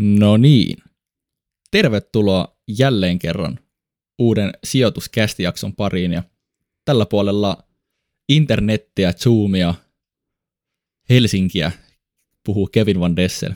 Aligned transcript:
No 0.00 0.36
niin. 0.36 0.76
Tervetuloa 1.70 2.56
jälleen 2.78 3.18
kerran 3.18 3.58
uuden 4.18 4.52
sijoituskästijakson 4.64 5.76
pariin 5.76 6.12
ja 6.12 6.22
tällä 6.84 7.06
puolella 7.06 7.62
internettiä, 8.28 9.12
Zoomia, 9.12 9.74
Helsinkiä 11.08 11.72
puhuu 12.44 12.66
Kevin 12.66 13.00
Van 13.00 13.16
Dessel. 13.16 13.52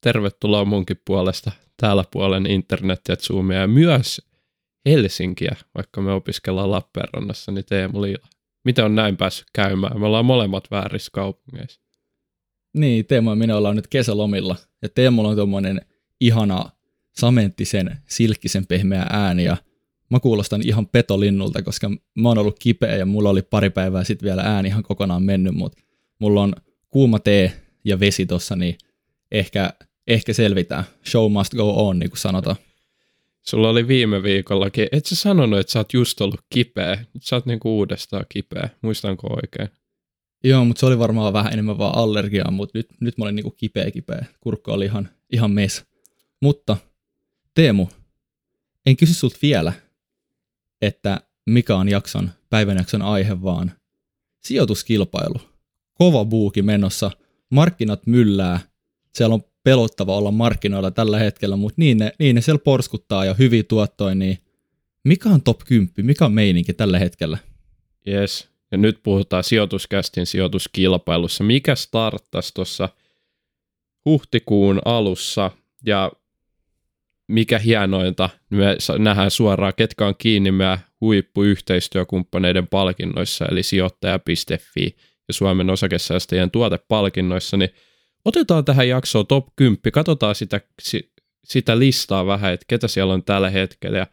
Tervetuloa 0.00 0.64
munkin 0.64 1.00
puolesta 1.04 1.52
täällä 1.76 2.04
puolen 2.10 2.46
internettiä, 2.46 3.16
Zoomia 3.16 3.58
ja 3.58 3.68
myös 3.68 4.22
Helsinkiä, 4.86 5.56
vaikka 5.74 6.00
me 6.00 6.12
opiskellaan 6.12 6.70
Lappeenrannassa, 6.70 7.52
niin 7.52 7.64
Teemu 7.64 8.02
Liila. 8.02 8.28
Miten 8.64 8.84
on 8.84 8.94
näin 8.94 9.16
päässyt 9.16 9.46
käymään? 9.52 10.00
Me 10.00 10.06
ollaan 10.06 10.24
molemmat 10.24 10.70
väärissä 10.70 11.10
kaupungeissa. 11.12 11.80
Niin, 12.74 13.06
Teemu 13.06 13.30
ja 13.30 13.36
minä 13.36 13.56
ollaan 13.56 13.76
nyt 13.76 13.86
kesälomilla. 13.86 14.56
Ja 14.82 14.88
Teemulla 14.88 15.28
on 15.28 15.36
tuommoinen 15.36 15.80
ihana 16.20 16.70
samenttisen, 17.12 17.96
silkkisen 18.08 18.66
pehmeä 18.66 19.06
ääni. 19.10 19.44
Ja 19.44 19.56
mä 20.10 20.20
kuulostan 20.20 20.62
ihan 20.64 20.86
petolinnulta, 20.86 21.62
koska 21.62 21.90
mä 22.14 22.28
oon 22.28 22.38
ollut 22.38 22.58
kipeä 22.58 22.96
ja 22.96 23.06
mulla 23.06 23.30
oli 23.30 23.42
pari 23.42 23.70
päivää 23.70 24.04
sitten 24.04 24.26
vielä 24.26 24.42
ääni 24.42 24.68
ihan 24.68 24.82
kokonaan 24.82 25.22
mennyt, 25.22 25.54
mutta 25.54 25.82
mulla 26.18 26.42
on 26.42 26.54
kuuma 26.88 27.18
tee 27.18 27.52
ja 27.84 28.00
vesi 28.00 28.26
tossa, 28.26 28.56
niin 28.56 28.78
ehkä, 29.32 29.72
ehkä 30.06 30.32
selvitään. 30.32 30.84
Show 31.10 31.32
must 31.32 31.54
go 31.54 31.88
on, 31.88 31.98
niin 31.98 32.10
kuin 32.10 32.18
sanotaan. 32.18 32.56
Sulla 33.42 33.68
oli 33.68 33.88
viime 33.88 34.22
viikollakin, 34.22 34.88
et 34.92 35.06
sä 35.06 35.16
sanonut, 35.16 35.58
että 35.58 35.72
sä 35.72 35.78
oot 35.78 35.92
just 35.92 36.20
ollut 36.20 36.40
kipeä. 36.50 37.04
Nyt 37.14 37.22
sä 37.22 37.36
oot 37.36 37.46
niinku 37.46 37.76
uudestaan 37.76 38.24
kipeä. 38.28 38.68
Muistanko 38.82 39.26
oikein? 39.26 39.68
Joo, 40.44 40.64
mutta 40.64 40.80
se 40.80 40.86
oli 40.86 40.98
varmaan 40.98 41.32
vähän 41.32 41.52
enemmän 41.52 41.78
vaan 41.78 41.94
allergiaa, 41.94 42.50
mutta 42.50 42.78
nyt, 42.78 42.88
nyt 43.00 43.18
mä 43.18 43.24
olin 43.24 43.36
niinku 43.36 43.50
kipeä 43.50 43.90
kipeä. 43.90 44.26
Kurkka 44.40 44.72
oli 44.72 44.84
ihan, 44.84 45.08
ihan 45.32 45.50
mes. 45.50 45.84
Mutta 46.40 46.76
Teemu, 47.54 47.86
en 48.86 48.96
kysy 48.96 49.14
sulta 49.14 49.38
vielä, 49.42 49.72
että 50.82 51.20
mikä 51.46 51.76
on 51.76 51.88
jakson, 51.88 52.30
päivän 52.50 52.76
jakson 52.76 53.02
aihe, 53.02 53.42
vaan 53.42 53.72
sijoituskilpailu. 54.44 55.40
Kova 55.94 56.24
buuki 56.24 56.62
menossa, 56.62 57.10
markkinat 57.50 58.06
myllää, 58.06 58.60
siellä 59.14 59.34
on 59.34 59.42
pelottava 59.64 60.16
olla 60.16 60.30
markkinoilla 60.30 60.90
tällä 60.90 61.18
hetkellä, 61.18 61.56
mutta 61.56 61.74
niin 61.76 61.98
ne, 61.98 62.12
niin 62.18 62.34
ne 62.34 62.40
siellä 62.40 62.62
porskuttaa 62.64 63.24
ja 63.24 63.34
hyvin 63.34 63.66
tuottoin, 63.66 64.18
niin 64.18 64.38
mikä 65.04 65.28
on 65.28 65.42
top 65.42 65.60
10, 65.64 65.92
mikä 66.02 66.24
on 66.24 66.32
meininki 66.32 66.72
tällä 66.72 66.98
hetkellä? 66.98 67.38
Yes, 68.08 68.48
ja 68.72 68.78
nyt 68.78 69.00
puhutaan 69.02 69.44
sijoituskästin 69.44 70.26
sijoituskilpailussa. 70.26 71.44
Mikä 71.44 71.74
starttasi 71.74 72.54
tuossa 72.54 72.88
huhtikuun 74.04 74.80
alussa 74.84 75.50
ja 75.86 76.12
mikä 77.28 77.58
hienointa, 77.58 78.30
me 78.50 78.76
nähdään 78.98 79.30
suoraan, 79.30 79.72
ketkä 79.76 80.06
on 80.06 80.14
kiinni 80.18 80.52
meidän 80.52 80.78
huippuyhteistyökumppaneiden 81.00 82.66
palkinnoissa, 82.66 83.46
eli 83.50 83.62
sijoittaja.fi 83.62 84.96
ja 85.28 85.34
Suomen 85.34 85.70
osakesäästäjien 85.70 86.50
tuotepalkinnoissa, 86.50 87.56
niin 87.56 87.70
otetaan 88.24 88.64
tähän 88.64 88.88
jaksoon 88.88 89.26
top 89.26 89.46
10, 89.56 89.80
katsotaan 89.92 90.34
sitä, 90.34 90.60
sitä 91.44 91.78
listaa 91.78 92.26
vähän, 92.26 92.52
että 92.52 92.64
ketä 92.68 92.88
siellä 92.88 93.14
on 93.14 93.24
tällä 93.24 93.50
hetkellä, 93.50 93.98
ja 93.98 94.06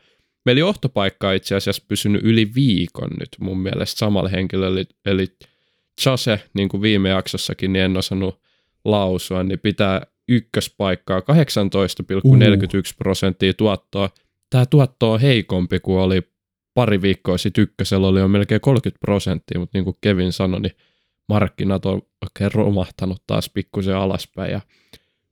meillä 0.45 0.59
johtopaikka 0.59 1.29
on 1.29 1.35
itse 1.35 1.55
asiassa 1.55 1.85
pysynyt 1.87 2.21
yli 2.23 2.55
viikon 2.55 3.09
nyt 3.19 3.29
mun 3.39 3.59
mielestä 3.59 4.00
samalla 4.00 4.29
henkilöllä, 4.29 4.83
eli, 5.05 5.27
Chase, 6.01 6.39
niin 6.53 6.69
kuin 6.69 6.81
viime 6.81 7.09
jaksossakin, 7.09 7.73
niin 7.73 7.85
en 7.85 7.97
osannut 7.97 8.39
lausua, 8.85 9.44
niin 9.44 9.59
pitää 9.59 10.01
ykköspaikkaa 10.28 11.19
18,41 11.19 11.25
prosenttia 12.97 13.53
tuottoa. 13.53 14.09
Tämä 14.49 14.66
tuotto 14.66 15.11
on 15.11 15.22
heikompi 15.22 15.79
kuin 15.79 15.99
oli 15.99 16.22
pari 16.73 17.01
viikkoa 17.01 17.38
sitten 17.38 17.61
ykkösellä 17.61 18.07
oli 18.07 18.19
jo 18.19 18.28
melkein 18.28 18.61
30 18.61 18.99
prosenttia, 18.99 19.59
mutta 19.59 19.78
niin 19.78 19.83
kuin 19.83 19.97
Kevin 20.01 20.31
sanoi, 20.31 20.61
niin 20.61 20.75
markkinat 21.29 21.85
on 21.85 22.01
oikein 22.22 22.51
romahtanut 22.51 23.23
taas 23.28 23.49
pikkusen 23.49 23.95
alaspäin. 23.95 24.51
Ja 24.51 24.61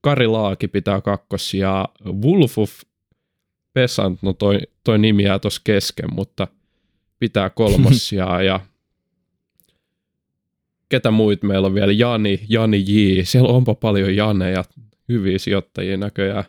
Kari 0.01 0.28
Laaki 0.28 0.67
pitää 0.67 1.01
kakkosia, 1.01 1.85
Wolfuf 2.06 2.81
Pesant, 3.78 4.20
no 4.22 4.34
toi, 4.34 4.60
toi 4.84 5.00
nimi 5.00 5.24
jää 5.24 5.40
tuossa 5.40 5.62
kesken, 5.64 6.14
mutta 6.14 6.48
pitää 7.20 7.50
kolmosia 7.50 8.42
ja 8.44 8.60
ketä 10.90 11.12
muut 11.12 11.44
meillä 11.44 11.68
on 11.68 11.74
vielä, 11.74 11.92
Jani, 11.92 12.40
Jani 12.50 12.80
J, 12.88 13.22
siellä 13.24 13.50
onpa 13.50 13.76
paljon 13.76 14.16
Janeja, 14.16 14.64
hyviä 15.10 15.38
sijoittajia 15.38 15.98
näköjään. 15.98 16.44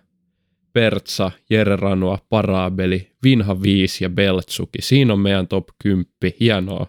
Pertsa, 0.72 1.30
Jere 1.50 1.76
Ranua, 1.76 2.18
Parabeli, 2.28 3.10
Vinha 3.24 3.62
5 3.62 4.04
ja 4.04 4.10
Beltsuki. 4.10 4.82
Siinä 4.82 5.12
on 5.12 5.20
meidän 5.20 5.48
top 5.48 5.68
10. 5.82 6.06
Hienoa. 6.40 6.86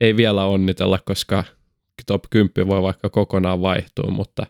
Ei 0.00 0.16
vielä 0.16 0.44
onnitella, 0.44 0.98
koska 1.04 1.44
top 2.06 2.24
10 2.30 2.68
voi 2.68 2.82
vaikka 2.82 3.08
kokonaan 3.08 3.60
vaihtua, 3.60 4.10
mutta 4.10 4.46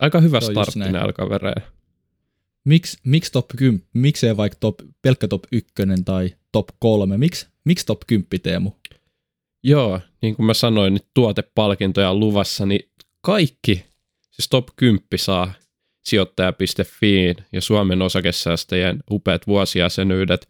aika 0.00 0.20
hyvä 0.20 0.40
startti 0.40 0.78
näillä 0.78 1.12
kavereilla. 1.12 1.75
Miksi 2.66 2.98
miks 3.04 3.30
top 3.30 3.46
10, 3.56 3.86
miksei 3.94 4.36
vaikka 4.36 4.56
top, 4.60 4.78
pelkkä 5.02 5.28
top 5.28 5.44
1 5.52 5.74
tai 6.04 6.34
top 6.52 6.68
3, 6.78 7.18
miksi 7.18 7.46
miks 7.64 7.84
top 7.84 8.00
10 8.06 8.26
Teemu? 8.42 8.70
Joo, 9.62 10.00
niin 10.22 10.36
kuin 10.36 10.46
mä 10.46 10.54
sanoin, 10.54 10.92
nyt 10.92 11.06
tuotepalkintoja 11.14 12.10
on 12.10 12.20
luvassa, 12.20 12.66
niin 12.66 12.90
kaikki 13.20 13.84
Siis 14.36 14.48
top 14.48 14.68
10 14.76 15.02
saa 15.16 15.52
sijoittaja.fi 16.04 17.34
ja 17.52 17.60
Suomen 17.60 18.02
osakesäästäjien 18.02 18.98
upeat 19.10 19.46
vuosijäsenyydet. 19.46 20.48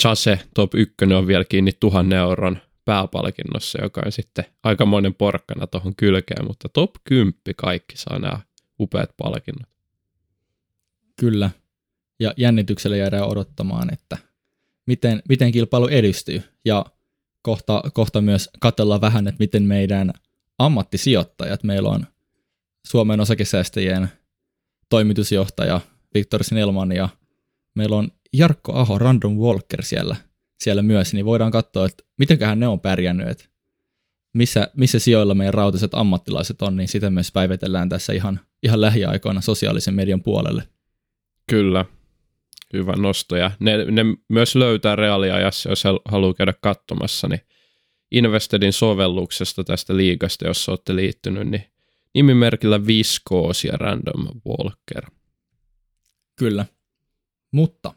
Chase 0.00 0.38
top 0.54 0.74
1 0.74 0.94
on 1.16 1.26
vielä 1.26 1.44
kiinni 1.44 1.72
tuhannen 1.80 2.18
euron 2.18 2.58
pääpalkinnossa, 2.84 3.82
joka 3.82 4.02
on 4.06 4.12
sitten 4.12 4.44
aikamoinen 4.62 5.14
porkkana 5.14 5.66
tuohon 5.66 5.96
kylkeen, 5.96 6.46
mutta 6.46 6.68
top 6.68 6.90
10 7.04 7.34
kaikki 7.56 7.96
saa 7.96 8.18
nämä 8.18 8.40
upeat 8.80 9.10
palkinnot. 9.16 9.77
Kyllä, 11.20 11.50
ja 12.20 12.34
jännityksellä 12.36 12.96
jäädään 12.96 13.28
odottamaan, 13.28 13.92
että 13.92 14.18
miten, 14.86 15.22
miten 15.28 15.52
kilpailu 15.52 15.86
edistyy, 15.86 16.42
ja 16.64 16.86
kohta, 17.42 17.82
kohta 17.94 18.20
myös 18.20 18.50
katsellaan 18.60 19.00
vähän, 19.00 19.28
että 19.28 19.38
miten 19.38 19.62
meidän 19.62 20.12
ammattisijoittajat, 20.58 21.64
meillä 21.64 21.88
on 21.88 22.06
Suomen 22.86 23.20
osakesäästäjien 23.20 24.08
toimitusjohtaja 24.88 25.80
Viktor 26.14 26.44
Snellman 26.44 26.92
ja 26.92 27.08
meillä 27.74 27.96
on 27.96 28.10
Jarkko 28.32 28.72
Aho, 28.72 28.98
Random 28.98 29.36
Walker 29.36 29.82
siellä, 29.82 30.16
siellä 30.60 30.82
myös, 30.82 31.14
niin 31.14 31.24
voidaan 31.24 31.52
katsoa, 31.52 31.86
että 31.86 32.04
mitenköhän 32.18 32.60
ne 32.60 32.68
on 32.68 32.80
pärjännyt, 32.80 33.28
että 33.28 33.44
missä, 34.32 34.70
missä 34.76 34.98
sijoilla 34.98 35.34
meidän 35.34 35.54
rautiset 35.54 35.94
ammattilaiset 35.94 36.62
on, 36.62 36.76
niin 36.76 36.88
sitä 36.88 37.10
myös 37.10 37.32
päivitellään 37.32 37.88
tässä 37.88 38.12
ihan, 38.12 38.40
ihan 38.62 38.80
lähiaikoina 38.80 39.40
sosiaalisen 39.40 39.94
median 39.94 40.22
puolelle. 40.22 40.68
Kyllä, 41.48 41.84
hyvä 42.72 42.92
nosto. 42.92 43.36
Ja 43.36 43.50
ne, 43.60 43.84
ne 43.84 44.02
myös 44.28 44.56
löytää 44.56 44.96
reaaliajassa, 44.96 45.70
jos 45.70 45.84
haluaa 46.04 46.34
käydä 46.34 46.54
katsomassa, 46.60 47.28
niin 47.28 47.40
Investedin 48.10 48.72
sovelluksesta 48.72 49.64
tästä 49.64 49.96
liigasta, 49.96 50.46
jos 50.46 50.68
olette 50.68 50.96
liittynyt, 50.96 51.48
niin 51.48 51.64
nimimerkillä 52.14 52.86
Viscoos 52.86 53.64
ja 53.64 53.72
Random 53.72 54.40
Walker. 54.48 55.10
Kyllä. 56.36 56.66
Mutta, 57.52 57.94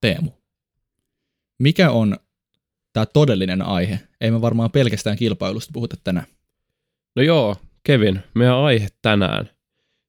Teemu, 0.00 0.30
mikä 1.58 1.90
on 1.90 2.16
tämä 2.92 3.06
todellinen 3.06 3.62
aihe? 3.62 4.00
Ei 4.20 4.30
me 4.30 4.40
varmaan 4.40 4.70
pelkästään 4.70 5.16
kilpailusta 5.16 5.70
puhuta 5.72 5.96
tänään. 6.04 6.26
No 7.16 7.22
joo, 7.22 7.56
Kevin, 7.84 8.20
meidän 8.34 8.56
aihe 8.56 8.88
tänään. 9.02 9.50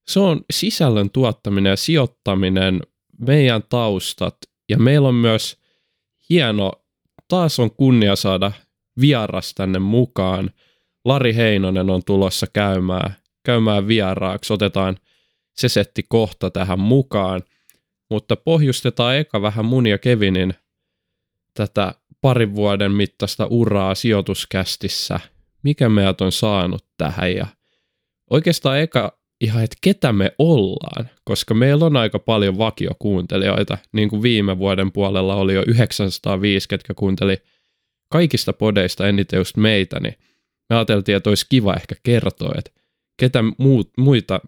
Se 0.07 0.19
on 0.19 0.41
sisällön 0.51 1.09
tuottaminen 1.09 1.69
ja 1.69 1.77
sijoittaminen, 1.77 2.81
meidän 3.19 3.63
taustat 3.69 4.37
ja 4.69 4.77
meillä 4.77 5.07
on 5.07 5.15
myös 5.15 5.57
hieno, 6.29 6.71
taas 7.27 7.59
on 7.59 7.71
kunnia 7.71 8.15
saada 8.15 8.51
vieras 9.01 9.53
tänne 9.53 9.79
mukaan– 9.79 10.49
Lari 11.05 11.35
Heinonen 11.35 11.89
on 11.89 12.01
tulossa 12.05 12.47
käymään, 12.53 13.15
käymään 13.43 13.87
vieraaksi. 13.87 14.53
Otetaan 14.53 14.97
se 15.57 15.69
setti 15.69 16.03
kohta 16.09 16.51
tähän 16.51 16.79
mukaan. 16.79 17.41
Mutta 18.09 18.35
pohjustetaan 18.35 19.15
eka 19.15 19.41
vähän 19.41 19.65
mun 19.65 19.87
ja 19.87 19.97
Kevinin 19.97 20.53
tätä 21.53 21.95
parin 22.21 22.55
vuoden 22.55 22.91
mittaista 22.91 23.45
uraa 23.45 23.95
sijoituskästissä. 23.95 25.19
Mikä 25.63 25.89
meidät 25.89 26.21
on 26.21 26.31
saanut 26.31 26.85
tähän 26.97 27.35
ja 27.35 27.47
oikeastaan 28.29 28.79
eka 28.79 29.17
ihan, 29.43 29.63
että 29.63 29.77
ketä 29.81 30.13
me 30.13 30.35
ollaan, 30.37 31.09
koska 31.23 31.53
meillä 31.53 31.85
on 31.85 31.97
aika 31.97 32.19
paljon 32.19 32.57
vakiokuuntelijoita, 32.57 33.77
niin 33.91 34.09
kuin 34.09 34.21
viime 34.21 34.57
vuoden 34.57 34.91
puolella 34.91 35.35
oli 35.35 35.53
jo 35.53 35.63
905, 35.67 36.67
ketkä 36.69 36.93
kuunteli 36.93 37.37
kaikista 38.09 38.53
podeista 38.53 39.07
eniten 39.07 39.37
just 39.37 39.57
meitä, 39.57 39.99
niin 39.99 40.15
me 40.69 40.75
ajateltiin, 40.75 41.15
että 41.15 41.29
olisi 41.29 41.45
kiva 41.49 41.73
ehkä 41.73 41.95
kertoa, 42.03 42.53
että 42.57 42.71
ketä 43.19 43.43
muut, 43.57 43.91
muita, 43.97 44.39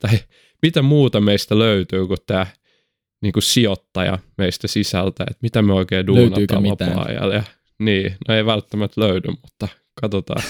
tai 0.00 0.18
mitä 0.62 0.82
muuta 0.82 1.20
meistä 1.20 1.58
löytyy 1.58 2.06
kuin 2.06 2.18
tämä 2.26 2.46
niin 3.22 3.32
kuin 3.32 3.42
sijoittaja 3.42 4.18
meistä 4.38 4.68
sisältä, 4.68 5.24
että 5.24 5.38
mitä 5.42 5.62
me 5.62 5.72
oikein 5.72 6.06
duunataan 6.06 6.64
vapaa-ajalla. 6.64 7.34
Ja, 7.34 7.42
niin, 7.78 8.16
no 8.28 8.34
ei 8.34 8.46
välttämättä 8.46 9.00
löydy, 9.00 9.28
mutta 9.28 9.68
katsotaan. 10.00 10.42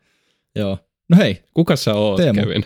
Joo. 0.58 0.78
No 1.08 1.16
hei. 1.16 1.42
Kuka 1.54 1.76
sä 1.76 1.94
oot, 1.94 2.16
Teemu. 2.16 2.40
Kevin? 2.40 2.64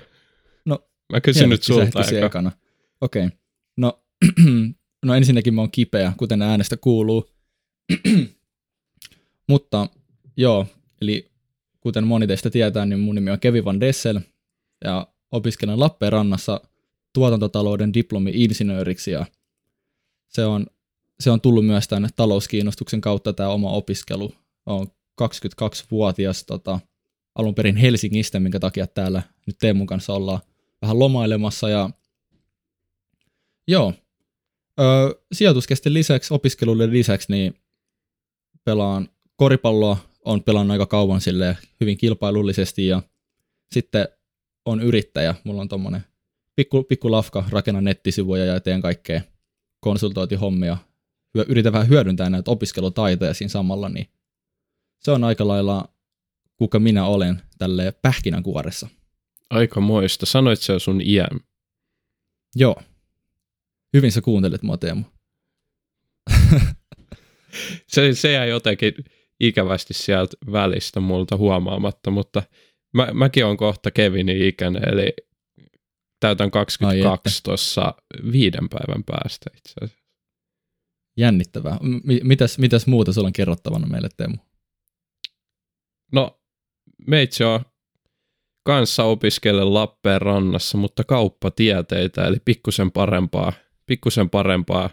Mä 1.12 1.20
kysyn 1.20 1.48
nyt 1.48 1.62
sulta 1.62 2.04
eka. 2.04 2.26
ekana. 2.26 2.52
Okei. 3.00 3.26
Okay. 3.26 3.38
No, 3.76 4.02
no 5.06 5.14
ensinnäkin 5.14 5.54
mä 5.54 5.60
oon 5.60 5.70
kipeä, 5.70 6.12
kuten 6.16 6.42
äänestä 6.42 6.76
kuuluu. 6.76 7.30
Mutta 9.48 9.88
joo, 10.36 10.66
eli 11.00 11.30
kuten 11.80 12.06
moni 12.06 12.26
teistä 12.26 12.50
tietää, 12.50 12.86
niin 12.86 13.00
mun 13.00 13.14
nimi 13.14 13.30
on 13.30 13.40
Kevin 13.40 13.64
Van 13.64 13.80
Dessel 13.80 14.20
ja 14.84 15.06
opiskelen 15.32 15.80
Lappeenrannassa 15.80 16.60
tuotantotalouden 17.12 17.94
diplomi-insinööriksi 17.94 19.10
ja 19.10 19.26
se 20.28 20.44
on, 20.44 20.66
se 21.20 21.30
on 21.30 21.40
tullut 21.40 21.66
myös 21.66 21.88
tänne 21.88 22.08
talouskiinnostuksen 22.16 23.00
kautta 23.00 23.32
tämä 23.32 23.48
oma 23.48 23.70
opiskelu. 23.70 24.34
Olen 24.66 24.88
22-vuotias 25.22 26.44
tota, 26.44 26.80
alun 27.34 27.54
perin 27.54 27.76
Helsingistä, 27.76 28.40
minkä 28.40 28.60
takia 28.60 28.86
täällä 28.86 29.22
nyt 29.46 29.56
Teemun 29.58 29.86
kanssa 29.86 30.12
ollaan 30.12 30.40
vähän 30.84 30.98
lomailemassa 30.98 31.68
ja 31.68 31.90
joo, 33.68 33.92
öö, 34.80 35.10
sijoituskestin 35.32 35.94
lisäksi, 35.94 36.34
opiskelulle 36.34 36.90
lisäksi, 36.90 37.32
niin 37.32 37.54
pelaan 38.64 39.08
koripalloa, 39.36 39.96
on 40.24 40.42
pelannut 40.42 40.72
aika 40.72 40.86
kauan 40.86 41.20
sille 41.20 41.58
hyvin 41.80 41.96
kilpailullisesti 41.96 42.86
ja 42.86 43.02
sitten 43.72 44.08
on 44.64 44.80
yrittäjä, 44.80 45.34
mulla 45.44 45.60
on 45.60 45.68
tommonen 45.68 46.04
pikku, 46.56 46.82
pikku 46.82 47.10
lafka, 47.10 47.44
rakennan 47.48 47.84
nettisivuja 47.84 48.44
ja 48.44 48.60
teen 48.60 48.82
kaikkea 48.82 49.20
konsultointihommia, 49.80 50.76
yritän 51.48 51.72
vähän 51.72 51.88
hyödyntää 51.88 52.30
näitä 52.30 52.50
opiskelutaitoja 52.50 53.34
siinä 53.34 53.48
samalla, 53.48 53.88
niin 53.88 54.06
se 54.98 55.10
on 55.10 55.24
aika 55.24 55.48
lailla 55.48 55.88
kuka 56.56 56.78
minä 56.78 57.06
olen 57.06 57.42
tälle 57.58 57.92
pähkinänkuoressa. 58.02 58.88
Aika 59.50 59.80
moista. 59.80 60.26
Sanoit 60.26 60.60
sä 60.60 60.78
sun 60.78 61.00
iän. 61.00 61.40
Joo. 62.56 62.76
Hyvin 63.92 64.12
sä 64.12 64.20
kuuntelet 64.20 64.62
mua, 64.62 64.76
Teemu. 64.76 65.04
Se, 67.88 68.14
se 68.14 68.32
jäi 68.32 68.48
jotenkin 68.48 68.94
ikävästi 69.40 69.94
sieltä 69.94 70.36
välistä 70.52 71.00
multa 71.00 71.36
huomaamatta, 71.36 72.10
mutta 72.10 72.42
mä, 72.94 73.08
mäkin 73.12 73.44
on 73.44 73.56
kohta 73.56 73.90
Kevinin 73.90 74.42
ikäinen, 74.42 74.88
eli 74.88 75.12
täytän 76.20 76.44
Ai 76.44 76.50
22 76.50 77.42
tuossa 77.42 77.94
viiden 78.32 78.68
päivän 78.68 79.04
päästä 79.04 79.50
itse 79.56 79.72
asiassa. 79.82 80.04
Jännittävää. 81.16 81.78
M- 81.82 82.28
mitäs, 82.28 82.58
mitäs 82.58 82.86
muuta 82.86 83.12
sulla 83.12 83.26
on 83.26 83.32
kerrottavana 83.32 83.86
meille, 83.86 84.08
Teemu? 84.16 84.36
No, 86.12 86.40
meitsi 87.06 87.44
on 87.44 87.60
kanssa 88.64 89.04
opiskellen 89.04 89.74
Lappeenrannassa, 89.74 90.78
mutta 90.78 91.04
kauppatieteitä, 91.04 92.24
eli 92.26 92.36
pikkusen 92.44 92.90
parempaa, 92.90 93.52
pikkusen 93.86 94.30
parempaa 94.30 94.90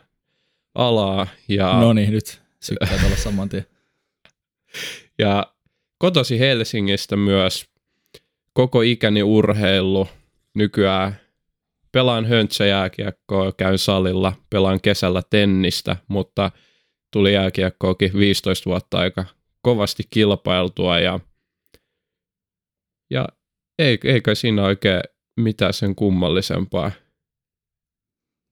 alaa. 0.75 1.27
Ja, 1.47 1.79
No 1.79 1.93
niin, 1.93 2.11
nyt 2.11 2.41
sykkää 2.59 3.05
olla 3.05 3.15
saman 3.15 3.49
tien. 3.49 3.65
ja 5.19 5.53
kotosi 5.97 6.39
Helsingistä 6.39 7.15
myös 7.15 7.65
koko 8.53 8.81
ikäni 8.81 9.23
urheilu. 9.23 10.07
Nykyään 10.55 11.19
pelaan 11.91 12.25
höntsäjääkiekkoa, 12.25 13.51
käyn 13.51 13.77
salilla, 13.77 14.33
pelaan 14.49 14.81
kesällä 14.81 15.21
tennistä, 15.29 15.95
mutta 16.07 16.51
tuli 17.11 17.33
jääkiekkoakin 17.33 18.13
15 18.13 18.69
vuotta 18.69 18.97
aika 18.97 19.25
kovasti 19.61 20.03
kilpailtua 20.09 20.99
ja, 20.99 21.19
ja 23.09 23.27
ei, 23.79 23.99
ei 24.03 24.21
kai 24.21 24.35
siinä 24.35 24.63
oikein 24.65 25.01
mitään 25.39 25.73
sen 25.73 25.95
kummallisempaa. 25.95 26.91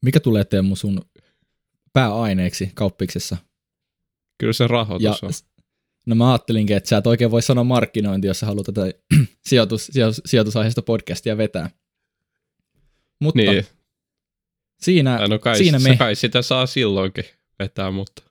Mikä 0.06 0.20
tulee 0.20 0.46
Teemu 0.46 0.76
sun 0.76 1.02
pääaineeksi 1.94 2.72
kauppiksessa? 2.76 3.38
Kyllä 4.38 4.54
se 4.54 4.68
rahoitus 4.68 5.04
Ja, 5.04 5.16
on. 5.24 5.32
no 6.06 6.16
mä 6.16 6.30
ajattelinkin, 6.32 6.78
että 6.78 6.90
sä 6.90 6.98
et 6.98 7.08
oikein 7.08 7.32
voi 7.32 7.42
sanoa 7.42 7.64
markkinointi, 7.64 8.28
jos 8.28 8.40
sä 8.40 8.46
haluat 8.46 8.66
tätä 8.66 8.82
sijoitus, 9.50 9.88
sijoitus, 9.92 10.22
sijoitusaiheesta 10.26 10.82
podcastia 10.82 11.38
vetää. 11.38 11.70
Mutta 13.22 13.42
Niin, 13.42 13.66
siinä, 14.82 15.28
no 15.28 15.40
kai, 15.40 15.58
siinä 15.58 15.80
me, 15.80 15.98
kai 15.98 16.16
sitä 16.16 16.42
saa 16.42 16.66
silloinkin 16.66 17.26
vetää, 17.60 17.92
mutta 17.92 18.22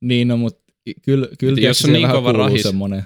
niin 0.00 0.28
no, 0.28 0.36
mutta 0.36 0.72
kyllä, 1.02 1.28
kyllä 1.38 1.60
Jos 1.60 1.84
on 1.84 1.92
niin 1.92 2.10
kova 2.10 2.32
rahis- 2.32 2.62
semmonen, 2.62 3.02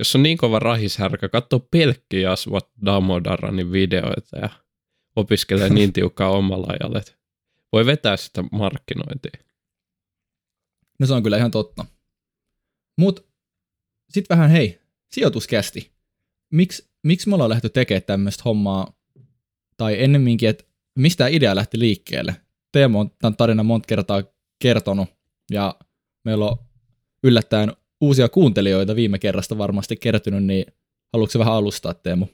jos 0.00 0.14
on 0.14 0.22
niin 0.22 0.38
kova 0.38 0.58
rahishärkä, 0.58 1.28
katso 1.28 1.58
pelkki 1.58 2.26
Asvat 2.26 2.68
Damodaranin 2.84 3.72
videoita 3.72 4.38
ja 4.38 4.48
opiskelee 5.16 5.68
niin 5.74 5.92
tiukkaa 5.92 6.30
omalla 6.30 6.66
ajalla, 6.80 6.98
että 6.98 7.12
voi 7.72 7.86
vetää 7.86 8.16
sitä 8.16 8.44
markkinointia. 8.52 9.42
no 10.98 11.06
se 11.06 11.14
on 11.14 11.22
kyllä 11.22 11.36
ihan 11.36 11.50
totta. 11.50 11.84
Mut 12.98 13.26
sit 14.10 14.28
vähän 14.28 14.50
hei, 14.50 14.80
sijoituskästi. 15.12 15.92
Miks, 16.50 16.88
miksi 17.02 17.28
me 17.28 17.34
ollaan 17.34 17.50
lähty 17.50 17.68
tekemään 17.68 18.02
tämmöistä 18.02 18.42
hommaa, 18.44 18.92
tai 19.76 20.02
ennemminkin, 20.02 20.48
että 20.48 20.64
mistä 20.98 21.28
idea 21.28 21.56
lähti 21.56 21.78
liikkeelle? 21.78 22.36
Teemu 22.72 23.00
on 23.00 23.10
tämän 23.10 23.36
tarinan 23.36 23.66
monta 23.66 23.86
kertaa 23.86 24.22
kertonut, 24.58 25.08
ja 25.50 25.74
meillä 26.24 26.44
on 26.44 26.56
yllättäen 27.22 27.72
uusia 28.00 28.28
kuuntelijoita 28.28 28.96
viime 28.96 29.18
kerrasta 29.18 29.58
varmasti 29.58 29.96
kertynyt, 29.96 30.44
niin 30.44 30.64
haluatko 31.12 31.38
vähän 31.38 31.54
alustaa, 31.54 31.94
Teemu? 31.94 32.26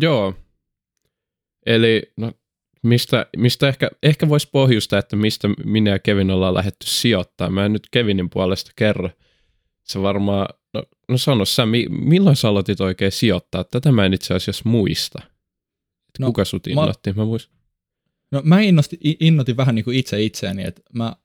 Joo. 0.00 0.34
Eli 1.66 2.02
no, 2.16 2.32
mistä, 2.82 3.26
mistä 3.36 3.68
ehkä, 3.68 3.90
ehkä 4.02 4.28
voisi 4.28 4.48
pohjustaa, 4.52 4.98
että 4.98 5.16
mistä 5.16 5.48
minä 5.64 5.90
ja 5.90 5.98
Kevin 5.98 6.30
ollaan 6.30 6.54
lähdetty 6.54 6.86
sijoittaa. 6.86 7.50
Mä 7.50 7.64
en 7.66 7.72
nyt 7.72 7.88
Kevinin 7.90 8.30
puolesta 8.30 8.70
kerro. 8.76 9.10
Se 9.82 10.02
varmaan, 10.02 10.48
no, 10.74 10.82
no 11.08 11.18
sano 11.18 11.44
sä, 11.44 11.66
mi, 11.66 11.86
milloin 11.88 12.36
sä 12.36 12.48
aloitit 12.48 12.80
oikein 12.80 13.12
sijoittaa? 13.12 13.64
Tätä 13.64 13.92
mä 13.92 14.06
en 14.06 14.14
itse 14.14 14.34
asiassa 14.34 14.68
muista. 14.68 15.18
No, 16.18 16.26
Kuka 16.26 16.44
sut 16.44 16.66
mä- 16.66 16.70
innoitti? 16.70 17.12
Mä 17.12 17.24
muistan. 17.24 17.56
No 18.30 18.42
mä 18.44 18.60
innosti, 18.60 18.98
i- 19.04 19.16
innoitin 19.20 19.56
vähän 19.56 19.74
niin 19.74 19.84
kuin 19.84 19.96
itse 19.96 20.22
itseäni, 20.22 20.64
että 20.64 20.82
mä 20.92 21.16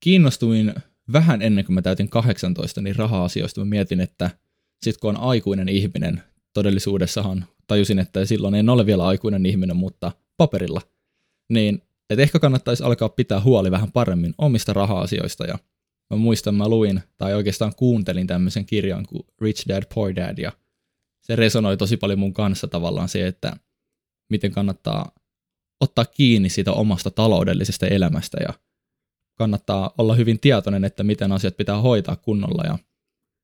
kiinnostuin 0.00 0.74
vähän 1.12 1.42
ennen 1.42 1.64
kuin 1.64 1.74
mä 1.74 1.82
täytin 1.82 2.08
18, 2.08 2.80
niin 2.80 2.96
raha-asioista 2.96 3.60
mä 3.60 3.64
mietin, 3.64 4.00
että 4.00 4.30
sit 4.82 4.96
kun 4.96 5.10
on 5.10 5.16
aikuinen 5.16 5.68
ihminen, 5.68 6.22
todellisuudessahan 6.52 7.44
tajusin, 7.66 7.98
että 7.98 8.24
silloin 8.24 8.54
en 8.54 8.68
ole 8.68 8.86
vielä 8.86 9.06
aikuinen 9.06 9.46
ihminen, 9.46 9.76
mutta 9.76 10.12
paperilla, 10.36 10.80
niin 11.48 11.82
että 12.10 12.22
ehkä 12.22 12.38
kannattaisi 12.38 12.82
alkaa 12.82 13.08
pitää 13.08 13.40
huoli 13.40 13.70
vähän 13.70 13.92
paremmin 13.92 14.34
omista 14.38 14.72
raha-asioista 14.72 15.46
ja 15.46 15.58
mä 16.10 16.16
muistan, 16.16 16.54
mä 16.54 16.68
luin 16.68 17.00
tai 17.18 17.34
oikeastaan 17.34 17.72
kuuntelin 17.76 18.26
tämmöisen 18.26 18.66
kirjan 18.66 19.06
kuin 19.06 19.22
Rich 19.40 19.68
Dad 19.68 19.82
Poor 19.94 20.16
Dad 20.16 20.38
ja 20.38 20.52
se 21.22 21.36
resonoi 21.36 21.76
tosi 21.76 21.96
paljon 21.96 22.18
mun 22.18 22.34
kanssa 22.34 22.68
tavallaan 22.68 23.08
se, 23.08 23.26
että 23.26 23.56
miten 24.30 24.52
kannattaa 24.52 25.10
ottaa 25.80 26.04
kiinni 26.04 26.48
siitä 26.48 26.72
omasta 26.72 27.10
taloudellisesta 27.10 27.86
elämästä 27.86 28.38
ja 28.40 28.54
kannattaa 29.38 29.94
olla 29.98 30.14
hyvin 30.14 30.40
tietoinen, 30.40 30.84
että 30.84 31.04
miten 31.04 31.32
asiat 31.32 31.56
pitää 31.56 31.80
hoitaa 31.80 32.16
kunnolla. 32.16 32.62
Ja 32.64 32.78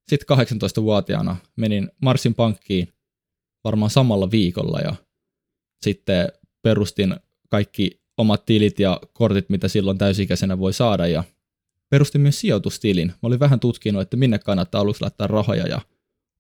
sitten 0.09 0.39
18-vuotiaana 0.39 1.37
menin 1.57 1.91
Marsin 2.03 2.35
pankkiin 2.35 2.89
varmaan 3.65 3.91
samalla 3.91 4.31
viikolla 4.31 4.81
ja 4.81 4.95
sitten 5.83 6.29
perustin 6.63 7.17
kaikki 7.49 8.03
omat 8.17 8.45
tilit 8.47 8.79
ja 8.79 9.01
kortit, 9.13 9.49
mitä 9.49 9.69
silloin 9.69 9.99
täysikäisenä 9.99 10.59
voi 10.59 10.73
saada 10.73 11.07
ja 11.07 11.25
perustin 11.91 12.21
myös 12.21 12.41
sijoitustilin. 12.41 13.09
Mä 13.09 13.17
olin 13.23 13.41
vähän 13.41 13.61
tutkinut, 13.61 14.03
että 14.03 14.17
minne 14.17 14.39
kannattaa 14.39 14.81
aluksi 14.81 15.03
laittaa 15.03 15.27
rahoja 15.27 15.67
ja 15.67 15.81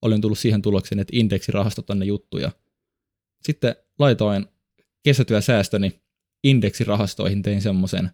olin 0.03 0.21
tullut 0.21 0.39
siihen 0.39 0.63
tulokseen, 0.63 0.99
että 0.99 1.17
indeksirahastot 1.17 1.91
on 1.91 1.99
ne 1.99 2.05
juttuja. 2.05 2.51
Sitten 3.43 3.77
laitoin 3.99 4.47
kesätyösäästöni 5.03 6.01
indeksirahastoihin, 6.45 7.43
tein 7.43 7.63
semmoisen 7.63 8.11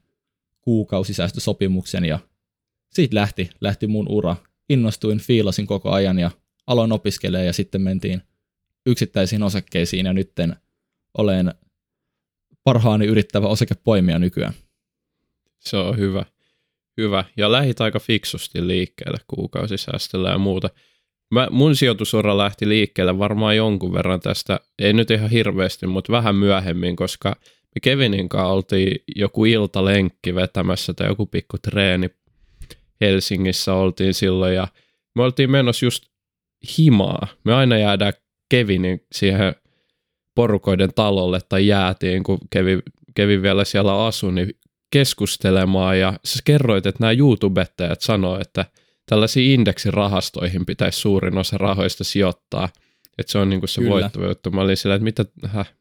kuukausisäästösopimuksen 0.60 2.04
ja 2.04 2.18
siitä 2.90 3.14
lähti, 3.14 3.50
lähti 3.60 3.86
mun 3.86 4.08
ura. 4.08 4.36
Innostuin, 4.68 5.18
fiilasin 5.18 5.66
koko 5.66 5.90
ajan 5.90 6.18
ja 6.18 6.30
aloin 6.66 6.92
opiskelemaan 6.92 7.46
ja 7.46 7.52
sitten 7.52 7.82
mentiin 7.82 8.22
yksittäisiin 8.86 9.42
osakkeisiin 9.42 10.06
ja 10.06 10.12
nytten 10.12 10.56
olen 11.18 11.54
parhaani 12.64 13.06
yrittävä 13.06 13.46
osakepoimija 13.46 14.18
nykyään. 14.18 14.54
Se 15.58 15.76
on 15.76 15.98
hyvä. 15.98 16.24
Hyvä. 16.96 17.24
Ja 17.36 17.52
lähit 17.52 17.80
aika 17.80 17.98
fiksusti 17.98 18.66
liikkeelle 18.66 19.18
kuukausisäästöllä 19.28 20.30
ja 20.30 20.38
muuta. 20.38 20.70
Mä, 21.30 21.48
mun 21.50 21.76
sijoitusura 21.76 22.38
lähti 22.38 22.68
liikkeelle 22.68 23.18
varmaan 23.18 23.56
jonkun 23.56 23.92
verran 23.92 24.20
tästä, 24.20 24.60
ei 24.78 24.92
nyt 24.92 25.10
ihan 25.10 25.30
hirveästi, 25.30 25.86
mutta 25.86 26.12
vähän 26.12 26.34
myöhemmin, 26.34 26.96
koska 26.96 27.36
me 27.78 27.80
Kevinin 27.80 28.28
kanssa 28.28 28.46
oltiin 28.46 29.04
joku 29.16 29.44
iltalenkki 29.44 30.34
vetämässä 30.34 30.94
tai 30.94 31.06
joku 31.06 31.26
pikku 31.26 31.58
treeni. 31.58 32.10
Helsingissä 33.00 33.74
oltiin 33.74 34.14
silloin 34.14 34.54
ja 34.54 34.68
me 35.14 35.22
oltiin 35.22 35.50
menossa 35.50 35.86
just 35.86 36.04
himaa. 36.78 37.26
Me 37.44 37.54
aina 37.54 37.78
jäädään 37.78 38.12
Kevinin 38.48 39.06
siihen 39.12 39.54
porukoiden 40.34 40.94
talolle 40.94 41.40
tai 41.48 41.66
jäätiin, 41.66 42.22
kun 42.22 42.38
Kevin, 42.50 42.82
Kevin 43.14 43.42
vielä 43.42 43.64
siellä 43.64 44.06
asui, 44.06 44.32
niin 44.32 44.50
keskustelemaan. 44.92 45.98
Ja 45.98 46.14
sä 46.24 46.38
kerroit, 46.44 46.86
että 46.86 47.00
nämä 47.00 47.12
YouTubettajat 47.12 48.00
sanoo, 48.00 48.40
että 48.40 48.64
tällaisiin 49.06 49.60
indeksirahastoihin 49.60 50.66
pitäisi 50.66 51.00
suurin 51.00 51.38
osa 51.38 51.58
rahoista 51.58 52.04
sijoittaa, 52.04 52.68
että 53.18 53.32
se 53.32 53.38
on 53.38 53.50
niin 53.50 53.60
kuin 53.60 53.68
se 53.68 53.88
voittava 53.88 54.26
juttu. 54.26 54.50
Mä 54.50 54.60
olin 54.60 54.76
sillä, 54.76 54.94
että 54.94 55.04
mitä, 55.04 55.24
häh, 55.46 55.74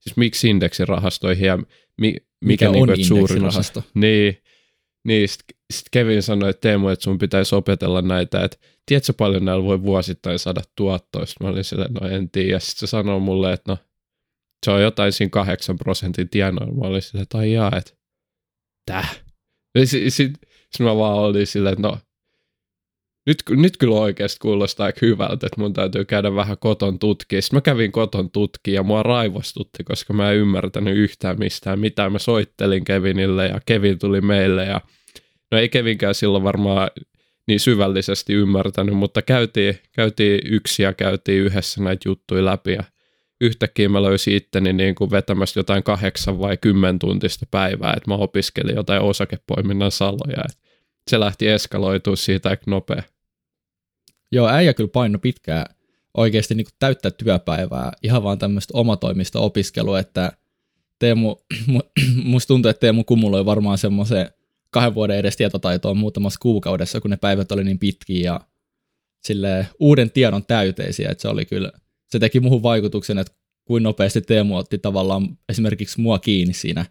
siis 0.00 0.16
miksi 0.16 0.48
indeksirahastoihin 0.48 1.46
ja 1.46 1.56
mi, 1.56 1.66
mikä, 1.96 2.20
Mikä 2.40 2.70
niin 2.70 2.82
on 2.82 2.90
osa. 2.90 3.14
indeksirahasto? 3.14 3.82
Niin, 3.94 4.42
niin 5.04 5.28
sitten 5.28 5.56
sit 5.72 5.86
Kevin 5.90 6.22
sanoi, 6.22 6.50
että 6.50 6.60
Teemu, 6.60 6.88
että 6.88 7.02
sun 7.02 7.18
pitäisi 7.18 7.54
opetella 7.54 8.02
näitä, 8.02 8.44
että 8.44 8.56
tiedätkö 8.86 9.12
paljon 9.12 9.44
näillä 9.44 9.64
voi 9.64 9.82
vuosittain 9.82 10.38
saada 10.38 10.62
tuottoa? 10.76 11.26
Sitten 11.26 11.46
mä 11.46 11.52
olin 11.52 11.64
silleen, 11.64 11.92
no 11.92 12.08
en 12.08 12.30
tiedä. 12.30 12.58
Sitten 12.58 12.80
se 12.88 12.90
sanoi 12.90 13.20
mulle, 13.20 13.52
että 13.52 13.72
no 13.72 13.78
se 14.66 14.70
on 14.70 14.82
jotain 14.82 15.12
siinä 15.12 15.30
kahdeksan 15.30 15.78
prosentin 15.78 16.28
tienoilla. 16.28 16.74
Mä 16.74 16.86
olin 16.86 17.02
silleen, 17.02 17.22
että 17.22 17.38
ai 17.38 17.52
jaa, 17.52 17.72
että 17.76 17.92
täh. 18.86 19.20
Sitten 19.78 20.10
sit, 20.10 20.32
sit 20.70 20.80
mä 20.80 20.96
vaan 20.96 21.18
olin 21.18 21.46
silleen, 21.46 21.72
että 21.72 21.88
no 21.88 21.98
nyt, 23.30 23.60
nyt 23.60 23.76
kyllä 23.76 23.94
oikeasti 23.94 24.38
kuulostaa 24.42 24.86
aika 24.86 24.98
hyvältä, 25.02 25.46
että 25.46 25.60
mun 25.60 25.72
täytyy 25.72 26.04
käydä 26.04 26.34
vähän 26.34 26.58
koton 26.58 26.98
tutkia. 26.98 27.42
Sitten 27.42 27.56
mä 27.56 27.60
kävin 27.60 27.92
koton 27.92 28.30
tutkia 28.30 28.74
ja 28.74 28.82
mua 28.82 29.02
raivostutti, 29.02 29.84
koska 29.84 30.12
mä 30.12 30.30
en 30.30 30.36
ymmärtänyt 30.36 30.96
yhtään 30.96 31.38
mistään 31.38 31.80
mitään. 31.80 32.12
Mä 32.12 32.18
soittelin 32.18 32.84
Kevinille 32.84 33.46
ja 33.46 33.60
Kevin 33.66 33.98
tuli 33.98 34.20
meille 34.20 34.64
ja 34.64 34.80
no 35.50 35.58
ei 35.58 35.68
Kevinkään 35.68 36.14
silloin 36.14 36.44
varmaan 36.44 36.90
niin 37.46 37.60
syvällisesti 37.60 38.32
ymmärtänyt, 38.32 38.94
mutta 38.94 39.22
käytiin, 39.22 39.78
käytiin 39.92 40.40
yksi 40.44 40.82
ja 40.82 40.92
käytiin 40.92 41.42
yhdessä 41.42 41.82
näitä 41.82 42.08
juttuja 42.08 42.44
läpi 42.44 42.72
ja 42.72 42.84
yhtäkkiä 43.40 43.88
mä 43.88 44.02
löysin 44.02 44.34
itteni 44.34 44.72
niin 44.72 44.94
kuin 44.94 45.10
vetämässä 45.10 45.60
jotain 45.60 45.82
kahdeksan 45.82 46.38
vai 46.38 46.56
kymmen 46.56 46.98
tuntista 46.98 47.46
päivää, 47.50 47.94
että 47.96 48.10
mä 48.10 48.14
opiskelin 48.14 48.76
jotain 48.76 49.02
osakepoiminnan 49.02 49.90
saloja. 49.90 50.44
Se 51.10 51.20
lähti 51.20 51.48
eskaloitua 51.48 52.16
siitä 52.16 52.48
aika 52.48 52.62
nopea. 52.66 53.02
Joo, 54.32 54.48
äijä 54.48 54.74
kyllä 54.74 54.90
paino 54.92 55.18
pitkään 55.18 55.66
oikeasti 56.16 56.54
niin 56.54 56.66
täyttää 56.78 57.10
työpäivää, 57.10 57.92
ihan 58.02 58.22
vaan 58.22 58.38
tämmöistä 58.38 58.78
omatoimista 58.78 59.40
opiskelua, 59.40 59.98
että 59.98 60.32
Teemu, 60.98 61.36
mu- 61.72 61.90
musta 62.24 62.48
tuntuu, 62.48 62.68
että 62.68 62.80
Teemu 62.80 63.04
kumuloi 63.04 63.44
varmaan 63.44 63.78
semmoisen 63.78 64.30
kahden 64.70 64.94
vuoden 64.94 65.16
edes 65.16 65.36
tietotaitoa 65.36 65.94
muutamassa 65.94 66.40
kuukaudessa, 66.42 67.00
kun 67.00 67.10
ne 67.10 67.16
päivät 67.16 67.52
oli 67.52 67.64
niin 67.64 67.78
pitkiä 67.78 68.24
ja 68.24 68.40
sille 69.24 69.66
uuden 69.78 70.10
tiedon 70.10 70.44
täyteisiä, 70.46 71.10
että 71.10 71.22
se 71.22 71.28
oli 71.28 71.44
kyllä, 71.44 71.72
se 72.08 72.18
teki 72.18 72.40
muuhun 72.40 72.62
vaikutuksen, 72.62 73.18
että 73.18 73.32
kuin 73.64 73.82
nopeasti 73.82 74.20
Teemu 74.20 74.56
otti 74.56 74.78
tavallaan 74.78 75.38
esimerkiksi 75.48 76.00
mua 76.00 76.18
kiinni 76.18 76.54
siinä 76.54 76.86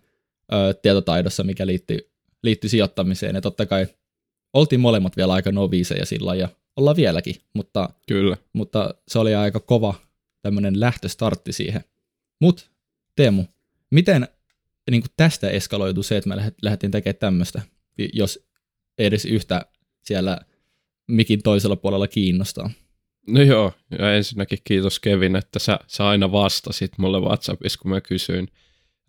ö, 0.54 0.74
tietotaidossa, 0.74 1.44
mikä 1.44 1.68
liittyi, 1.68 2.12
liittyi 2.44 2.70
sijoittamiseen, 2.70 3.36
ja 3.36 3.42
totta 3.42 3.66
kai 3.66 3.88
oltiin 4.54 4.82
molemmat 4.82 5.18
vielä 5.18 5.34
aika 5.34 5.52
noviiseja 5.52 6.06
silloin, 6.06 6.40
ja 6.40 6.50
ollaan 6.80 6.96
vieläkin, 6.96 7.36
mutta, 7.54 7.90
Kyllä. 8.08 8.38
mutta 8.54 8.94
se 9.08 9.20
oli 9.20 9.36
aika 9.36 9.60
kova 9.60 9.94
tämmöinen 10.42 10.80
lähtöstartti 10.80 11.54
siihen. 11.54 11.84
Mut 12.42 12.70
Teemu, 13.16 13.46
miten 13.92 14.28
niin 14.92 15.02
kuin 15.02 15.12
tästä 15.18 15.50
eskaloitu 15.50 16.04
se, 16.04 16.18
että 16.18 16.30
me 16.30 16.36
lähdet- 16.36 16.58
lähdettiin 16.62 16.92
tekemään 16.92 17.20
tämmöistä, 17.20 17.62
jos 18.14 18.48
edes 18.98 19.26
yhtä 19.26 19.66
siellä 20.04 20.38
mikin 21.08 21.44
toisella 21.44 21.76
puolella 21.76 22.08
kiinnostaa? 22.08 22.70
No 23.28 23.42
joo, 23.42 23.74
ja 24.00 24.16
ensinnäkin 24.16 24.60
kiitos 24.64 25.00
Kevin, 25.00 25.36
että 25.36 25.60
sä, 25.60 25.80
sä 25.88 26.08
aina 26.08 26.32
vastasit 26.32 26.92
mulle 26.98 27.20
WhatsAppissa, 27.20 27.80
kun 27.82 27.92
mä 27.92 28.02
kysyin 28.02 28.48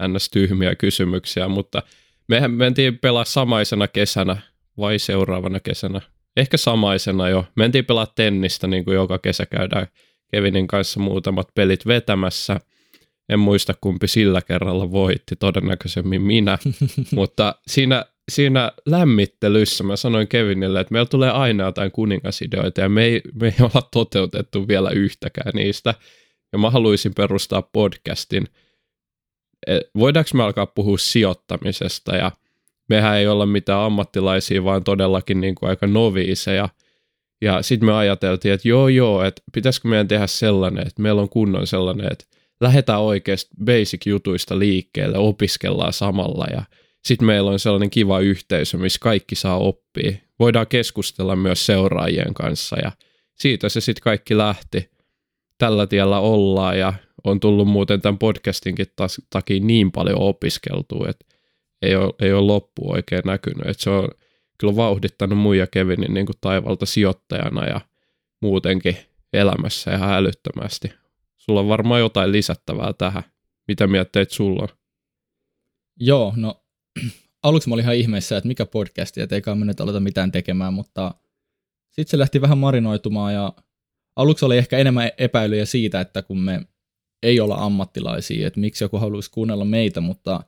ns. 0.08 0.30
tyhmiä 0.30 0.74
kysymyksiä, 0.74 1.48
mutta 1.48 1.82
mehän 2.28 2.50
mentiin 2.50 2.98
pelaa 2.98 3.24
samaisena 3.24 3.88
kesänä 3.88 4.36
vai 4.78 4.98
seuraavana 4.98 5.60
kesänä. 5.60 6.00
Ehkä 6.36 6.56
samaisena 6.56 7.28
jo. 7.28 7.44
Mentiin 7.56 7.84
pelaa 7.84 8.06
tennistä, 8.06 8.66
niin 8.66 8.84
kuin 8.84 8.94
joka 8.94 9.18
kesä 9.18 9.46
käydään 9.46 9.86
Kevinin 10.32 10.66
kanssa 10.66 11.00
muutamat 11.00 11.48
pelit 11.54 11.86
vetämässä. 11.86 12.60
En 13.28 13.38
muista 13.38 13.74
kumpi 13.80 14.08
sillä 14.08 14.42
kerralla 14.42 14.90
voitti, 14.90 15.36
todennäköisemmin 15.36 16.22
minä. 16.22 16.58
Mutta 17.14 17.54
siinä, 17.66 18.04
siinä 18.30 18.72
lämmittelyssä 18.86 19.84
mä 19.84 19.96
sanoin 19.96 20.28
Kevinille, 20.28 20.80
että 20.80 20.92
meillä 20.92 21.08
tulee 21.08 21.30
aina 21.30 21.64
jotain 21.64 21.90
kuningasideoita 21.92 22.80
ja 22.80 22.88
me 22.88 23.04
ei, 23.04 23.20
me 23.40 23.46
ei 23.46 23.54
olla 23.60 23.88
toteutettu 23.92 24.68
vielä 24.68 24.90
yhtäkään 24.90 25.52
niistä. 25.54 25.94
Ja 26.52 26.58
mä 26.58 26.70
haluaisin 26.70 27.14
perustaa 27.14 27.62
podcastin. 27.62 28.46
E, 29.66 29.78
Voidaanko 29.98 30.30
me 30.34 30.42
alkaa 30.42 30.66
puhua 30.66 30.98
sijoittamisesta 30.98 32.16
ja 32.16 32.32
mehän 32.90 33.16
ei 33.16 33.26
olla 33.26 33.46
mitään 33.46 33.80
ammattilaisia, 33.80 34.64
vaan 34.64 34.84
todellakin 34.84 35.40
niin 35.40 35.54
kuin 35.54 35.70
aika 35.70 35.86
noviiseja. 35.86 36.68
Ja 37.42 37.62
sitten 37.62 37.86
me 37.86 37.92
ajateltiin, 37.92 38.54
että 38.54 38.68
joo 38.68 38.88
joo, 38.88 39.24
että 39.24 39.42
pitäisikö 39.52 39.88
meidän 39.88 40.08
tehdä 40.08 40.26
sellainen, 40.26 40.86
että 40.86 41.02
meillä 41.02 41.22
on 41.22 41.28
kunnon 41.28 41.66
sellainen, 41.66 42.12
että 42.12 42.24
lähdetään 42.60 43.00
oikeasti 43.00 43.50
basic-jutuista 43.64 44.58
liikkeelle, 44.58 45.18
opiskellaan 45.18 45.92
samalla 45.92 46.46
ja 46.52 46.62
sitten 47.04 47.26
meillä 47.26 47.50
on 47.50 47.58
sellainen 47.58 47.90
kiva 47.90 48.20
yhteisö, 48.20 48.78
missä 48.78 48.98
kaikki 49.02 49.34
saa 49.34 49.58
oppia. 49.58 50.12
Voidaan 50.38 50.66
keskustella 50.66 51.36
myös 51.36 51.66
seuraajien 51.66 52.34
kanssa 52.34 52.76
ja 52.82 52.92
siitä 53.34 53.68
se 53.68 53.80
sitten 53.80 54.02
kaikki 54.02 54.36
lähti. 54.36 54.90
Tällä 55.58 55.86
tiellä 55.86 56.18
ollaan 56.18 56.78
ja 56.78 56.92
on 57.24 57.40
tullut 57.40 57.68
muuten 57.68 58.00
tämän 58.00 58.18
podcastinkin 58.18 58.86
takia 59.30 59.60
niin 59.60 59.92
paljon 59.92 60.18
opiskeltua, 60.18 61.08
että 61.08 61.29
ei 61.82 61.96
ole, 61.96 62.14
ei 62.20 62.32
ole 62.32 62.46
loppu 62.46 62.92
oikein 62.92 63.22
näkynyt. 63.24 63.66
Et 63.66 63.80
se 63.80 63.90
on 63.90 64.08
kyllä 64.58 64.76
vauhdittanut 64.76 65.38
mun 65.38 65.58
ja 65.58 65.66
Kevinin 65.66 66.14
niin 66.14 66.26
kuin 66.26 66.36
taivalta 66.40 66.86
sijoittajana 66.86 67.66
ja 67.66 67.80
muutenkin 68.42 68.96
elämässä 69.32 69.94
ihan 69.94 70.12
älyttömästi. 70.12 70.92
Sulla 71.36 71.60
on 71.60 71.68
varmaan 71.68 72.00
jotain 72.00 72.32
lisättävää 72.32 72.92
tähän. 72.92 73.22
Mitä 73.68 73.86
mietteet 73.86 74.30
sulla 74.30 74.62
on? 74.62 74.68
Joo, 76.00 76.32
no 76.36 76.64
aluksi 77.42 77.68
mä 77.68 77.74
olin 77.74 77.82
ihan 77.82 77.96
ihmeessä, 77.96 78.36
että 78.36 78.48
mikä 78.48 78.66
podcasti, 78.66 79.20
että 79.20 79.34
eikä 79.34 79.54
me 79.54 79.64
nyt 79.64 79.80
aleta 79.80 80.00
mitään 80.00 80.32
tekemään, 80.32 80.74
mutta 80.74 81.14
sitten 81.90 82.10
se 82.10 82.18
lähti 82.18 82.40
vähän 82.40 82.58
marinoitumaan 82.58 83.34
ja 83.34 83.52
aluksi 84.16 84.44
oli 84.44 84.58
ehkä 84.58 84.78
enemmän 84.78 85.10
epäilyjä 85.18 85.64
siitä, 85.64 86.00
että 86.00 86.22
kun 86.22 86.38
me 86.38 86.60
ei 87.22 87.40
olla 87.40 87.54
ammattilaisia, 87.54 88.46
että 88.46 88.60
miksi 88.60 88.84
joku 88.84 88.98
haluaisi 88.98 89.30
kuunnella 89.30 89.64
meitä, 89.64 90.00
mutta 90.00 90.40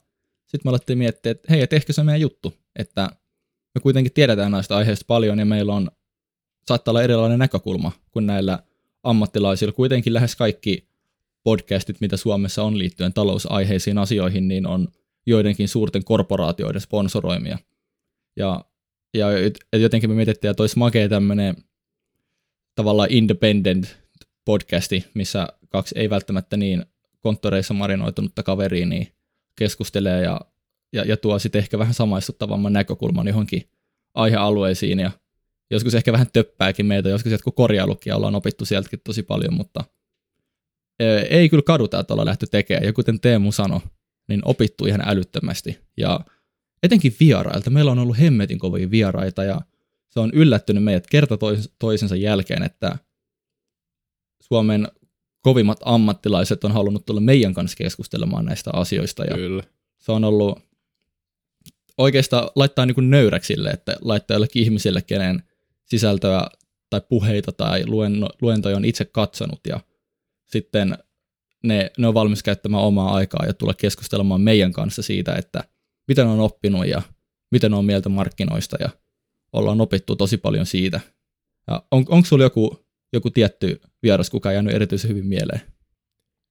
sitten 0.52 0.60
me 0.64 0.70
alettiin 0.70 0.98
miettiä, 0.98 1.32
että 1.32 1.52
hei, 1.52 1.60
että 1.60 1.76
ehkä 1.76 1.92
se 1.92 2.00
on 2.00 2.06
meidän 2.06 2.20
juttu, 2.20 2.54
että 2.76 3.10
me 3.74 3.80
kuitenkin 3.80 4.12
tiedetään 4.12 4.52
näistä 4.52 4.76
aiheista 4.76 5.04
paljon 5.08 5.38
ja 5.38 5.44
meillä 5.44 5.74
on, 5.74 5.90
saattaa 6.68 6.92
olla 6.92 7.02
erilainen 7.02 7.38
näkökulma 7.38 7.92
kuin 8.10 8.26
näillä 8.26 8.62
ammattilaisilla. 9.02 9.72
Kuitenkin 9.72 10.14
lähes 10.14 10.36
kaikki 10.36 10.88
podcastit, 11.42 12.00
mitä 12.00 12.16
Suomessa 12.16 12.62
on 12.62 12.78
liittyen 12.78 13.12
talousaiheisiin 13.12 13.98
asioihin, 13.98 14.48
niin 14.48 14.66
on 14.66 14.88
joidenkin 15.26 15.68
suurten 15.68 16.04
korporaatioiden 16.04 16.80
sponsoroimia. 16.80 17.58
Ja, 18.36 18.64
ja 19.14 19.28
jotenkin 19.72 20.10
me 20.10 20.16
mietittiin, 20.16 20.50
että 20.50 20.62
olisi 20.62 20.78
makea 20.78 21.08
tämmöinen 21.08 21.56
tavallaan 22.74 23.12
independent 23.12 23.96
podcasti, 24.44 25.04
missä 25.14 25.48
kaksi 25.68 25.94
ei 25.98 26.10
välttämättä 26.10 26.56
niin 26.56 26.84
konttoreissa 27.20 27.74
marinoitunutta 27.74 28.42
kaveria 28.42 28.86
niin 28.86 29.11
keskustelee 29.58 30.22
ja, 30.22 30.40
ja, 30.92 31.04
ja 31.04 31.16
tuo 31.16 31.38
sitten 31.38 31.58
ehkä 31.58 31.78
vähän 31.78 31.94
samaistuttavamman 31.94 32.72
näkökulman 32.72 33.28
johonkin 33.28 33.70
aihealueisiin 34.14 35.00
ja 35.00 35.10
joskus 35.70 35.94
ehkä 35.94 36.12
vähän 36.12 36.26
töppääkin 36.32 36.86
meitä, 36.86 37.08
joskus 37.08 37.32
jotkut 37.32 37.56
korjailukia 37.56 38.16
ollaan 38.16 38.34
opittu 38.34 38.64
sieltäkin 38.64 39.00
tosi 39.04 39.22
paljon, 39.22 39.54
mutta 39.54 39.84
ö, 41.02 41.20
ei 41.20 41.48
kyllä 41.48 41.62
kaduta, 41.62 42.00
että 42.00 42.14
ollaan 42.14 42.28
lähty 42.28 42.46
tekemään. 42.46 42.86
Ja 42.86 42.92
kuten 42.92 43.20
Teemu 43.20 43.52
sanoi, 43.52 43.80
niin 44.28 44.42
opittu 44.44 44.86
ihan 44.86 45.02
älyttömästi. 45.06 45.78
Ja 45.96 46.20
etenkin 46.82 47.16
vierailta. 47.20 47.70
Meillä 47.70 47.92
on 47.92 47.98
ollut 47.98 48.18
hemmetin 48.18 48.58
kovia 48.58 48.90
vieraita 48.90 49.44
ja 49.44 49.60
se 50.10 50.20
on 50.20 50.30
yllättynyt 50.34 50.84
meidät 50.84 51.06
kerta 51.06 51.36
tois- 51.36 51.74
toisensa 51.78 52.16
jälkeen, 52.16 52.62
että 52.62 52.98
Suomen 54.42 54.88
kovimmat 55.42 55.78
ammattilaiset 55.84 56.64
on 56.64 56.72
halunnut 56.72 57.06
tulla 57.06 57.20
meidän 57.20 57.54
kanssa 57.54 57.76
keskustelemaan 57.76 58.44
näistä 58.44 58.70
asioista. 58.74 59.24
Ja 59.24 59.34
Kyllä. 59.34 59.62
se 59.98 60.12
on 60.12 60.24
ollut 60.24 60.58
oikeastaan 61.98 62.50
laittaa 62.54 62.86
niin 62.86 62.94
kuin 62.94 63.10
nöyräksille, 63.10 63.70
että 63.70 63.96
laittaa 64.00 64.34
jollekin 64.34 64.62
ihmisille, 64.62 65.02
kenen 65.02 65.42
sisältöä 65.84 66.46
tai 66.90 67.00
puheita 67.08 67.52
tai 67.52 67.86
luenno, 67.86 68.28
luentoja 68.40 68.76
on 68.76 68.84
itse 68.84 69.04
katsonut 69.04 69.60
ja 69.68 69.80
sitten 70.46 70.98
ne, 71.64 71.90
ne 71.98 72.08
on 72.08 72.14
valmis 72.14 72.42
käyttämään 72.42 72.82
omaa 72.82 73.14
aikaa 73.14 73.46
ja 73.46 73.52
tulla 73.52 73.74
keskustelemaan 73.74 74.40
meidän 74.40 74.72
kanssa 74.72 75.02
siitä, 75.02 75.34
että 75.34 75.64
miten 76.08 76.26
on 76.26 76.40
oppinut 76.40 76.86
ja 76.86 77.02
miten 77.50 77.74
on 77.74 77.84
mieltä 77.84 78.08
markkinoista 78.08 78.76
ja 78.80 78.90
ollaan 79.52 79.80
opittu 79.80 80.16
tosi 80.16 80.36
paljon 80.36 80.66
siitä. 80.66 81.00
Ja 81.66 81.82
on, 81.90 82.04
onko 82.08 82.26
sulla 82.26 82.44
joku, 82.44 82.81
joku 83.12 83.30
tietty 83.30 83.80
vieras, 84.02 84.30
kuka 84.30 84.48
on 84.48 84.54
jäänyt 84.54 84.74
erityisen 84.74 85.10
hyvin 85.10 85.26
mieleen? 85.26 85.60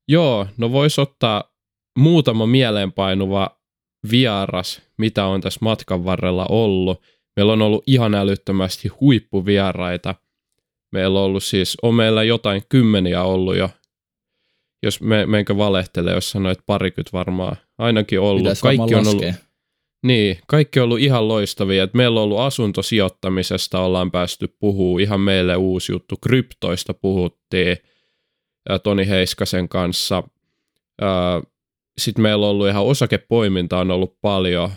Joo, 0.08 0.48
no 0.58 0.72
voisi 0.72 1.02
ottaa 1.02 1.44
muutama 2.00 2.46
mieleenpainuva 2.46 3.62
vieras, 4.12 4.82
mitä 4.98 5.26
on 5.26 5.42
tässä 5.42 5.60
matkan 5.62 6.06
varrella 6.06 6.46
ollut. 6.50 7.02
Meillä 7.36 7.54
on 7.54 7.62
ollut 7.62 7.84
ihan 7.88 8.16
älyttömästi 8.16 8.88
huippuvieraita. 8.88 10.16
Meillä 10.92 11.20
on 11.20 11.26
ollut 11.26 11.44
siis, 11.44 11.78
on 11.82 11.96
meillä 11.96 12.24
jotain 12.24 12.62
kymmeniä 12.70 13.24
ollut 13.24 13.56
jo. 13.58 13.70
Jos 14.84 15.02
me, 15.02 15.26
menkö 15.26 15.58
valehtelee, 15.58 16.14
jos 16.14 16.32
sanoit 16.32 16.60
parikymmentä 16.66 17.10
varmaan. 17.14 17.56
Ainakin 17.78 18.20
ollut. 18.20 18.48
Kaikki 18.62 18.96
on 18.96 19.08
ollut, 19.08 19.24
laskea. 19.24 19.51
Niin, 20.04 20.38
kaikki 20.48 20.80
on 20.80 20.84
ollut 20.84 21.00
ihan 21.00 21.28
loistavia. 21.28 21.84
Et 21.84 21.94
meillä 21.94 22.20
on 22.20 22.24
ollut 22.24 22.40
asuntosijoittamisesta, 22.40 23.80
ollaan 23.80 24.12
päästy 24.12 24.56
puhuu 24.60 25.00
ihan 25.00 25.20
meille 25.20 25.56
uusi 25.56 25.92
juttu. 25.92 26.16
Kryptoista 26.24 26.94
puhuttiin 26.94 27.78
ja 28.70 28.80
Toni 28.80 29.08
Heiskasen 29.08 29.70
kanssa. 29.70 30.24
Sitten 31.98 32.22
meillä 32.22 32.46
on 32.46 32.52
ollut 32.52 32.68
ihan 32.68 32.84
osakepoiminta 32.84 33.80
on 33.80 33.92
ollut 33.92 34.18
paljon. 34.22 34.70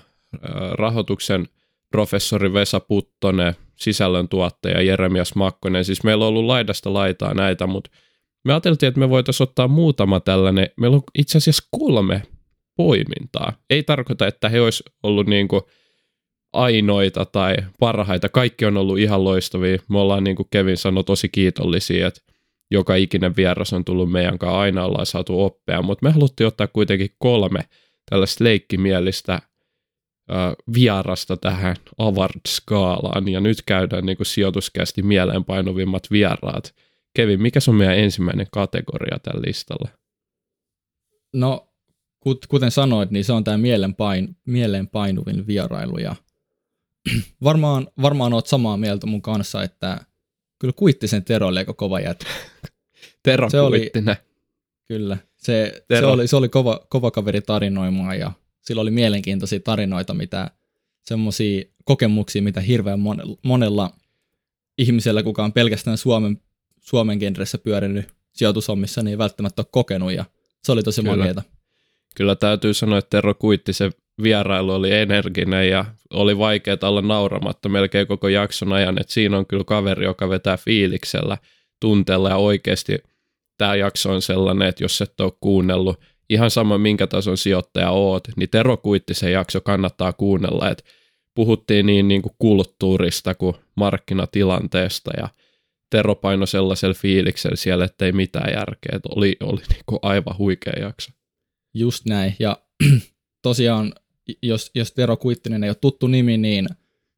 Rahoituksen 0.72 1.48
professori 1.90 2.52
Vesa 2.52 2.80
Puttonen, 2.80 3.54
sisällöntuottaja 3.76 4.82
Jeremias 4.82 5.34
Makkonen. 5.34 5.84
Siis 5.84 6.04
meillä 6.04 6.24
on 6.24 6.28
ollut 6.28 6.44
laidasta 6.44 6.92
laitaa 6.92 7.34
näitä, 7.34 7.66
mutta 7.66 7.90
me 8.44 8.52
ajateltiin, 8.52 8.88
että 8.88 9.00
me 9.00 9.10
voitaisiin 9.10 9.48
ottaa 9.48 9.68
muutama 9.68 10.20
tällainen. 10.20 10.68
Meillä 10.76 10.94
on 10.94 11.02
itse 11.18 11.38
asiassa 11.38 11.68
kolme 11.70 12.22
poimintaa. 12.76 13.52
Ei 13.70 13.82
tarkoita, 13.82 14.26
että 14.26 14.48
he 14.48 14.60
olisi 14.60 14.84
ollut 15.02 15.26
niin 15.26 15.48
kuin 15.48 15.62
ainoita 16.52 17.24
tai 17.24 17.56
parhaita. 17.80 18.28
Kaikki 18.28 18.64
on 18.64 18.76
ollut 18.76 18.98
ihan 18.98 19.24
loistavia. 19.24 19.78
Me 19.88 19.98
ollaan, 19.98 20.24
niin 20.24 20.36
kuin 20.36 20.48
Kevin 20.50 20.76
sanoi, 20.76 21.04
tosi 21.04 21.28
kiitollisia, 21.28 22.06
että 22.06 22.20
joka 22.70 22.94
ikinen 22.94 23.36
vieras 23.36 23.72
on 23.72 23.84
tullut 23.84 24.12
meidän 24.12 24.38
kanssa, 24.38 24.60
aina 24.60 24.84
ollaan 24.84 25.06
saatu 25.06 25.44
oppia, 25.44 25.82
mutta 25.82 26.06
me 26.06 26.12
haluttiin 26.12 26.46
ottaa 26.46 26.66
kuitenkin 26.66 27.10
kolme 27.18 27.60
tällaista 28.10 28.44
leikkimielistä 28.44 29.42
vierasta 30.74 31.36
tähän 31.36 31.76
Avard-skaalaan, 31.98 33.28
ja 33.28 33.40
nyt 33.40 33.58
käydään 33.66 34.06
niin 34.06 34.16
sijoituskästi 34.22 35.02
mieleenpainuvimmat 35.02 36.10
vieraat. 36.10 36.74
Kevin, 37.16 37.42
mikä 37.42 37.60
on 37.68 37.74
meidän 37.74 37.98
ensimmäinen 37.98 38.46
kategoria 38.52 39.18
tällä 39.18 39.42
listalla? 39.46 39.88
No, 41.34 41.68
kuten 42.48 42.70
sanoit, 42.70 43.10
niin 43.10 43.24
se 43.24 43.32
on 43.32 43.44
tämä 43.44 43.58
mielenpain, 43.58 44.36
mieleenpainuvin 44.44 45.46
vierailu, 45.46 45.98
ja 45.98 46.16
varmaan, 47.44 47.88
varmaan 48.02 48.32
oot 48.32 48.46
samaa 48.46 48.76
mieltä 48.76 49.06
mun 49.06 49.22
kanssa, 49.22 49.62
että 49.62 50.00
kyllä 50.58 50.74
Kuittisen 50.76 51.24
Tero 51.24 51.46
oli 51.46 51.58
aika 51.58 51.74
kova 51.74 52.00
jätkä. 52.00 52.30
Tero 53.22 53.50
se 53.50 53.60
oli. 53.60 53.90
Kyllä, 54.88 55.16
se, 55.36 55.84
se 55.98 56.06
oli, 56.06 56.26
se 56.26 56.36
oli 56.36 56.48
kova, 56.48 56.86
kova 56.88 57.10
kaveri 57.10 57.40
tarinoimaan 57.40 58.18
ja 58.18 58.32
sillä 58.60 58.82
oli 58.82 58.90
mielenkiintoisia 58.90 59.60
tarinoita, 59.60 60.14
mitä 60.14 60.50
semmoisia 61.02 61.64
kokemuksia, 61.84 62.42
mitä 62.42 62.60
hirveän 62.60 62.98
monella 63.42 63.90
ihmisellä, 64.78 65.22
kuka 65.22 65.44
on 65.44 65.52
pelkästään 65.52 65.98
Suomen, 65.98 66.40
Suomen 66.80 67.18
genressä 67.18 67.58
pyörinyt 67.58 68.08
sijoitushommissa, 68.32 69.02
niin 69.02 69.10
ei 69.10 69.18
välttämättä 69.18 69.62
ole 69.62 69.66
kokenut 69.70 70.12
ja 70.12 70.24
se 70.62 70.72
oli 70.72 70.82
tosi 70.82 71.02
makeeta. 71.02 71.42
Kyllä 72.14 72.36
täytyy 72.36 72.74
sanoa, 72.74 72.98
että 72.98 73.10
Tero 73.10 73.34
Kuittisen 73.34 73.92
vierailu 74.22 74.72
oli 74.72 74.92
energinen 74.92 75.68
ja 75.68 75.84
oli 76.10 76.38
vaikea 76.38 76.76
olla 76.82 77.02
nauramatta 77.02 77.68
melkein 77.68 78.06
koko 78.06 78.28
jakson 78.28 78.72
ajan, 78.72 79.00
että 79.00 79.12
siinä 79.12 79.38
on 79.38 79.46
kyllä 79.46 79.64
kaveri, 79.64 80.04
joka 80.04 80.28
vetää 80.28 80.56
fiiliksellä, 80.56 81.38
tunteella 81.80 82.28
ja 82.28 82.36
oikeasti 82.36 82.98
tämä 83.58 83.74
jakso 83.74 84.12
on 84.12 84.22
sellainen, 84.22 84.68
että 84.68 84.84
jos 84.84 85.00
et 85.00 85.20
ole 85.20 85.32
kuunnellut, 85.40 86.00
ihan 86.30 86.50
sama 86.50 86.78
minkä 86.78 87.06
tason 87.06 87.36
sijoittaja 87.36 87.90
oot, 87.90 88.28
niin 88.36 88.50
Tero 88.50 88.76
Kuittisen 88.76 89.32
jakso 89.32 89.60
kannattaa 89.60 90.12
kuunnella, 90.12 90.70
että 90.70 90.84
puhuttiin 91.34 91.86
niin, 91.86 92.08
niin 92.08 92.22
kuin 92.22 92.34
kulttuurista 92.38 93.34
kuin 93.34 93.56
markkinatilanteesta 93.74 95.10
ja 95.16 95.28
Tero 95.90 96.14
paino 96.14 96.46
sellaisella 96.46 96.94
fiiliksellä 96.94 97.56
siellä, 97.56 97.84
että 97.84 98.04
ei 98.04 98.12
mitään 98.12 98.52
järkeä, 98.52 98.96
että 98.96 99.08
oli, 99.16 99.36
oli 99.40 99.60
niin 99.70 99.82
kuin 99.86 99.98
aivan 100.02 100.38
huikea 100.38 100.72
jakso. 100.80 101.10
Just 101.74 102.04
näin, 102.06 102.36
ja 102.38 102.58
tosiaan 103.42 103.92
jos, 104.42 104.70
jos 104.74 104.92
Tero 104.92 105.16
Kuittinen 105.16 105.64
ei 105.64 105.70
ole 105.70 105.76
tuttu 105.80 106.06
nimi, 106.06 106.36
niin 106.36 106.68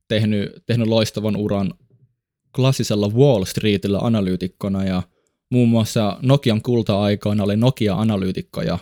tehnyt, 0.09 0.53
tehnyt 0.66 0.88
loistavan 0.88 1.37
uran 1.37 1.75
klassisella 2.55 3.09
Wall 3.09 3.45
Streetillä 3.45 3.99
analyytikkona 3.99 4.85
ja 4.85 5.03
muun 5.51 5.69
muassa 5.69 6.19
Nokian 6.23 6.62
kulta-aikoina 6.62 7.45
oli 7.45 7.57
Nokia-analyytikko 7.57 8.62
ja 8.62 8.79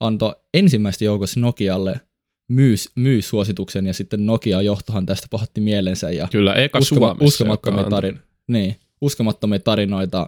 antoi 0.00 0.34
ensimmäistä 0.54 1.04
joukossa 1.04 1.40
Nokialle 1.40 2.00
myys, 2.48 2.90
myys-suosituksen 2.94 3.86
ja 3.86 3.94
sitten 3.94 4.26
Nokia 4.26 4.62
johtohan 4.62 5.06
tästä 5.06 5.26
pahotti 5.30 5.60
mielensä. 5.60 6.10
Ja 6.10 6.28
Kyllä, 6.32 6.54
eka 6.54 6.78
uskoma. 6.78 7.16
Uskomattomia, 7.20 7.84
tarin, 7.84 8.20
niin, 8.48 8.76
uskomattomia 9.00 9.58
tarinoita 9.58 10.26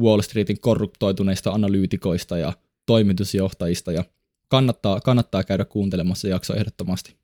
Wall 0.00 0.20
Streetin 0.20 0.60
korruptoituneista 0.60 1.50
analyytikoista 1.50 2.38
ja 2.38 2.52
toimitusjohtajista 2.86 3.92
ja 3.92 4.04
kannattaa, 4.48 5.00
kannattaa 5.00 5.44
käydä 5.44 5.64
kuuntelemassa 5.64 6.28
jakso 6.28 6.54
ehdottomasti. 6.54 7.16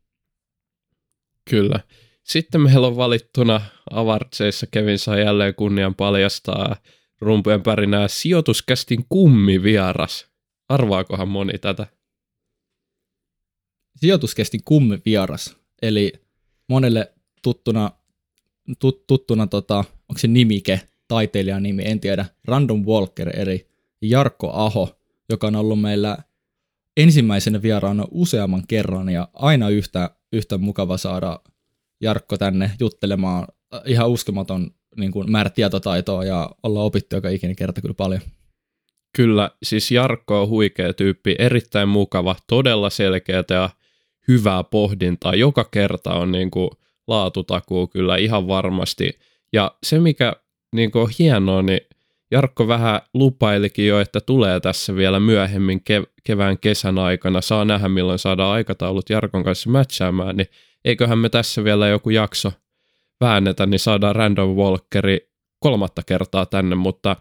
Kyllä. 1.50 1.80
Sitten 2.24 2.60
meillä 2.60 2.86
on 2.86 2.96
valittuna 2.96 3.60
Avartseissa 3.90 4.66
Kevin 4.66 4.98
saa 4.98 5.18
jälleen 5.18 5.54
kunnian 5.54 5.94
paljastaa 5.94 6.76
rumpujen 7.20 7.62
pärinää 7.62 8.08
sijoituskästin 8.08 9.06
kummivieras. 9.08 10.26
Arvaakohan 10.68 11.28
moni 11.28 11.58
tätä? 11.58 11.86
Sijoituskästin 13.96 14.60
kummivieras, 14.64 15.56
eli 15.82 16.12
monelle 16.68 17.12
tuttuna, 17.42 17.90
tut, 18.78 19.06
tuttuna 19.06 19.46
tota, 19.46 19.76
onko 19.78 20.18
se 20.18 20.28
nimike, 20.28 20.80
taiteilijan 21.08 21.62
nimi, 21.62 21.82
en 21.86 22.00
tiedä, 22.00 22.26
Random 22.44 22.84
Walker, 22.86 23.40
eli 23.40 23.68
Jarkko 24.02 24.50
Aho, 24.52 24.98
joka 25.28 25.46
on 25.46 25.56
ollut 25.56 25.80
meillä 25.80 26.18
ensimmäisenä 26.96 27.62
vieraana 27.62 28.04
useamman 28.10 28.62
kerran 28.68 29.08
ja 29.08 29.28
aina 29.34 29.68
yhtä, 29.68 30.10
yhtä 30.32 30.58
mukava 30.58 30.96
saada 30.96 31.40
Jarkko 32.00 32.38
tänne 32.38 32.70
juttelemaan. 32.80 33.46
Ihan 33.86 34.10
uskomaton 34.10 34.70
niin 34.96 35.12
kuin, 35.12 35.30
määrä 35.30 35.50
tietotaitoa 35.50 36.24
ja 36.24 36.50
olla 36.62 36.82
opittu 36.82 37.16
joka 37.16 37.28
ikinen 37.28 37.56
kerta 37.56 37.80
kyllä 37.80 37.94
paljon. 37.94 38.20
Kyllä, 39.16 39.50
siis 39.62 39.90
Jarkko 39.90 40.42
on 40.42 40.48
huikea 40.48 40.92
tyyppi, 40.92 41.36
erittäin 41.38 41.88
mukava, 41.88 42.36
todella 42.46 42.90
selkeä 42.90 43.44
ja 43.50 43.70
hyvää 44.28 44.64
pohdintaa. 44.64 45.34
Joka 45.34 45.64
kerta 45.64 46.14
on 46.14 46.32
niin 46.32 46.50
kuin, 46.50 46.70
laatutakuu 47.06 47.86
kyllä 47.86 48.16
ihan 48.16 48.48
varmasti. 48.48 49.18
Ja 49.52 49.74
se, 49.82 49.98
mikä 49.98 50.32
niin 50.74 50.90
kuin, 50.90 51.02
on 51.02 51.10
hienoa, 51.18 51.62
niin 51.62 51.80
Jarkko 52.32 52.68
vähän 52.68 53.00
lupailikin 53.14 53.86
jo, 53.86 54.00
että 54.00 54.20
tulee 54.20 54.60
tässä 54.60 54.96
vielä 54.96 55.20
myöhemmin 55.20 55.82
kev- 55.90 56.12
kevään 56.24 56.58
kesän 56.58 56.98
aikana. 56.98 57.40
Saa 57.40 57.64
nähdä, 57.64 57.88
milloin 57.88 58.18
saadaan 58.18 58.52
aikataulut 58.52 59.10
Jarkon 59.10 59.44
kanssa 59.44 59.70
matchaamaan, 59.70 60.36
niin 60.36 60.46
eiköhän 60.84 61.18
me 61.18 61.28
tässä 61.28 61.64
vielä 61.64 61.88
joku 61.88 62.10
jakso 62.10 62.52
väännetä, 63.20 63.66
niin 63.66 63.78
saadaan 63.78 64.16
Random 64.16 64.50
Walkeri 64.50 65.30
kolmatta 65.58 66.02
kertaa 66.06 66.46
tänne, 66.46 66.76
mutta 66.76 67.16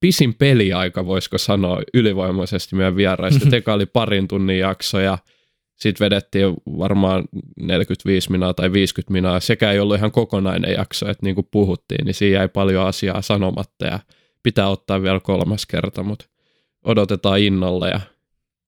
pisin 0.00 0.34
peliaika, 0.34 1.06
voisiko 1.06 1.38
sanoa 1.38 1.82
ylivoimaisesti 1.94 2.76
meidän 2.76 2.96
vieraista. 2.96 3.46
Teka 3.50 3.72
oli 3.72 3.86
parin 3.86 4.28
tunnin 4.28 4.58
jakso 4.58 5.00
ja 5.00 5.18
sitten 5.76 6.04
vedettiin 6.04 6.54
varmaan 6.78 7.24
45 7.60 8.30
minaa 8.30 8.54
tai 8.54 8.72
50 8.72 9.12
minaa. 9.12 9.40
Sekä 9.40 9.72
ei 9.72 9.80
ollut 9.80 9.96
ihan 9.96 10.12
kokonainen 10.12 10.72
jakso, 10.72 11.10
että 11.10 11.26
niin 11.26 11.34
kuin 11.34 11.48
puhuttiin, 11.50 12.04
niin 12.04 12.14
siinä 12.14 12.38
jäi 12.38 12.48
paljon 12.48 12.86
asiaa 12.86 13.22
sanomatta 13.22 13.86
ja 13.86 13.98
pitää 14.46 14.68
ottaa 14.68 15.02
vielä 15.02 15.20
kolmas 15.20 15.66
kerta, 15.66 16.02
mutta 16.02 16.26
odotetaan 16.84 17.40
innolla 17.40 17.88
ja 17.88 18.00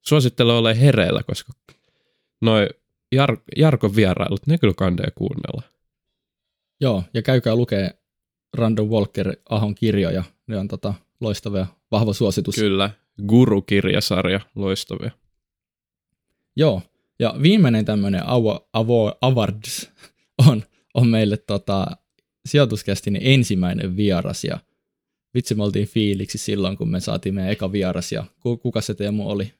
suosittelen 0.02 0.54
ole 0.54 0.80
hereillä, 0.80 1.22
koska 1.22 1.52
noin 2.40 2.68
Jar- 3.14 3.42
Jarkon 3.56 3.96
vierailut, 3.96 4.46
ne 4.46 4.58
kyllä 4.58 4.74
kandee 4.76 5.10
kuunnella. 5.14 5.62
Joo, 6.80 7.04
ja 7.14 7.22
käykää 7.22 7.56
lukee 7.56 7.90
Random 8.56 8.88
Walker 8.88 9.36
Ahon 9.50 9.74
kirjoja, 9.74 10.24
ne 10.46 10.58
on 10.58 10.68
tota, 10.68 10.94
loistavia, 11.20 11.66
vahva 11.90 12.12
suositus. 12.12 12.54
Kyllä, 12.54 12.90
Guru-kirjasarja, 13.28 14.40
loistavia. 14.54 15.10
Joo, 16.56 16.82
ja 17.18 17.34
viimeinen 17.42 17.84
tämmöinen 17.84 18.22
awards 19.22 19.90
on, 20.48 20.62
on 20.94 21.08
meille 21.08 21.36
tota, 21.36 21.86
sijoituskästin 22.46 23.18
ensimmäinen 23.20 23.96
vieras 23.96 24.44
ja 24.44 24.58
vitsi 25.34 25.54
me 25.54 25.62
oltiin 25.64 25.88
fiiliksi 25.88 26.38
silloin, 26.38 26.76
kun 26.76 26.90
me 26.90 27.00
saatiin 27.00 27.34
meidän 27.34 27.52
eka 27.52 27.72
vieras 27.72 28.12
ja 28.12 28.24
kuka 28.62 28.80
se 28.80 28.94
Teemu 28.94 29.30
oli? 29.30 29.52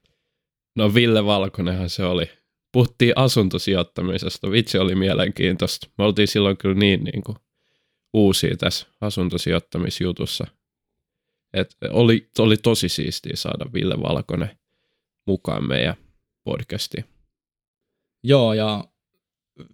No 0.77 0.95
Ville 0.95 1.25
Valkonenhan 1.25 1.91
se 1.91 2.05
oli. 2.05 2.31
Puhuttiin 2.73 3.13
asuntosijoittamisesta, 3.17 4.51
vitsi 4.51 4.79
oli 4.79 4.95
mielenkiintoista. 4.95 5.89
Me 5.99 6.05
oltiin 6.05 6.29
silloin 6.29 6.57
kyllä 6.57 6.75
niin, 6.75 7.05
niin 7.05 7.23
kuin 7.23 7.39
uusia 8.15 8.57
tässä 8.57 8.87
asuntosijoittamisjutussa. 9.01 10.47
Et 11.53 11.77
oli, 11.91 12.31
oli 12.39 12.57
tosi 12.57 12.89
siistiä 12.89 13.37
saada 13.37 13.73
Ville 13.73 13.95
Valkonen 14.03 14.59
mukaan 15.27 15.69
meidän 15.69 15.95
podcastiin. 16.45 17.05
Joo, 18.23 18.53
ja 18.53 18.85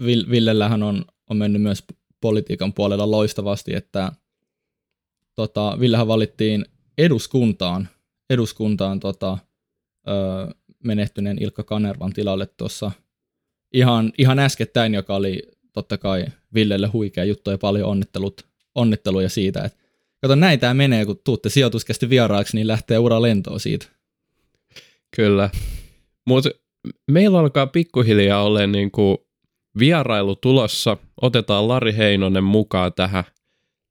Villellähän 0.04 0.82
on, 0.82 1.04
on 1.30 1.36
mennyt 1.36 1.62
myös 1.62 1.84
politiikan 2.20 2.72
puolella 2.72 3.10
loistavasti, 3.10 3.74
että 3.74 4.12
tota, 5.34 5.76
Villehän 5.80 6.08
valittiin 6.08 6.64
eduskuntaan, 6.98 7.88
eduskuntaan 8.30 9.00
tota, 9.00 9.38
ö, 10.08 10.12
menehtyneen 10.84 11.42
Ilkka 11.42 11.62
Kanervan 11.62 12.12
tilalle 12.12 12.46
tuossa 12.46 12.90
ihan, 13.74 14.12
ihan 14.18 14.38
äskettäin, 14.38 14.94
joka 14.94 15.16
oli 15.16 15.42
totta 15.72 15.98
kai 15.98 16.24
Villelle 16.54 16.86
huikea 16.86 17.24
juttu 17.24 17.50
ja 17.50 17.58
paljon 17.58 17.88
onnittelut, 17.88 18.46
onnitteluja 18.74 19.28
siitä, 19.28 19.64
että 19.64 19.78
kato 20.20 20.34
näin 20.34 20.60
tämä 20.60 20.74
menee, 20.74 21.06
kun 21.06 21.20
tuutte 21.24 21.48
sijoituskästi 21.48 22.10
vieraaksi, 22.10 22.56
niin 22.56 22.66
lähtee 22.66 22.98
ura 22.98 23.22
lentoon 23.22 23.60
siitä. 23.60 23.86
Kyllä, 25.16 25.50
mutta 26.26 26.50
meillä 27.10 27.38
alkaa 27.38 27.66
pikkuhiljaa 27.66 28.42
olla 28.42 28.66
niin 28.66 28.90
vierailu 29.78 30.36
tulossa. 30.36 30.96
Otetaan 31.22 31.68
Lari 31.68 31.96
Heinonen 31.96 32.44
mukaan 32.44 32.92
tähän, 32.92 33.24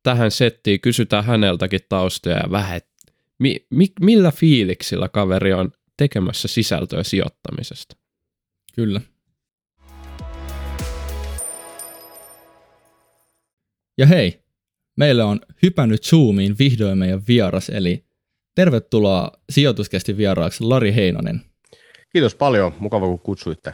tähän 0.04 0.32
settiin, 0.32 0.82
kysytään 0.82 1.26
häneltäkin 1.26 1.80
taustoja 1.90 2.38
ja 2.38 2.52
vähän, 2.52 2.82
mi, 3.40 3.66
mi, 3.70 3.88
millä 4.02 4.32
fiiliksillä 4.32 5.10
kaveri 5.10 5.54
on 5.54 5.72
tekemässä 5.98 6.48
sisältöä 6.48 7.04
sijoittamisesta. 7.04 7.96
Kyllä. 8.76 9.02
Ja 13.98 14.06
hei, 14.06 14.44
meille 14.98 15.24
on 15.24 15.40
hypännyt 15.64 16.04
Zoomiin 16.04 16.56
vihdoin 16.60 16.98
meidän 16.98 17.22
vieras, 17.28 17.70
eli 17.70 18.06
tervetuloa 18.56 19.32
sijoituskesti 19.50 20.18
vieraaksi 20.18 20.64
Lari 20.64 20.96
Heinonen. 20.96 21.42
Kiitos 22.12 22.36
paljon, 22.36 22.74
mukava 22.80 23.08
kun 23.08 23.20
kutsuitte. 23.20 23.74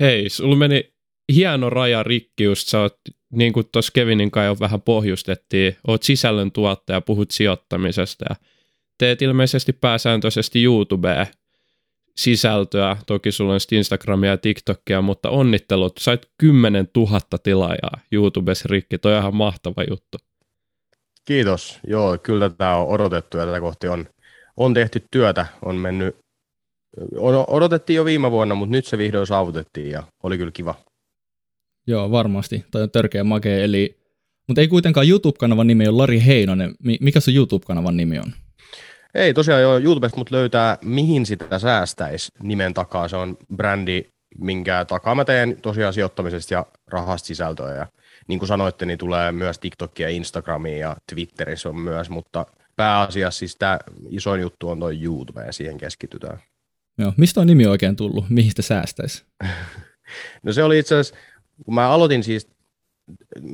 Hei, 0.00 0.28
sulla 0.28 0.56
meni 0.56 0.92
hieno 1.34 1.70
raja 1.70 2.02
rikki 2.02 2.44
just, 2.44 2.68
sä 2.68 2.80
oot, 2.80 2.96
niin 3.32 3.52
kuin 3.52 3.66
tuossa 3.72 3.92
Kevinin 3.94 4.30
kanssa 4.30 4.46
jo 4.46 4.56
vähän 4.60 4.82
pohjustettiin, 4.82 5.76
oot 5.86 6.02
sisällön 6.02 6.52
tuottaja, 6.52 7.00
puhut 7.00 7.30
sijoittamisesta 7.30 8.24
ja 8.28 8.36
teet 8.98 9.22
ilmeisesti 9.22 9.72
pääsääntöisesti 9.72 10.64
YouTubea 10.64 11.26
sisältöä, 12.16 12.96
toki 13.06 13.32
sulla 13.32 13.52
on 13.52 13.60
Instagramia 13.72 14.30
ja 14.30 14.36
TikTokia, 14.36 15.02
mutta 15.02 15.30
onnittelut, 15.30 15.92
sait 15.98 16.30
10 16.38 16.88
000 16.96 17.20
tilaajaa 17.42 18.00
YouTubessa 18.12 18.68
rikki, 18.70 18.98
toi 18.98 19.14
on 19.14 19.20
ihan 19.20 19.36
mahtava 19.36 19.84
juttu. 19.90 20.18
Kiitos, 21.24 21.78
joo, 21.86 22.18
kyllä 22.18 22.50
tämä 22.50 22.76
on 22.76 22.88
odotettu 22.88 23.38
ja 23.38 23.46
tätä 23.46 23.60
kohti 23.60 23.88
on, 23.88 24.06
on 24.56 24.74
tehty 24.74 25.04
työtä, 25.10 25.46
on 25.64 25.76
mennyt, 25.76 26.16
odotettiin 27.46 27.96
jo 27.96 28.04
viime 28.04 28.30
vuonna, 28.30 28.54
mutta 28.54 28.72
nyt 28.72 28.86
se 28.86 28.98
vihdoin 28.98 29.26
saavutettiin 29.26 29.90
ja 29.90 30.02
oli 30.22 30.38
kyllä 30.38 30.52
kiva. 30.52 30.74
Joo, 31.90 32.10
varmasti. 32.10 32.64
Toi 32.70 32.82
on 32.82 32.90
törkeä 32.90 33.24
makea. 33.24 33.64
Eli, 33.64 33.98
mutta 34.46 34.60
ei 34.60 34.68
kuitenkaan 34.68 35.08
YouTube-kanavan 35.08 35.66
nimi 35.66 35.88
ole 35.88 35.96
Lari 35.96 36.22
Heinonen. 36.26 36.74
Mikä 37.00 37.20
se 37.20 37.30
YouTube-kanavan 37.30 37.96
nimi 37.96 38.18
on? 38.18 38.32
Ei 39.14 39.34
tosiaan 39.34 39.62
jo 39.62 39.78
YouTubesta, 39.78 40.18
mutta 40.18 40.34
löytää 40.34 40.78
mihin 40.84 41.26
sitä 41.26 41.58
säästäisi 41.58 42.32
nimen 42.42 42.74
takaa. 42.74 43.08
Se 43.08 43.16
on 43.16 43.36
brändi, 43.56 44.04
minkä 44.38 44.84
takaa 44.84 45.14
mä 45.14 45.24
teen 45.24 45.56
tosiaan 45.62 45.92
sijoittamisesta 45.92 46.54
ja 46.54 46.66
rahasta 46.86 47.26
sisältöä. 47.26 47.74
Ja 47.74 47.86
niin 48.28 48.38
kuin 48.38 48.48
sanoitte, 48.48 48.86
niin 48.86 48.98
tulee 48.98 49.32
myös 49.32 49.58
TikTokia, 49.58 50.08
Instagramia 50.08 50.78
ja 50.78 50.96
Twitterissä 51.14 51.68
on 51.68 51.78
myös, 51.78 52.10
mutta 52.10 52.46
pääasiassa 52.76 53.38
siis 53.38 53.56
tämä 53.56 53.78
isoin 54.08 54.40
juttu 54.40 54.68
on 54.68 54.78
tuo 54.78 54.90
YouTube 54.90 55.44
ja 55.44 55.52
siihen 55.52 55.78
keskitytään. 55.78 56.38
Joo, 56.98 57.12
mistä 57.16 57.40
on 57.40 57.46
nimi 57.46 57.66
oikein 57.66 57.96
tullut? 57.96 58.30
Mihin 58.30 58.50
sitä 58.50 58.62
säästäisi? 58.62 59.24
no 60.44 60.52
se 60.52 60.62
oli 60.62 60.78
itse 60.78 60.94
asiassa 60.94 61.20
kun 61.64 61.74
mä 61.74 61.90
aloitin 61.90 62.24
siis 62.24 62.48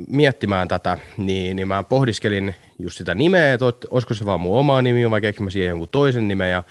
miettimään 0.08 0.68
tätä, 0.68 0.98
niin, 1.16 1.56
niin 1.56 1.68
mä 1.68 1.82
pohdiskelin 1.82 2.54
just 2.78 2.98
sitä 2.98 3.14
nimeä, 3.14 3.54
että 3.54 3.64
olisiko 3.90 4.14
se 4.14 4.24
vaan 4.24 4.40
mun 4.40 4.58
oma 4.58 4.82
nimi 4.82 5.10
vai 5.10 5.20
keksin 5.20 5.44
mä 5.44 5.50
siihen 5.50 5.68
jonkun 5.68 5.88
toisen 5.88 6.28
nimen 6.28 6.50
ja 6.50 6.62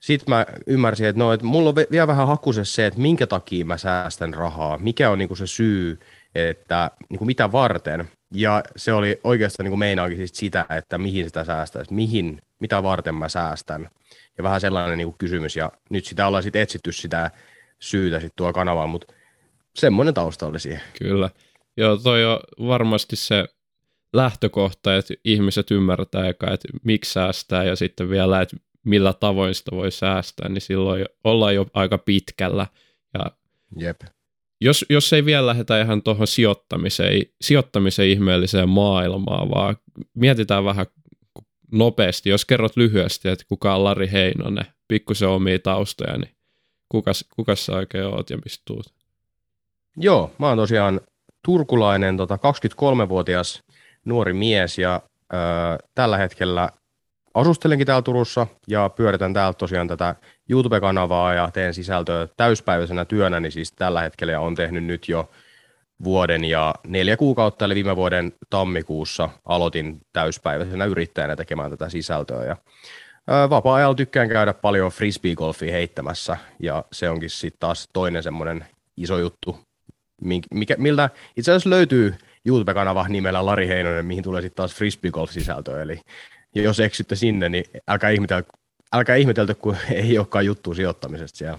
sitten 0.00 0.34
mä 0.34 0.46
ymmärsin, 0.66 1.06
että, 1.06 1.18
no, 1.18 1.32
että 1.32 1.46
mulla 1.46 1.68
on 1.68 1.74
vielä 1.90 2.06
vähän 2.06 2.26
hakusessa 2.26 2.74
se, 2.74 2.86
että 2.86 3.00
minkä 3.00 3.26
takia 3.26 3.64
mä 3.64 3.76
säästän 3.76 4.34
rahaa, 4.34 4.78
mikä 4.78 5.10
on 5.10 5.18
niinku 5.18 5.36
se 5.36 5.46
syy, 5.46 5.98
että 6.34 6.90
niinku 7.08 7.24
mitä 7.24 7.52
varten. 7.52 8.08
Ja 8.34 8.62
se 8.76 8.92
oli 8.92 9.20
oikeastaan 9.24 9.64
niinku 9.64 9.76
meinaakin 9.76 10.16
siis 10.16 10.30
sitä, 10.34 10.66
että 10.78 10.98
mihin 10.98 11.24
sitä 11.24 11.44
säästäisi, 11.44 11.94
mihin, 11.94 12.42
mitä 12.60 12.82
varten 12.82 13.14
mä 13.14 13.28
säästän. 13.28 13.90
Ja 14.38 14.44
vähän 14.44 14.60
sellainen 14.60 14.98
niinku 14.98 15.14
kysymys, 15.18 15.56
ja 15.56 15.72
nyt 15.90 16.04
sitä 16.04 16.26
ollaan 16.26 16.42
sitten 16.42 16.62
etsitty 16.62 16.92
sitä 16.92 17.30
syytä 17.78 18.20
sitten 18.20 18.36
tuo 18.36 18.52
kanavaan, 18.52 18.90
mutta 18.90 19.12
semmoinen 19.74 20.14
tausta 20.14 20.46
oli 20.46 20.60
siihen. 20.60 20.80
Kyllä. 20.98 21.30
Joo, 21.76 21.96
toi 21.96 22.24
on 22.24 22.40
varmasti 22.68 23.16
se 23.16 23.44
lähtökohta, 24.12 24.96
että 24.96 25.14
ihmiset 25.24 25.70
ymmärtää 25.70 26.28
eka, 26.28 26.50
että 26.50 26.68
miksi 26.82 27.12
säästää 27.12 27.64
ja 27.64 27.76
sitten 27.76 28.10
vielä, 28.10 28.40
että 28.40 28.56
millä 28.84 29.12
tavoin 29.12 29.54
sitä 29.54 29.76
voi 29.76 29.90
säästää, 29.90 30.48
niin 30.48 30.60
silloin 30.60 31.06
ollaan 31.24 31.54
jo 31.54 31.66
aika 31.74 31.98
pitkällä. 31.98 32.66
Ja 33.14 33.30
Jep. 33.76 34.00
Jos, 34.60 34.84
jos 34.90 35.12
ei 35.12 35.24
vielä 35.24 35.46
lähdetä 35.46 35.82
ihan 35.82 36.02
tuohon 36.02 36.26
sijoittamiseen, 36.26 37.22
sijoittamisen 37.40 38.06
ihmeelliseen 38.06 38.68
maailmaan, 38.68 39.50
vaan 39.50 39.76
mietitään 40.14 40.64
vähän 40.64 40.86
nopeasti, 41.72 42.30
jos 42.30 42.44
kerrot 42.44 42.76
lyhyesti, 42.76 43.28
että 43.28 43.44
kuka 43.48 43.74
on 43.74 43.84
Lari 43.84 44.10
Heinonen, 44.12 44.66
pikkusen 44.88 45.28
omia 45.28 45.58
taustoja, 45.58 46.18
niin 46.18 46.34
kukas, 46.88 47.24
kukas 47.36 47.66
sä 47.66 47.72
oikein 47.72 48.04
oot 48.04 48.30
ja 48.30 48.38
mistä 48.44 48.62
tuut? 48.66 48.99
Joo, 49.96 50.30
mä 50.38 50.48
oon 50.48 50.58
tosiaan 50.58 51.00
turkulainen 51.44 52.16
tota, 52.16 52.36
23-vuotias 52.36 53.62
nuori 54.04 54.32
mies 54.32 54.78
ja 54.78 55.02
ö, 55.32 55.36
tällä 55.94 56.16
hetkellä 56.18 56.68
asustelenkin 57.34 57.86
täällä 57.86 58.02
Turussa 58.02 58.46
ja 58.68 58.88
pyöritän 58.88 59.34
täältä 59.34 59.56
tosiaan 59.58 59.88
tätä 59.88 60.14
YouTube-kanavaa 60.50 61.34
ja 61.34 61.50
teen 61.50 61.74
sisältöä 61.74 62.28
täyspäiväisenä 62.36 63.04
työnä, 63.04 63.40
niin 63.40 63.52
siis 63.52 63.72
tällä 63.72 64.00
hetkellä 64.00 64.32
ja 64.32 64.40
on 64.40 64.54
tehnyt 64.54 64.84
nyt 64.84 65.08
jo 65.08 65.30
vuoden 66.04 66.44
ja 66.44 66.74
neljä 66.86 67.16
kuukautta, 67.16 67.64
eli 67.64 67.74
viime 67.74 67.96
vuoden 67.96 68.32
tammikuussa 68.50 69.28
aloitin 69.44 70.00
täyspäiväisenä 70.12 70.84
yrittäjänä 70.84 71.36
tekemään 71.36 71.70
tätä 71.70 71.88
sisältöä. 71.88 72.44
Ja 72.44 72.56
vapaa-ajalla 73.50 73.94
tykkään 73.94 74.28
käydä 74.28 74.54
paljon 74.54 74.90
frisbee-golfia 74.90 75.72
heittämässä, 75.72 76.36
ja 76.58 76.84
se 76.92 77.10
onkin 77.10 77.30
sitten 77.30 77.60
taas 77.60 77.88
toinen 77.92 78.22
semmoinen 78.22 78.66
iso 78.96 79.18
juttu, 79.18 79.58
mikä, 80.54 80.74
miltä 80.78 81.10
itse 81.36 81.52
asiassa 81.52 81.70
löytyy 81.70 82.14
YouTube-kanava 82.44 83.08
nimellä 83.08 83.46
Lari 83.46 83.68
Heinonen, 83.68 84.06
mihin 84.06 84.22
tulee 84.22 84.42
sitten 84.42 84.56
taas 84.56 84.74
frisbee 84.74 85.10
golf 85.10 85.30
sisältö, 85.30 85.82
eli 85.82 86.00
jos 86.54 86.80
eksytte 86.80 87.16
sinne, 87.16 87.48
niin 87.48 87.64
älkää 87.88 88.10
ihmetellä, 88.10 88.42
älkää 88.92 89.16
ihmetellä, 89.16 89.54
kun 89.54 89.76
ei 89.92 90.18
olekaan 90.18 90.46
juttu 90.46 90.74
sijoittamisesta 90.74 91.38
siellä. 91.38 91.58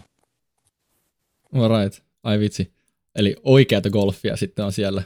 right. 1.54 2.04
ai 2.24 2.40
vitsi. 2.40 2.74
Eli 3.16 3.36
oikeata 3.44 3.90
golfia 3.90 4.36
sitten 4.36 4.66
on 4.66 4.72
siellä, 4.72 5.04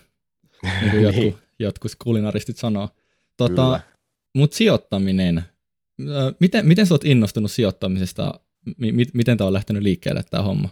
niin 0.81 0.91
kuin 0.91 1.03
jotkut, 1.03 1.23
niin. 1.23 1.37
jotkut 1.59 1.91
kulinaristit 2.03 2.57
sanoo. 2.57 2.89
Tota, 3.37 3.79
Mutta 4.33 4.57
sijoittaminen, 4.57 5.43
miten, 6.39 6.67
miten 6.67 6.87
sä 6.87 6.93
oot 6.93 7.05
innostunut 7.05 7.51
sijoittamisesta? 7.51 8.39
M- 8.77 9.09
miten 9.13 9.37
tämä 9.37 9.47
on 9.47 9.53
lähtenyt 9.53 9.83
liikkeelle 9.83 10.23
tämä 10.29 10.43
homma? 10.43 10.69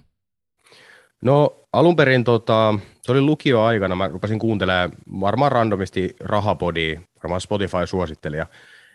No 1.23 1.55
alun 1.73 1.95
perin 1.95 2.23
tota, 2.23 2.79
se 3.01 3.11
oli 3.11 3.21
lukioaikana, 3.21 3.95
mä 3.95 4.07
rupesin 4.07 4.39
kuuntelemaan 4.39 4.91
varmaan 5.19 5.51
randomisti 5.51 6.15
Rahapodia, 6.19 7.01
varmaan 7.23 7.41
Spotify 7.41 7.87
suosittelija. 7.87 8.45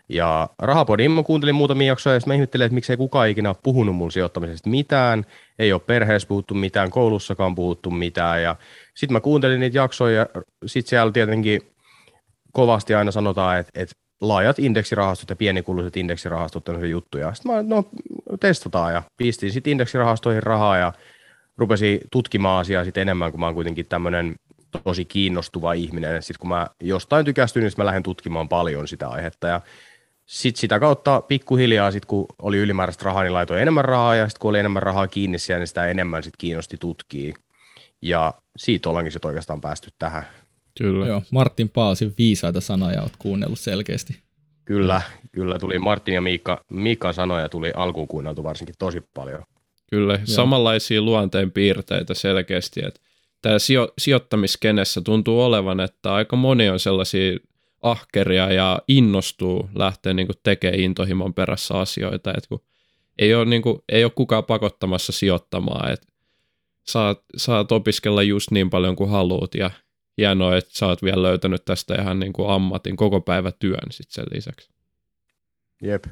Ja 0.09 0.49
Rahapodin 0.59 1.11
mä 1.11 1.23
kuuntelin 1.23 1.55
muutamia 1.55 1.87
jaksoja 1.87 2.15
ja 2.15 2.21
mä 2.25 2.33
ihmettelin, 2.33 2.65
että 2.65 2.73
miksei 2.73 2.97
kukaan 2.97 3.29
ikinä 3.29 3.49
ole 3.49 3.57
puhunut 3.63 3.95
mun 3.95 4.11
sijoittamisesta 4.11 4.69
mitään. 4.69 5.25
Ei 5.59 5.73
ole 5.73 5.81
perheessä 5.87 6.27
puhuttu 6.27 6.53
mitään, 6.53 6.91
koulussakaan 6.91 7.55
puhuttu 7.55 7.91
mitään. 7.91 8.43
Ja 8.43 8.55
sitten 8.95 9.13
mä 9.13 9.19
kuuntelin 9.19 9.59
niitä 9.59 9.77
jaksoja 9.77 10.15
ja 10.19 10.27
sitten 10.65 10.89
siellä 10.89 11.11
tietenkin 11.11 11.61
kovasti 12.53 12.95
aina 12.95 13.11
sanotaan, 13.11 13.59
että, 13.59 13.71
että 13.81 13.95
laajat 14.21 14.59
indeksirahastot 14.59 15.29
ja 15.29 15.35
pienikuluiset 15.35 15.97
indeksirahastot 15.97 16.69
on 16.69 16.89
juttuja. 16.89 17.33
Sitten 17.33 17.51
mä 17.51 17.63
no 17.63 17.83
testataan 18.39 18.93
ja 18.93 19.03
pistin 19.17 19.51
sitten 19.51 19.71
indeksirahastoihin 19.71 20.43
rahaa 20.43 20.77
ja 20.77 20.93
rupesin 21.59 21.99
tutkimaan 22.11 22.61
asiaa 22.61 22.83
sitten 22.83 23.01
enemmän, 23.01 23.31
kun 23.31 23.39
mä 23.39 23.45
oon 23.45 23.55
kuitenkin 23.55 23.85
tämmöinen 23.85 24.35
tosi 24.83 25.05
kiinnostuva 25.05 25.73
ihminen. 25.73 26.23
Sitten 26.23 26.39
kun 26.39 26.49
mä 26.49 26.67
jostain 26.81 27.25
tykästyn, 27.25 27.63
niin 27.63 27.73
mä 27.77 27.85
lähden 27.85 28.03
tutkimaan 28.03 28.49
paljon 28.49 28.87
sitä 28.87 29.07
aihetta 29.07 29.47
ja 29.47 29.61
sitten 30.25 30.61
sitä 30.61 30.79
kautta 30.79 31.21
pikkuhiljaa, 31.21 31.91
sit 31.91 32.05
kun 32.05 32.25
oli 32.41 32.57
ylimääräistä 32.57 33.05
rahaa, 33.05 33.23
niin 33.23 33.33
laitoin 33.33 33.61
enemmän 33.61 33.85
rahaa 33.85 34.15
ja 34.15 34.27
sitten 34.27 34.41
kun 34.41 34.49
oli 34.49 34.59
enemmän 34.59 34.83
rahaa 34.83 35.07
kiinni 35.07 35.39
siellä, 35.39 35.59
niin 35.59 35.67
sitä 35.67 35.87
enemmän 35.87 36.23
sit 36.23 36.37
kiinnosti 36.37 36.77
tutkia. 36.77 37.33
Ja 38.01 38.33
siitä 38.57 38.89
ollaankin 38.89 39.11
sitten 39.11 39.29
oikeastaan 39.29 39.61
päästy 39.61 39.89
tähän. 39.99 40.23
Kyllä. 40.77 41.07
Joo, 41.07 41.21
Martin 41.31 41.69
Paasin 41.69 42.13
viisaita 42.17 42.61
sanoja 42.61 43.01
olet 43.01 43.13
kuunnellut 43.19 43.59
selkeästi. 43.59 44.19
Kyllä, 44.65 45.01
kyllä 45.31 45.59
tuli 45.59 45.79
Martin 45.79 46.13
ja 46.13 46.21
Miikka, 46.21 46.63
Miikka 46.69 47.13
sanoja 47.13 47.49
tuli 47.49 47.71
alkuun 47.75 48.07
kuunneltu 48.07 48.43
varsinkin 48.43 48.75
tosi 48.79 49.01
paljon. 49.13 49.43
Kyllä, 49.91 50.13
Joo. 50.13 50.25
samanlaisia 50.25 51.01
luonteen 51.01 51.51
piirteitä 51.51 52.13
selkeästi, 52.13 52.79
että 52.85 52.99
tämä 53.41 53.55
sijo- 53.59 53.93
sijoittamiskenessä 53.97 55.01
tuntuu 55.01 55.41
olevan, 55.41 55.79
että 55.79 56.13
aika 56.13 56.35
moni 56.35 56.69
on 56.69 56.79
sellaisia 56.79 57.39
ahkeria 57.81 58.51
ja 58.51 58.79
innostuu 58.87 59.69
lähteä 59.75 60.13
niin 60.13 60.27
tekemään 60.43 60.79
intohimon 60.79 61.33
perässä 61.33 61.73
asioita, 61.73 62.33
että 62.37 62.49
kun 62.49 62.63
ei 63.19 63.35
ole, 63.35 63.45
niin 63.45 63.61
kuin, 63.61 63.79
ei 63.89 64.03
ole 64.03 64.11
kukaan 64.15 64.43
pakottamassa 64.43 65.11
sijoittamaan, 65.11 65.91
että 65.91 66.07
saat, 66.87 67.23
saat 67.37 67.71
opiskella 67.71 68.23
just 68.23 68.51
niin 68.51 68.69
paljon 68.69 68.95
kuin 68.95 69.09
haluat 69.09 69.55
ja 69.55 69.71
hienoa, 70.17 70.57
että 70.57 70.71
sä 70.73 70.85
oot 70.87 71.03
vielä 71.03 71.21
löytänyt 71.21 71.65
tästä 71.65 72.01
ihan 72.01 72.19
niin 72.19 72.33
kuin 72.33 72.49
ammatin 72.49 72.95
koko 72.95 73.21
päivä 73.21 73.51
työn 73.51 73.91
sit 73.91 74.11
sen 74.11 74.25
lisäksi. 74.33 74.69
Jep. 75.81 76.05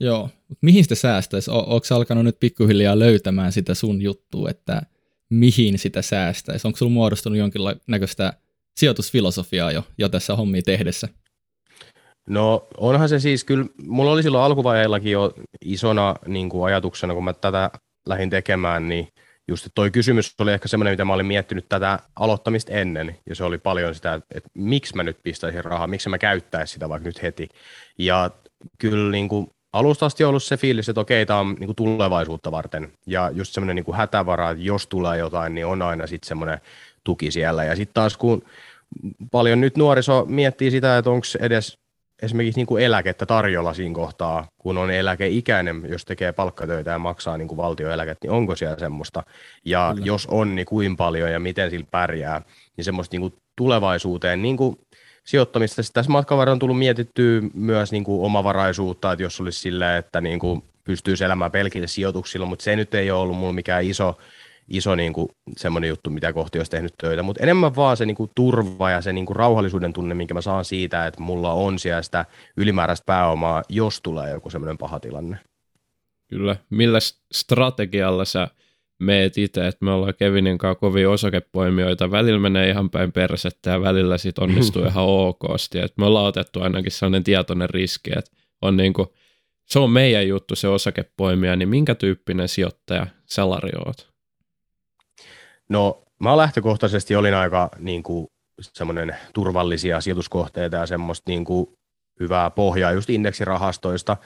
Joo, 0.00 0.28
mihin 0.60 0.82
sitä 0.84 0.94
säästäisi? 0.94 1.50
O- 1.50 1.74
Onko 1.74 1.86
alkanut 1.90 2.24
nyt 2.24 2.40
pikkuhiljaa 2.40 2.98
löytämään 2.98 3.52
sitä 3.52 3.74
sun 3.74 4.02
juttua, 4.02 4.50
että 4.50 4.82
mihin 5.30 5.78
sitä 5.78 6.02
säästäisi? 6.02 6.66
Onko 6.66 6.76
sulla 6.76 6.92
muodostunut 6.92 7.38
jonkinlaista 7.38 8.32
sijoitusfilosofiaa 8.76 9.72
jo, 9.72 9.84
jo 9.98 10.08
tässä 10.08 10.36
hommia 10.36 10.62
tehdessä? 10.62 11.08
No 12.28 12.66
onhan 12.76 13.08
se 13.08 13.20
siis 13.20 13.44
kyllä, 13.44 13.66
mulla 13.86 14.12
oli 14.12 14.22
silloin 14.22 14.44
alkuvaiheellakin 14.44 15.12
jo 15.12 15.34
isona 15.64 16.14
niin 16.26 16.48
kuin 16.48 16.64
ajatuksena, 16.64 17.14
kun 17.14 17.24
mä 17.24 17.32
tätä 17.32 17.70
lähdin 18.06 18.30
tekemään, 18.30 18.88
niin 18.88 19.08
just 19.48 19.68
toi 19.74 19.90
kysymys 19.90 20.34
oli 20.38 20.52
ehkä 20.52 20.68
semmoinen, 20.68 20.92
mitä 20.92 21.04
mä 21.04 21.12
olin 21.12 21.26
miettinyt 21.26 21.68
tätä 21.68 21.98
aloittamista 22.16 22.72
ennen, 22.72 23.16
ja 23.28 23.34
se 23.34 23.44
oli 23.44 23.58
paljon 23.58 23.94
sitä, 23.94 24.14
että, 24.14 24.26
että 24.34 24.50
miksi 24.54 24.96
mä 24.96 25.02
nyt 25.02 25.16
pistäisin 25.22 25.64
rahaa, 25.64 25.86
miksi 25.86 26.08
mä 26.08 26.18
käyttäisin 26.18 26.72
sitä 26.72 26.88
vaikka 26.88 27.08
nyt 27.08 27.22
heti. 27.22 27.48
Ja 27.98 28.30
kyllä 28.78 29.10
niin 29.10 29.28
kuin 29.28 29.46
alusta 29.72 30.06
asti 30.06 30.24
ollut 30.24 30.42
se 30.42 30.56
fiilis, 30.56 30.88
että 30.88 31.00
okei, 31.00 31.26
tämä 31.26 31.38
on 31.38 31.56
niin 31.58 31.66
kuin 31.66 31.76
tulevaisuutta 31.76 32.52
varten, 32.52 32.92
ja 33.06 33.30
just 33.34 33.54
semmoinen 33.54 33.76
niin 33.76 33.96
hätävara, 33.96 34.50
että 34.50 34.62
jos 34.62 34.86
tulee 34.86 35.18
jotain, 35.18 35.54
niin 35.54 35.66
on 35.66 35.82
aina 35.82 36.06
sitten 36.06 36.28
semmoinen 36.28 36.60
tuki 37.04 37.30
siellä. 37.30 37.64
Ja 37.64 37.76
sitten 37.76 37.94
taas 37.94 38.16
kun 38.16 38.42
paljon 39.30 39.60
nyt 39.60 39.76
nuoriso 39.76 40.24
miettii 40.28 40.70
sitä, 40.70 40.98
että 40.98 41.10
onko 41.10 41.26
edes 41.40 41.78
esimerkiksi 42.22 42.60
niin 42.60 42.66
kuin 42.66 42.84
eläkettä 42.84 43.26
tarjolla 43.26 43.74
siinä 43.74 43.94
kohtaa, 43.94 44.46
kun 44.58 44.78
on 44.78 44.90
eläkeikäinen, 44.90 45.82
jos 45.88 46.04
tekee 46.04 46.32
palkkatöitä 46.32 46.90
ja 46.90 46.98
maksaa 46.98 47.36
niin 47.36 47.48
kuin 47.48 47.56
valtioeläkettä, 47.56 48.26
niin 48.26 48.32
onko 48.32 48.56
siellä 48.56 48.78
semmoista? 48.78 49.22
Ja 49.64 49.90
Kyllä. 49.94 50.06
jos 50.06 50.26
on, 50.26 50.54
niin 50.54 50.66
kuin 50.66 50.96
paljon 50.96 51.32
ja 51.32 51.40
miten 51.40 51.70
sillä 51.70 51.86
pärjää, 51.90 52.42
niin 52.76 52.84
semmoista 52.84 53.14
niin 53.14 53.20
kuin 53.20 53.34
tulevaisuuteen 53.56 54.42
niin 54.42 54.56
kuin 54.56 54.78
sijoittamista. 55.24 55.82
Sitten 55.82 55.94
tässä 55.94 56.12
matkan 56.12 56.38
varrella 56.38 56.52
on 56.52 56.58
tullut 56.58 56.78
mietittyä 56.78 57.40
myös 57.54 57.92
niin 57.92 58.04
kuin 58.04 58.24
omavaraisuutta, 58.24 59.12
että 59.12 59.22
jos 59.22 59.40
olisi 59.40 59.60
silleen, 59.60 59.98
että 59.98 60.20
niin 60.20 60.38
kuin 60.38 60.64
pystyy 60.84 61.14
elämään 61.24 61.50
pelkillä 61.50 61.86
sijoituksilla, 61.86 62.46
mutta 62.46 62.62
se 62.62 62.76
nyt 62.76 62.94
ei 62.94 63.10
ole 63.10 63.20
ollut 63.20 63.36
mulla 63.36 63.52
mikään 63.52 63.84
iso 63.84 64.18
iso 64.68 64.94
niin 64.94 65.12
kuin, 65.12 65.28
semmoinen 65.56 65.88
juttu, 65.88 66.10
mitä 66.10 66.32
kohti 66.32 66.58
olisi 66.58 66.70
tehnyt 66.70 66.94
töitä, 66.98 67.22
mutta 67.22 67.42
enemmän 67.42 67.76
vaan 67.76 67.96
se 67.96 68.06
niin 68.06 68.14
kuin, 68.14 68.30
turva 68.34 68.90
ja 68.90 69.00
se 69.00 69.12
niin 69.12 69.26
kuin, 69.26 69.36
rauhallisuuden 69.36 69.92
tunne, 69.92 70.14
minkä 70.14 70.34
mä 70.34 70.40
saan 70.40 70.64
siitä, 70.64 71.06
että 71.06 71.22
mulla 71.22 71.52
on 71.52 71.78
siellä 71.78 72.02
sitä 72.02 72.24
ylimääräistä 72.56 73.04
pääomaa, 73.06 73.62
jos 73.68 74.00
tulee 74.02 74.30
joku 74.30 74.50
semmoinen 74.50 74.78
paha 74.78 75.00
tilanne. 75.00 75.38
Kyllä. 76.28 76.56
Millä 76.70 76.98
strategialla 77.32 78.24
sä 78.24 78.48
meet 79.02 79.38
itse, 79.38 79.66
että 79.66 79.84
me 79.84 79.90
ollaan 79.90 80.14
Kevinin 80.18 80.58
kanssa 80.58 80.80
kovin 80.80 81.08
osakepoimijoita, 81.08 82.10
välillä 82.10 82.38
menee 82.38 82.68
ihan 82.68 82.90
päin 82.90 83.12
persettä 83.12 83.70
ja 83.70 83.80
välillä 83.80 84.18
sit 84.18 84.38
onnistuu 84.38 84.84
ihan 84.88 85.04
okosti, 85.04 85.78
että 85.78 85.94
me 86.00 86.06
ollaan 86.06 86.26
otettu 86.26 86.60
ainakin 86.60 86.92
sellainen 86.92 87.24
tietoinen 87.24 87.70
riski, 87.70 88.10
että 88.18 88.30
on 88.62 88.76
niin 88.76 88.92
kuin, 88.92 89.08
se 89.66 89.78
on 89.78 89.90
meidän 89.90 90.28
juttu 90.28 90.56
se 90.56 90.68
osakepoimija, 90.68 91.56
niin 91.56 91.68
minkä 91.68 91.94
tyyppinen 91.94 92.48
sijoittaja 92.48 93.06
sä 93.26 93.50
Lari 93.50 93.70
oot? 93.86 94.08
No 95.68 96.02
mä 96.20 96.36
lähtökohtaisesti 96.36 97.16
olin 97.16 97.34
aika 97.34 97.68
niin 97.78 98.02
kuin, 98.02 98.26
semmoinen 98.60 99.16
turvallisia 99.34 100.00
sijoituskohteita 100.00 100.76
ja 100.76 100.86
semmoista 100.86 101.30
niin 101.30 101.44
kuin, 101.44 101.66
hyvää 102.20 102.50
pohjaa 102.50 102.92
just 102.92 103.10
indeksirahastoista. 103.10 104.16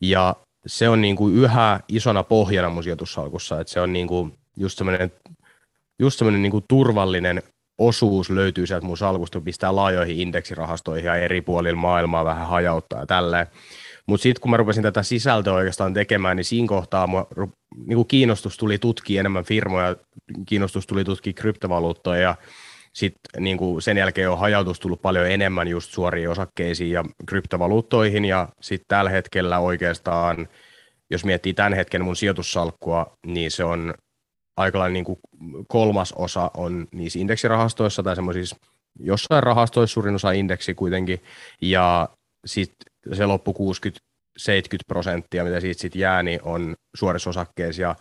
Ja 0.00 0.36
se 0.66 0.88
on 0.88 1.00
niin 1.00 1.16
kuin, 1.16 1.34
yhä 1.34 1.80
isona 1.88 2.22
pohjana 2.22 2.68
mun 2.68 2.82
sijoitussalkussa, 2.82 3.60
että 3.60 3.72
se 3.72 3.80
on 3.80 3.92
niin 3.92 4.06
kuin, 4.06 4.32
just 4.56 4.78
semmoinen, 4.78 5.12
just 5.98 6.18
semmoinen 6.18 6.42
niin 6.42 6.50
kuin, 6.50 6.64
turvallinen 6.68 7.42
osuus 7.78 8.30
löytyy 8.30 8.66
sieltä 8.66 8.86
mun 8.86 8.98
salkusta, 8.98 9.40
pistää 9.40 9.76
laajoihin 9.76 10.20
indeksirahastoihin 10.20 11.06
ja 11.06 11.16
eri 11.16 11.40
puolilla 11.40 11.80
maailmaa 11.80 12.24
vähän 12.24 12.46
hajauttaa 12.46 13.00
ja 13.00 13.06
tälleen. 13.06 13.46
Mutta 14.06 14.22
sitten 14.22 14.40
kun 14.40 14.50
mä 14.50 14.56
rupesin 14.56 14.82
tätä 14.82 15.02
sisältöä 15.02 15.52
oikeastaan 15.52 15.94
tekemään, 15.94 16.36
niin 16.36 16.44
siinä 16.44 16.68
kohtaa 16.68 17.06
mua, 17.06 17.26
niin 17.86 17.96
kuin 17.96 18.08
kiinnostus 18.08 18.56
tuli 18.56 18.78
tutkia 18.78 19.20
enemmän 19.20 19.44
firmoja, 19.44 19.96
kiinnostus 20.48 20.86
tuli 20.86 21.04
tutkia 21.04 21.32
kryptovaluuttoja 21.32 22.20
ja 22.20 22.36
sitten 22.96 23.42
niin 23.42 23.58
kuin 23.58 23.82
sen 23.82 23.96
jälkeen 23.96 24.30
on 24.30 24.38
hajautus 24.38 24.80
tullut 24.80 25.02
paljon 25.02 25.30
enemmän 25.30 25.68
just 25.68 25.92
suoriin 25.92 26.30
osakkeisiin 26.30 26.90
ja 26.90 27.04
kryptovaluuttoihin 27.26 28.24
ja 28.24 28.48
sitten 28.60 28.88
tällä 28.88 29.10
hetkellä 29.10 29.58
oikeastaan, 29.58 30.48
jos 31.10 31.24
miettii 31.24 31.54
tämän 31.54 31.74
hetken 31.74 32.04
mun 32.04 32.16
sijoitussalkkua, 32.16 33.16
niin 33.26 33.50
se 33.50 33.64
on 33.64 33.94
aika 34.56 34.88
niin 34.88 35.04
kuin 35.04 35.18
kolmas 35.68 36.12
osa 36.12 36.50
on 36.56 36.86
niissä 36.92 37.18
indeksirahastoissa 37.18 38.02
tai 38.02 38.16
semmoisissa 38.16 38.56
jossain 39.00 39.42
rahastoissa 39.42 39.94
suurin 39.94 40.14
osa 40.14 40.32
indeksi 40.32 40.74
kuitenkin. 40.74 41.22
Ja 41.60 42.08
sitten 42.46 43.16
se 43.16 43.26
loppu 43.26 43.52
60 43.52 44.06
70 44.36 44.84
prosenttia, 44.88 45.44
mitä 45.44 45.60
siitä 45.60 45.80
sitten 45.80 46.00
jää, 46.00 46.22
niin 46.22 46.40
on 46.42 46.74
suorissa 46.94 47.30
osakkeissa. 47.30 47.82
Ja 47.82 47.96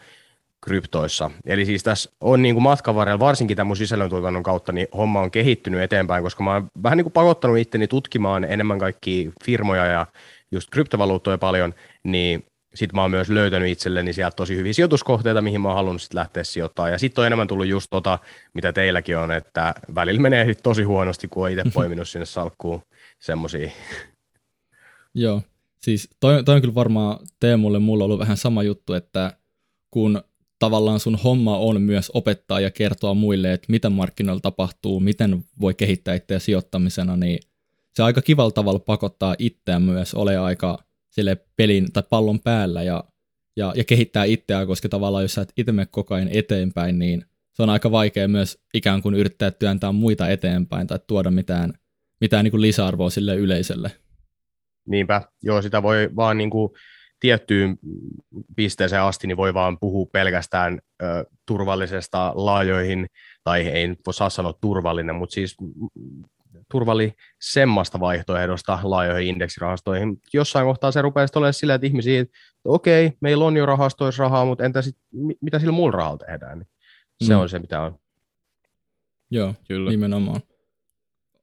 kryptoissa. 0.65 1.31
Eli 1.45 1.65
siis 1.65 1.83
tässä 1.83 2.11
on 2.21 2.41
niin 2.41 2.55
kuin 2.55 2.63
matkan 2.63 2.95
varrella, 2.95 3.19
varsinkin 3.19 3.57
tämän 3.57 3.67
mun 3.67 3.77
sisällöntuotannon 3.77 4.43
kautta, 4.43 4.71
niin 4.71 4.87
homma 4.97 5.21
on 5.21 5.31
kehittynyt 5.31 5.81
eteenpäin, 5.81 6.23
koska 6.23 6.43
mä 6.43 6.53
oon 6.53 6.67
vähän 6.83 6.97
niin 6.97 7.05
kuin 7.05 7.13
pakottanut 7.13 7.57
itteni 7.57 7.87
tutkimaan 7.87 8.43
enemmän 8.43 8.79
kaikki 8.79 9.31
firmoja 9.43 9.85
ja 9.85 10.07
just 10.51 10.69
kryptovaluuttoja 10.69 11.37
paljon, 11.37 11.73
niin 12.03 12.45
sitten 12.75 12.95
mä 12.95 13.01
oon 13.01 13.11
myös 13.11 13.29
löytänyt 13.29 13.69
itselleni 13.69 14.13
sieltä 14.13 14.35
tosi 14.35 14.55
hyviä 14.55 14.73
sijoituskohteita, 14.73 15.41
mihin 15.41 15.61
mä 15.61 15.67
oon 15.67 15.77
halunnut 15.77 16.01
sit 16.01 16.13
lähteä 16.13 16.43
sijoittamaan. 16.43 16.91
Ja 16.91 16.99
sitten 16.99 17.21
on 17.21 17.27
enemmän 17.27 17.47
tullut 17.47 17.67
just 17.67 17.87
tota, 17.89 18.19
mitä 18.53 18.73
teilläkin 18.73 19.17
on, 19.17 19.31
että 19.31 19.75
välillä 19.95 20.21
menee 20.21 20.55
tosi 20.55 20.83
huonosti, 20.83 21.27
kun 21.27 21.45
on 21.45 21.51
itse 21.51 21.63
poiminut 21.73 22.09
sinne 22.09 22.25
salkkuun 22.25 22.81
semmoisia 23.19 23.69
Joo, 25.17 25.41
siis 25.81 26.09
toi, 26.19 26.43
toi 26.43 26.55
on 26.55 26.61
kyllä 26.61 26.75
varmaan 26.75 27.19
Teemulle 27.39 27.79
mulla 27.79 28.03
ollut 28.03 28.19
vähän 28.19 28.37
sama 28.37 28.63
juttu, 28.63 28.93
että 28.93 29.37
kun 29.91 30.21
tavallaan 30.59 30.99
sun 30.99 31.15
homma 31.15 31.57
on 31.57 31.81
myös 31.81 32.11
opettaa 32.13 32.59
ja 32.59 32.71
kertoa 32.71 33.13
muille, 33.13 33.53
että 33.53 33.67
mitä 33.69 33.89
markkinoilla 33.89 34.41
tapahtuu, 34.41 34.99
miten 34.99 35.43
voi 35.61 35.73
kehittää 35.73 36.15
itseä 36.15 36.39
sijoittamisena, 36.39 37.17
niin 37.17 37.39
se 37.93 38.03
aika 38.03 38.21
kivalla 38.21 38.51
tavalla 38.51 38.79
pakottaa 38.79 39.35
itseä 39.39 39.79
myös 39.79 40.13
ole 40.13 40.37
aika 40.37 40.77
sille 41.09 41.37
pelin 41.55 41.93
tai 41.93 42.03
pallon 42.09 42.39
päällä 42.39 42.83
ja, 42.83 43.03
ja, 43.55 43.73
ja 43.75 43.83
kehittää 43.83 44.23
itseään, 44.23 44.67
koska 44.67 44.89
tavallaan 44.89 45.23
jos 45.23 45.33
sä 45.33 45.41
et 45.41 45.53
itse 45.57 45.71
mene 45.71 45.87
koko 45.91 46.15
ajan 46.15 46.29
eteenpäin, 46.31 46.99
niin 46.99 47.25
se 47.53 47.63
on 47.63 47.69
aika 47.69 47.91
vaikea 47.91 48.27
myös 48.27 48.59
ikään 48.73 49.01
kuin 49.01 49.15
yrittää 49.15 49.51
työntää 49.51 49.91
muita 49.91 50.29
eteenpäin 50.29 50.87
tai 50.87 50.99
tuoda 51.07 51.31
mitään, 51.31 51.73
mitään 52.21 52.43
niin 52.43 52.51
kuin 52.51 52.61
lisäarvoa 52.61 53.09
sille 53.09 53.35
yleisölle. 53.35 53.91
Niinpä, 54.87 55.21
joo, 55.43 55.61
sitä 55.61 55.83
voi 55.83 56.09
vaan 56.15 56.37
niin 56.37 56.49
kuin 56.49 56.71
tiettyyn 57.19 57.77
pisteeseen 58.55 59.01
asti, 59.01 59.27
niin 59.27 59.37
voi 59.37 59.53
vaan 59.53 59.79
puhua 59.79 60.05
pelkästään 60.11 60.79
ö, 61.01 61.25
turvallisesta 61.45 62.31
laajoihin, 62.35 63.07
tai 63.43 63.61
ei 63.61 63.87
nyt 63.87 63.99
voi 64.05 64.13
saa 64.13 64.29
sanoa 64.29 64.53
turvallinen, 64.61 65.15
mutta 65.15 65.33
siis 65.33 65.57
turvallisemmasta 66.71 67.99
vaihtoehdosta 67.99 68.79
laajoihin 68.83 69.27
indeksirahastoihin. 69.27 70.21
Jossain 70.33 70.65
kohtaa 70.65 70.91
se 70.91 71.01
rupeaa 71.01 71.27
olemaan 71.35 71.53
sillä, 71.53 71.73
että 71.73 71.87
ihmisiä, 71.87 72.21
että 72.21 72.37
okei, 72.65 73.11
meillä 73.21 73.45
on 73.45 73.57
jo 73.57 73.65
rahastoissa 73.65 74.23
rahaa, 74.23 74.45
mutta 74.45 74.63
entä 74.63 74.81
sit, 74.81 74.97
mitä 75.41 75.59
sillä 75.59 75.71
muulla 75.71 75.97
rahalla 75.97 76.17
tehdään? 76.17 76.59
Niin 76.59 76.67
se 77.27 77.33
mm. 77.33 77.39
on 77.39 77.49
se, 77.49 77.59
mitä 77.59 77.81
on. 77.81 77.99
Joo, 79.31 79.53
Kyllä. 79.67 79.91
nimenomaan. 79.91 80.41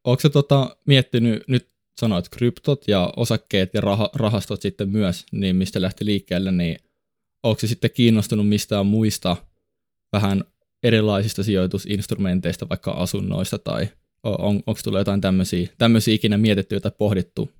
Onko 0.05 0.21
se 0.21 0.29
tota, 0.29 0.77
miettinyt 0.87 1.43
nyt 1.49 1.72
sanoit 2.01 2.29
kryptot 2.29 2.89
ja 2.89 3.13
osakkeet 3.17 3.75
ja 3.75 3.81
rah- 3.81 4.11
rahastot 4.15 4.63
sitten 4.63 4.89
myös, 4.89 5.27
niin 5.33 5.57
mistä 5.57 5.83
lähti 5.83 6.05
liikkeelle, 6.05 6.53
niin 6.53 6.77
onko 7.43 7.61
se 7.61 7.67
sitten 7.67 7.91
kiinnostunut 7.91 8.49
mistään 8.49 8.87
muista 8.87 9.37
vähän 10.13 10.45
erilaisista 10.83 11.43
sijoitusinstrumenteista, 11.43 12.69
vaikka 12.69 12.91
asunnoista, 12.91 13.59
tai 13.59 13.89
on, 14.23 14.63
onko 14.67 14.81
tullut 14.85 15.01
jotain 15.01 15.21
tämmöisiä, 15.21 15.69
tämmöisiä 15.79 16.15
ikinä 16.15 16.39
mietitty 16.39 16.81
tai 16.81 16.93
pohdittu? 16.99 17.51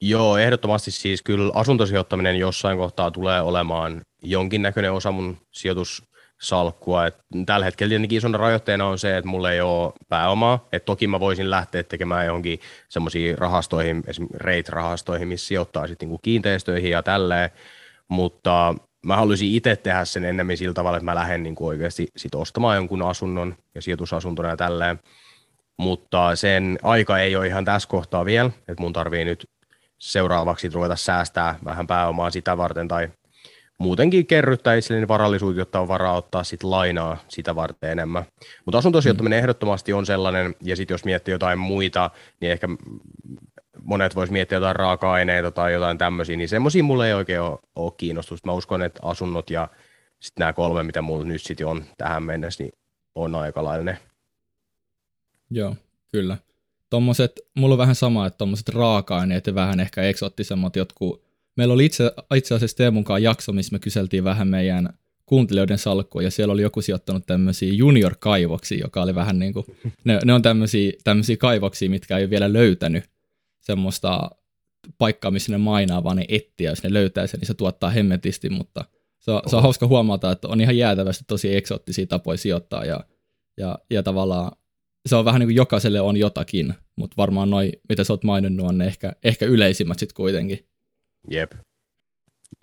Joo, 0.00 0.38
ehdottomasti 0.38 0.90
siis 0.90 1.22
kyllä 1.22 1.52
asuntosijoittaminen 1.54 2.36
jossain 2.36 2.78
kohtaa 2.78 3.10
tulee 3.10 3.40
olemaan 3.40 4.02
jonkinnäköinen 4.22 4.92
osa 4.92 5.12
mun 5.12 5.36
sijoitussalkkua. 6.38 7.06
Et 7.06 7.16
tällä 7.46 7.64
hetkellä 7.64 7.88
tietenkin 7.88 8.18
isona 8.18 8.38
rajoitteena 8.38 8.86
on 8.86 8.98
se, 8.98 9.16
että 9.16 9.30
mulla 9.30 9.52
ei 9.52 9.60
ole 9.60 9.92
pääomaa. 10.08 10.68
Et 10.72 10.84
toki 10.84 11.06
mä 11.06 11.20
voisin 11.20 11.50
lähteä 11.50 11.82
tekemään 11.82 12.26
johonkin 12.26 12.60
semmoisiin 12.88 13.38
rahastoihin, 13.38 14.02
esimerkiksi 14.06 14.38
REIT-rahastoihin, 14.38 15.28
missä 15.28 15.46
sijoittaa 15.46 15.86
sitten 15.86 16.08
niinku 16.08 16.20
kiinteistöihin 16.22 16.90
ja 16.90 17.02
tälleen. 17.02 17.50
Mutta 18.08 18.74
mä 19.06 19.16
haluaisin 19.16 19.54
itse 19.54 19.76
tehdä 19.76 20.04
sen 20.04 20.24
ennemmin 20.24 20.58
sillä 20.58 20.74
tavalla, 20.74 20.96
että 20.96 21.04
mä 21.04 21.14
lähden 21.14 21.42
niin 21.42 21.54
kuin 21.54 21.68
oikeasti 21.68 22.08
sit 22.16 22.34
ostamaan 22.34 22.76
jonkun 22.76 23.02
asunnon 23.02 23.54
ja 23.74 23.82
sijoitusasuntona 23.82 24.48
ja 24.48 24.56
tälleen. 24.56 25.00
Mutta 25.76 26.36
sen 26.36 26.78
aika 26.82 27.18
ei 27.18 27.36
ole 27.36 27.46
ihan 27.46 27.64
tässä 27.64 27.88
kohtaa 27.88 28.24
vielä, 28.24 28.50
että 28.68 28.82
mun 28.82 28.92
tarvii 28.92 29.24
nyt 29.24 29.46
seuraavaksi 29.98 30.68
ruveta 30.68 30.96
säästää 30.96 31.58
vähän 31.64 31.86
pääomaa 31.86 32.30
sitä 32.30 32.56
varten 32.56 32.88
tai 32.88 33.08
muutenkin 33.78 34.26
kerryttää 34.26 34.74
itselleni 34.74 35.08
varallisuutta, 35.08 35.60
jotta 35.60 35.80
on 35.80 35.88
varaa 35.88 36.16
ottaa 36.16 36.44
sit 36.44 36.62
lainaa 36.62 37.16
sitä 37.28 37.54
varten 37.54 37.90
enemmän. 37.90 38.24
Mutta 38.64 38.78
asuntosijoittaminen 38.78 39.36
mm. 39.36 39.40
ehdottomasti 39.40 39.92
on 39.92 40.06
sellainen, 40.06 40.54
ja 40.62 40.76
sitten 40.76 40.94
jos 40.94 41.04
miettii 41.04 41.32
jotain 41.32 41.58
muita, 41.58 42.10
niin 42.40 42.52
ehkä 42.52 42.68
monet 43.82 44.16
vois 44.16 44.30
miettiä 44.30 44.56
jotain 44.56 44.76
raaka-aineita 44.76 45.50
tai 45.50 45.72
jotain 45.72 45.98
tämmöisiä, 45.98 46.36
niin 46.36 46.48
semmoisia 46.48 46.82
mulle 46.82 47.06
ei 47.06 47.14
oikein 47.14 47.40
ole, 47.40 47.58
ole 47.76 47.92
kiinnostusta. 47.96 48.46
Mä 48.48 48.52
uskon, 48.52 48.82
että 48.82 49.00
asunnot 49.02 49.50
ja 49.50 49.68
sitten 50.20 50.40
nämä 50.40 50.52
kolme, 50.52 50.82
mitä 50.82 51.02
mulla 51.02 51.24
nyt 51.24 51.42
sitten 51.42 51.66
on 51.66 51.84
tähän 51.98 52.22
mennessä, 52.22 52.64
niin 52.64 52.72
on 53.14 53.34
aika 53.34 53.64
lailla 53.64 53.84
ne. 53.84 53.98
Joo, 55.50 55.76
kyllä. 56.12 56.36
Tommoset, 56.90 57.40
mulla 57.54 57.74
on 57.74 57.78
vähän 57.78 57.94
sama, 57.94 58.26
että 58.26 58.38
tommoset 58.38 58.68
raaka-aineet 58.68 59.46
ja 59.46 59.54
vähän 59.54 59.80
ehkä 59.80 60.02
eksoottisemmat 60.02 60.76
jotkut. 60.76 61.27
Meillä 61.58 61.74
oli 61.74 61.84
itse, 61.84 62.12
itse 62.34 62.54
asiassa 62.54 62.76
Teemun 62.76 63.04
kanssa 63.04 63.18
jakso, 63.18 63.52
missä 63.52 63.72
me 63.72 63.78
kyseltiin 63.78 64.24
vähän 64.24 64.48
meidän 64.48 64.88
kuuntelijoiden 65.26 65.78
salkkua, 65.78 66.22
ja 66.22 66.30
siellä 66.30 66.52
oli 66.52 66.62
joku 66.62 66.82
sijoittanut 66.82 67.26
tämmöisiä 67.26 67.72
junior-kaivoksia, 67.72 68.78
joka 68.78 69.02
oli 69.02 69.14
vähän 69.14 69.38
niin 69.38 69.52
kuin, 69.52 69.66
ne, 70.04 70.18
ne 70.24 70.32
on 70.32 70.42
tämmöisiä, 70.42 70.92
tämmöisiä 71.04 71.36
kaivoksia, 71.36 71.90
mitkä 71.90 72.18
ei 72.18 72.24
ole 72.24 72.30
vielä 72.30 72.52
löytänyt 72.52 73.04
semmoista 73.60 74.30
paikkaa, 74.98 75.30
missä 75.30 75.52
ne 75.52 75.58
mainaa, 75.58 76.04
vaan 76.04 76.16
ne 76.16 76.24
etsiä, 76.28 76.70
jos 76.70 76.82
ne 76.82 76.92
löytää 76.92 77.26
sen, 77.26 77.40
niin 77.40 77.46
se 77.46 77.54
tuottaa 77.54 77.90
hemmetisti, 77.90 78.50
mutta 78.50 78.84
se 79.18 79.30
on, 79.30 79.42
se 79.46 79.56
on 79.56 79.62
hauska 79.62 79.86
huomata, 79.86 80.32
että 80.32 80.48
on 80.48 80.60
ihan 80.60 80.76
jäätävästi 80.76 81.24
tosi 81.26 81.56
eksoottisia 81.56 82.06
tapoja 82.06 82.38
sijoittaa, 82.38 82.84
ja, 82.84 83.00
ja, 83.56 83.78
ja 83.90 84.02
tavallaan 84.02 84.52
se 85.06 85.16
on 85.16 85.24
vähän 85.24 85.38
niin 85.38 85.48
kuin 85.48 85.56
jokaiselle 85.56 86.00
on 86.00 86.16
jotakin, 86.16 86.74
mutta 86.96 87.14
varmaan 87.16 87.50
noin, 87.50 87.72
mitä 87.88 88.04
sä 88.04 88.12
oot 88.12 88.24
maininnut, 88.24 88.66
on 88.66 88.78
ne 88.78 88.86
ehkä, 88.86 89.12
ehkä 89.24 89.46
yleisimmät 89.46 89.98
sitten 89.98 90.16
kuitenkin. 90.16 90.68
Jep. 91.30 91.52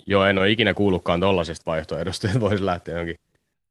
Joo, 0.07 0.25
en 0.25 0.37
ole 0.37 0.51
ikinä 0.51 0.73
kuullutkaan 0.73 1.19
tollaisesta 1.19 1.63
vaihtoehdosta, 1.65 2.27
että 2.27 2.39
voisi 2.39 2.65
lähteä 2.65 2.93
johonkin. 2.93 3.15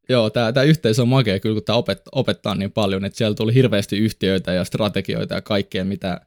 Joo, 0.08 0.30
tämä, 0.30 0.52
tämä 0.52 0.64
yhteisö 0.64 1.02
on 1.02 1.08
makea 1.08 1.40
kyllä, 1.40 1.54
kun 1.54 1.64
tämä 1.64 1.76
opettaa, 1.76 2.10
opettaa 2.12 2.54
niin 2.54 2.72
paljon, 2.72 3.04
että 3.04 3.16
siellä 3.16 3.34
tuli 3.34 3.54
hirveästi 3.54 3.98
yhtiöitä 3.98 4.52
ja 4.52 4.64
strategioita 4.64 5.34
ja 5.34 5.42
kaikkea, 5.42 5.84
mitä, 5.84 6.20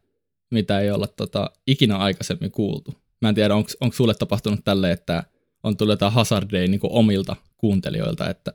mitä 0.52 0.80
ei 0.80 0.92
olla 0.92 1.08
tota, 1.08 1.52
ikinä 1.68 1.98
aikaisemmin 1.98 2.52
kuultu. 2.52 2.94
Mä 3.22 3.30
en 3.30 3.36
tiedä, 3.36 3.56
onko 3.56 3.94
sulle 3.94 4.14
tapahtunut 4.14 4.60
tälle, 4.64 4.92
että 4.92 5.24
on 5.64 5.78
tullut 5.78 5.94
jotain 5.94 6.14
hazardeja 6.14 6.68
niin 6.68 6.80
omilta 6.84 7.36
kuuntelijoilta, 7.58 8.30
että 8.30 8.54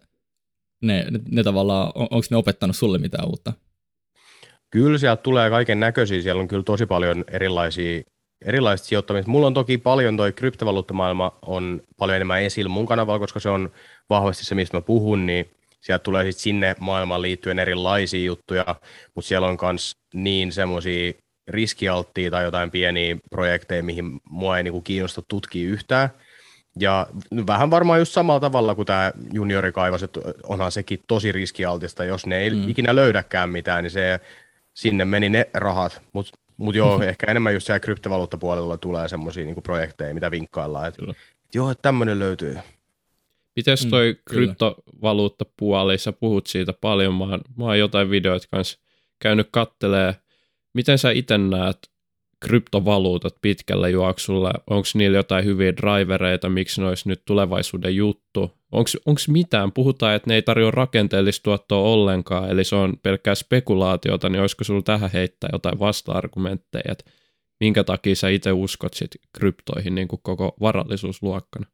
ne, 0.82 1.06
ne, 1.10 1.20
ne 1.30 1.42
tavallaan, 1.42 1.92
on, 1.94 2.08
onko 2.10 2.26
ne 2.30 2.36
opettanut 2.36 2.76
sulle 2.76 2.98
mitään 2.98 3.28
uutta? 3.28 3.52
Kyllä 4.70 4.98
sieltä 4.98 5.22
tulee 5.22 5.50
kaiken 5.50 5.80
näköisiä, 5.80 6.22
siellä 6.22 6.40
on 6.40 6.48
kyllä 6.48 6.62
tosi 6.62 6.86
paljon 6.86 7.24
erilaisia 7.28 8.02
erilaista 8.44 8.86
sijoittamista. 8.86 9.30
Mulla 9.30 9.46
on 9.46 9.54
toki 9.54 9.78
paljon 9.78 10.16
toi 10.16 10.32
kryptovaluuttamaailma 10.32 11.38
on 11.46 11.82
paljon 11.98 12.16
enemmän 12.16 12.42
esillä 12.42 12.68
mun 12.68 12.86
kanavalla, 12.86 13.18
koska 13.18 13.40
se 13.40 13.48
on 13.48 13.70
vahvasti 14.10 14.44
se, 14.44 14.54
mistä 14.54 14.76
mä 14.76 14.80
puhun, 14.80 15.26
niin 15.26 15.50
sieltä 15.80 16.02
tulee 16.02 16.24
sitten 16.24 16.42
sinne 16.42 16.76
maailmaan 16.80 17.22
liittyen 17.22 17.58
erilaisia 17.58 18.24
juttuja, 18.24 18.64
mutta 19.14 19.28
siellä 19.28 19.48
on 19.48 19.58
myös 19.62 19.96
niin 20.14 20.52
semmoisia 20.52 21.12
riskialttia 21.48 22.30
tai 22.30 22.44
jotain 22.44 22.70
pieniä 22.70 23.16
projekteja, 23.30 23.82
mihin 23.82 24.20
mua 24.30 24.56
ei 24.56 24.62
niinku 24.62 24.80
kiinnosta 24.80 25.22
tutkia 25.28 25.68
yhtään. 25.68 26.08
Ja 26.78 27.06
vähän 27.46 27.70
varmaan 27.70 27.98
just 27.98 28.12
samalla 28.12 28.40
tavalla 28.40 28.74
kuin 28.74 28.86
tämä 28.86 29.12
juniorikaivas, 29.32 30.02
että 30.02 30.20
onhan 30.42 30.72
sekin 30.72 31.00
tosi 31.06 31.32
riskialtista, 31.32 32.04
jos 32.04 32.26
ne 32.26 32.38
ei 32.38 32.50
mm. 32.50 32.68
ikinä 32.68 32.96
löydäkään 32.96 33.50
mitään, 33.50 33.84
niin 33.84 33.90
se, 33.90 34.20
sinne 34.74 35.04
meni 35.04 35.28
ne 35.28 35.48
rahat. 35.54 36.02
Mutta 36.12 36.38
mut 36.56 36.74
joo, 36.74 37.02
ehkä 37.02 37.30
enemmän 37.30 37.54
just 37.54 37.66
siellä 37.66 37.80
kryptovaluuttapuolella 37.80 38.76
tulee 38.76 39.08
semmoisia 39.08 39.44
niinku 39.44 39.62
projekteja, 39.62 40.14
mitä 40.14 40.30
vinkkaillaan, 40.30 40.88
että 40.88 41.02
joo, 41.54 41.70
että 41.70 41.82
tämmöinen 41.82 42.18
löytyy. 42.18 42.58
Mites 43.56 43.84
mm, 43.84 43.90
toi 43.90 44.12
mm, 44.12 44.18
kryptovaluuttapuoli, 44.24 45.98
sä 45.98 46.12
puhut 46.12 46.46
siitä 46.46 46.72
paljon, 46.72 47.14
mä 47.14 47.24
oon, 47.24 47.40
mä 47.56 47.64
oon 47.64 47.78
jotain 47.78 48.10
videoita 48.10 48.46
kanssa 48.50 48.78
käynyt 49.18 49.48
kattelee 49.50 50.14
Miten 50.74 50.98
sä 50.98 51.10
itse 51.10 51.38
näet 51.38 51.78
kryptovaluutat 52.40 53.34
pitkällä 53.42 53.88
juoksulla? 53.88 54.52
Onko 54.70 54.88
niillä 54.94 55.18
jotain 55.18 55.44
hyviä 55.44 55.76
drivereita, 55.76 56.48
miksi 56.48 56.80
ne 56.80 56.88
olisi 56.88 57.08
nyt 57.08 57.22
tulevaisuuden 57.24 57.96
juttu? 57.96 58.50
Onko 58.72 59.20
mitään? 59.28 59.72
Puhutaan, 59.72 60.14
että 60.14 60.30
ne 60.30 60.34
ei 60.34 60.42
tarjoa 60.42 60.70
rakenteellista 60.70 61.42
tuottoa 61.42 61.78
ollenkaan, 61.78 62.50
eli 62.50 62.64
se 62.64 62.76
on 62.76 62.96
pelkkää 63.02 63.34
spekulaatiota, 63.34 64.28
niin 64.28 64.40
olisiko 64.40 64.64
sulla 64.64 64.82
tähän 64.82 65.10
heittää 65.12 65.50
jotain 65.52 65.78
vasta-argumentteja, 65.78 66.92
että 66.92 67.10
minkä 67.60 67.84
takia 67.84 68.16
sä 68.16 68.28
itse 68.28 68.52
uskot 68.52 68.94
sit 68.94 69.10
kryptoihin 69.38 69.94
niin 69.94 70.08
kuin 70.08 70.20
koko 70.22 70.54
varallisuusluokkana? 70.60 71.66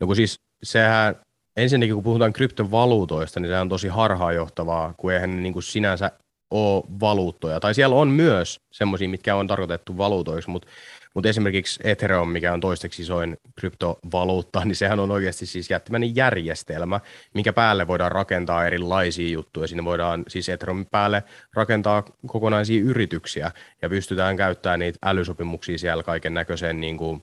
No 0.00 0.06
kun 0.06 0.16
siis 0.16 0.40
sehän 0.62 1.16
ensinnäkin 1.56 1.94
kun 1.94 2.04
puhutaan 2.04 2.32
kryptovaluutoista, 2.32 3.40
niin 3.40 3.50
se 3.50 3.60
on 3.60 3.68
tosi 3.68 3.88
harhaanjohtavaa, 3.88 4.94
kun 4.96 5.12
eihän 5.12 5.36
ne 5.36 5.42
niin 5.42 5.52
kuin 5.52 5.62
sinänsä 5.62 6.10
ole 6.50 6.84
valuuttoja. 7.00 7.60
Tai 7.60 7.74
siellä 7.74 7.96
on 7.96 8.08
myös 8.08 8.60
semmoisia, 8.72 9.08
mitkä 9.08 9.36
on 9.36 9.46
tarkoitettu 9.46 9.98
valuutoiksi, 9.98 10.50
mutta 10.50 10.68
mutta 11.16 11.28
esimerkiksi 11.28 11.80
Ethereum, 11.84 12.28
mikä 12.28 12.52
on 12.52 12.60
toisteksi 12.60 13.02
isoin 13.02 13.36
kryptovaluutta, 13.60 14.62
niin 14.64 14.76
sehän 14.76 15.00
on 15.00 15.10
oikeasti 15.10 15.46
siis 15.46 15.70
jättimäinen 15.70 16.16
järjestelmä, 16.16 17.00
minkä 17.34 17.52
päälle 17.52 17.86
voidaan 17.86 18.12
rakentaa 18.12 18.66
erilaisia 18.66 19.28
juttuja. 19.28 19.66
Sinne 19.66 19.84
voidaan 19.84 20.24
siis 20.28 20.48
Ethereumin 20.48 20.86
päälle 20.86 21.22
rakentaa 21.54 22.02
kokonaisia 22.26 22.82
yrityksiä 22.82 23.50
ja 23.82 23.88
pystytään 23.88 24.36
käyttämään 24.36 24.80
niitä 24.80 24.98
älysopimuksia 25.04 25.78
siellä 25.78 26.02
kaiken 26.02 26.34
näköiseen 26.34 26.80
niin 26.80 26.96
kuin, 26.96 27.22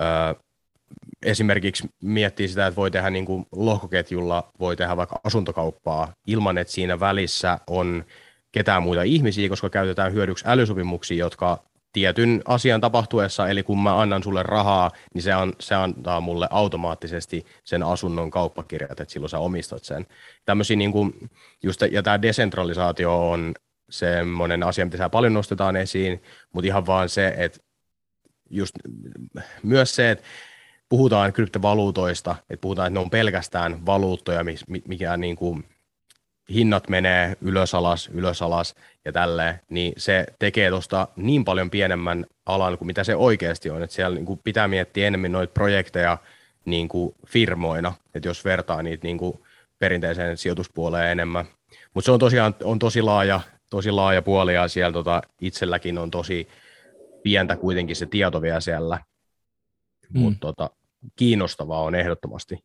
ö, 0.00 0.34
esimerkiksi 1.22 1.88
miettii 2.02 2.48
sitä, 2.48 2.66
että 2.66 2.76
voi 2.76 2.90
tehdä 2.90 3.10
niin 3.10 3.26
kuin 3.26 3.46
lohkoketjulla, 3.52 4.52
voi 4.60 4.76
tehdä 4.76 4.96
vaikka 4.96 5.20
asuntokauppaa 5.24 6.12
ilman, 6.26 6.58
että 6.58 6.72
siinä 6.72 7.00
välissä 7.00 7.58
on 7.66 8.04
ketään 8.52 8.82
muita 8.82 9.02
ihmisiä, 9.02 9.48
koska 9.48 9.70
käytetään 9.70 10.12
hyödyksi 10.12 10.44
älysopimuksia, 10.48 11.16
jotka 11.16 11.69
tietyn 11.92 12.42
asian 12.44 12.80
tapahtuessa, 12.80 13.48
eli 13.48 13.62
kun 13.62 13.82
mä 13.82 14.00
annan 14.00 14.22
sulle 14.22 14.42
rahaa, 14.42 14.90
niin 15.14 15.22
se, 15.22 15.34
on, 15.34 15.52
se 15.60 15.74
antaa 15.74 16.20
mulle 16.20 16.48
automaattisesti 16.50 17.46
sen 17.64 17.82
asunnon 17.82 18.30
kauppakirjat, 18.30 19.00
että 19.00 19.12
silloin 19.12 19.30
sä 19.30 19.38
omistat 19.38 19.84
sen. 19.84 20.06
Tämmöisiä 20.44 20.76
niin 20.76 20.92
kuin, 20.92 21.30
just, 21.62 21.82
ja 21.90 22.02
tämä 22.02 22.22
desentralisaatio 22.22 23.30
on 23.30 23.54
semmoinen 23.90 24.62
asia, 24.62 24.84
mitä 24.84 25.08
paljon 25.08 25.34
nostetaan 25.34 25.76
esiin, 25.76 26.22
mutta 26.52 26.66
ihan 26.66 26.86
vaan 26.86 27.08
se, 27.08 27.34
että 27.36 27.58
just 28.50 28.74
myös 29.62 29.94
se, 29.96 30.10
että 30.10 30.24
puhutaan 30.88 31.32
kryptovaluutoista, 31.32 32.36
että 32.50 32.60
puhutaan, 32.60 32.86
että 32.86 33.00
ne 33.00 33.04
on 33.04 33.10
pelkästään 33.10 33.86
valuuttoja, 33.86 34.44
mikä 34.88 35.16
niin 35.16 35.36
kuin 35.36 35.64
hinnat 36.54 36.88
menee 36.88 37.36
ylös 37.40 37.74
alas, 37.74 38.10
ylös 38.12 38.42
alas 38.42 38.74
ja 39.04 39.12
tälleen, 39.12 39.60
niin 39.68 39.92
se 39.96 40.26
tekee 40.38 40.70
tuosta 40.70 41.08
niin 41.16 41.44
paljon 41.44 41.70
pienemmän 41.70 42.26
alan 42.46 42.78
kuin 42.78 42.86
mitä 42.86 43.04
se 43.04 43.16
oikeasti 43.16 43.70
on. 43.70 43.82
Että 43.82 43.96
siellä 43.96 44.14
niin 44.14 44.26
kuin 44.26 44.40
pitää 44.44 44.68
miettiä 44.68 45.06
enemmän 45.06 45.32
noita 45.32 45.52
projekteja 45.52 46.18
niin 46.64 46.88
kuin 46.88 47.14
firmoina, 47.26 47.92
että 48.14 48.28
jos 48.28 48.44
vertaa 48.44 48.82
niitä 48.82 49.06
niin 49.06 49.18
kuin 49.18 49.40
perinteiseen 49.78 50.36
sijoituspuoleen 50.36 51.10
enemmän. 51.10 51.44
Mutta 51.94 52.06
se 52.06 52.12
on 52.12 52.18
tosiaan 52.18 52.54
on 52.64 52.78
tosi 52.78 53.02
laaja, 53.02 53.40
tosi 53.70 53.90
laaja 53.90 54.22
puoli 54.22 54.54
ja 54.54 54.68
siellä 54.68 54.92
tota, 54.92 55.22
itselläkin 55.40 55.98
on 55.98 56.10
tosi 56.10 56.48
pientä 57.22 57.56
kuitenkin 57.56 57.96
se 57.96 58.06
tieto 58.06 58.42
vielä 58.42 58.60
siellä. 58.60 58.98
Mm. 60.14 60.20
Mutta 60.20 60.40
tota, 60.40 60.70
kiinnostavaa 61.16 61.82
on 61.82 61.94
ehdottomasti. 61.94 62.58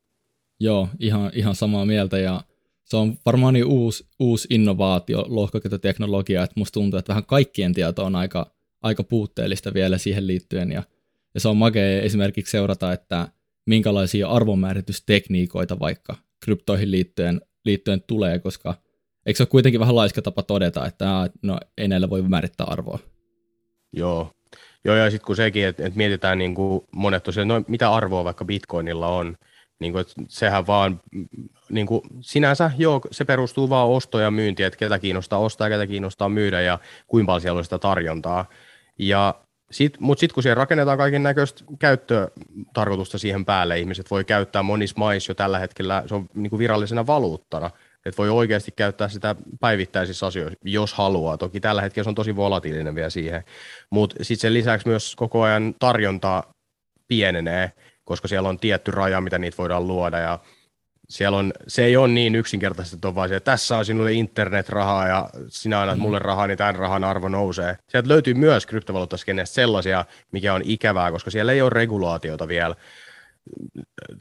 Joo, 0.60 0.90
ihan, 1.00 1.32
ihan 1.34 1.56
samaa 1.56 1.86
mieltä 1.86 2.18
ja 2.18 2.42
se 2.86 2.98
on 2.98 3.18
varmaan 3.26 3.54
niin 3.54 3.66
uusi, 3.66 4.08
uusi 4.20 4.48
innovaatio, 4.52 5.26
lohkoketjuteknologia, 5.28 6.44
että 6.44 6.54
musta 6.58 6.74
tuntuu, 6.74 7.00
että 7.00 7.10
vähän 7.10 7.26
kaikkien 7.26 7.74
tieto 7.74 8.06
on 8.06 8.16
aika, 8.16 8.52
aika 8.82 9.04
puutteellista 9.04 9.74
vielä 9.74 9.98
siihen 9.98 10.28
liittyen, 10.28 10.72
ja, 10.72 10.84
ja 11.34 11.40
se 11.40 11.48
on 11.48 11.58
makea 11.58 12.02
esimerkiksi 12.02 12.52
seurata, 12.52 12.94
että 12.94 13.28
minkälaisia 13.66 14.28
arvonmääritystekniikoita 14.28 15.80
vaikka 15.80 16.16
kryptoihin 16.46 16.92
liittyen, 16.92 17.42
liittyen 17.66 18.04
tulee, 18.08 18.40
koska 18.40 18.76
eikö 19.26 19.38
se 19.38 19.44
ole 19.44 19.50
kuitenkin 19.50 19.80
vähän 19.80 19.96
laiska 19.96 20.22
tapa 20.22 20.44
todeta, 20.44 20.86
että 20.86 21.30
no, 21.42 21.58
ei 21.78 21.88
näillä 21.88 22.10
voi 22.10 22.22
määrittää 22.22 22.68
arvoa? 22.68 23.00
Joo, 23.94 24.32
Joo 24.86 24.96
ja 24.96 25.12
sitten 25.12 25.26
kun 25.26 25.36
sekin, 25.36 25.66
että, 25.66 25.86
että 25.86 25.98
mietitään 25.98 26.38
niin 26.38 26.56
kuin 26.56 26.82
monet 26.96 27.24
tosiaan, 27.24 27.48
no, 27.48 27.64
mitä 27.68 27.94
arvoa 27.94 28.24
vaikka 28.24 28.46
bitcoinilla 28.46 29.08
on, 29.08 29.36
niin 29.80 29.92
kuin, 29.92 30.02
että 30.02 30.14
sehän 30.28 30.68
vaan 30.68 31.02
niin 31.70 31.88
kuin, 31.88 32.02
sinänsä, 32.22 32.72
joo, 32.78 33.02
se 33.12 33.26
perustuu 33.26 33.70
vaan 33.70 33.88
osto- 33.88 34.20
ja 34.20 34.32
myynti, 34.32 34.64
että 34.64 34.78
ketä 34.78 35.00
kiinnostaa 35.00 35.40
ostaa 35.40 35.70
ketä 35.70 35.88
kiinnostaa 35.88 36.30
myydä 36.30 36.62
ja 36.62 36.80
kuinka 37.08 37.28
paljon 37.28 37.42
siellä 37.42 37.58
on 37.58 37.64
sitä 37.64 37.80
tarjontaa. 37.80 38.46
Ja 39.00 39.36
sit, 39.72 40.00
mutta 40.00 40.20
sitten 40.20 40.34
kun 40.34 40.44
siihen 40.44 40.58
rakennetaan 40.58 40.98
kaiken 40.98 41.24
näköistä 41.24 41.64
käyttötarkoitusta 41.80 43.18
siihen 43.18 43.46
päälle, 43.46 43.80
ihmiset 43.80 44.12
voi 44.12 44.24
käyttää 44.24 44.64
monissa 44.64 44.96
maissa 44.98 45.32
jo 45.32 45.36
tällä 45.36 45.60
hetkellä, 45.60 46.04
se 46.08 46.16
on 46.16 46.30
niin 46.34 46.50
kuin 46.50 46.60
virallisena 46.60 47.08
valuuttana, 47.08 47.70
että 48.06 48.18
voi 48.18 48.30
oikeasti 48.30 48.72
käyttää 48.76 49.08
sitä 49.08 49.36
päivittäisissä 49.60 50.26
asioissa, 50.26 50.60
jos 50.64 50.94
haluaa. 50.94 51.38
Toki 51.38 51.60
tällä 51.60 51.82
hetkellä 51.82 52.04
se 52.04 52.10
on 52.10 52.16
tosi 52.16 52.36
volatiilinen 52.36 52.96
vielä 52.96 53.10
siihen, 53.10 53.44
mutta 53.90 54.16
sitten 54.22 54.42
sen 54.42 54.54
lisäksi 54.54 54.88
myös 54.88 55.16
koko 55.16 55.42
ajan 55.42 55.76
tarjonta 55.80 56.44
pienenee, 57.08 57.72
koska 58.04 58.28
siellä 58.28 58.50
on 58.50 58.60
tietty 58.60 58.92
raja, 58.92 59.22
mitä 59.22 59.40
niitä 59.40 59.58
voidaan 59.58 59.88
luoda 59.88 60.20
ja 60.20 60.40
siellä 61.10 61.38
on, 61.38 61.54
se 61.68 61.86
ei 61.86 61.98
ole 61.98 62.08
niin 62.08 62.36
yksinkertaisesti, 62.36 62.98
että 62.98 63.08
on 63.08 63.16
vaan 63.16 63.30
se, 63.30 63.36
että 63.36 63.52
tässä 63.52 63.78
on 63.78 63.86
sinulle 63.86 64.14
internet-rahaa 64.14 65.08
ja 65.08 65.30
sinä 65.48 65.82
annat 65.82 65.98
mulle 65.98 66.20
rahaa, 66.20 66.48
niin 66.48 66.58
tämän 66.58 66.76
rahan 66.76 67.04
arvo 67.04 67.28
nousee. 67.28 67.78
Sieltä 67.90 68.10
löytyy 68.10 68.34
myös 68.34 68.66
kryptovaluuttaskenestä 68.66 69.56
sellaisia, 69.56 70.06
mikä 70.32 70.54
on 70.54 70.62
ikävää, 70.66 71.12
koska 71.12 71.32
siellä 71.32 71.52
ei 71.52 71.62
ole 71.62 71.70
regulaatiota 71.70 72.48
vielä, 72.48 72.76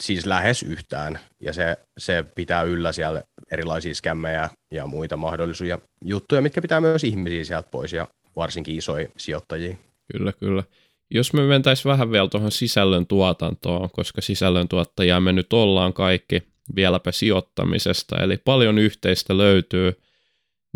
siis 0.01 0.27
lähes 0.27 0.63
yhtään, 0.63 1.19
ja 1.41 1.53
se, 1.53 1.77
se 1.99 2.25
pitää 2.35 2.63
yllä 2.63 2.93
siellä 2.93 3.23
erilaisia 3.53 3.95
skämmejä 3.95 4.51
ja 4.71 4.87
muita 4.87 5.17
mahdollisia 5.17 5.79
juttuja, 6.05 6.43
mitkä 6.43 6.63
pitää 6.63 6.81
myös 6.81 7.05
ihmisiä 7.05 7.45
sieltä 7.45 7.69
pois, 7.71 7.93
ja 7.93 8.09
varsinkin 8.37 8.77
isoja 8.77 9.09
sijoittajia. 9.17 9.77
Kyllä, 10.13 10.33
kyllä. 10.33 10.63
Jos 11.11 11.33
me 11.33 11.43
mentäisiin 11.43 11.91
vähän 11.91 12.11
vielä 12.11 12.29
tuohon 12.29 12.53
sisällön 12.53 13.07
tuotantoon, 13.07 13.91
koska 13.91 14.21
sisällön 14.21 14.69
tuottajia 14.69 15.21
me 15.21 15.33
nyt 15.33 15.53
ollaan 15.53 15.93
kaikki, 15.93 16.54
vieläpä 16.77 17.13
sijoittamisesta, 17.13 18.17
eli 18.17 18.37
paljon 18.37 18.79
yhteistä 18.79 19.37
löytyy, 19.37 20.01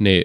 niin 0.01 0.25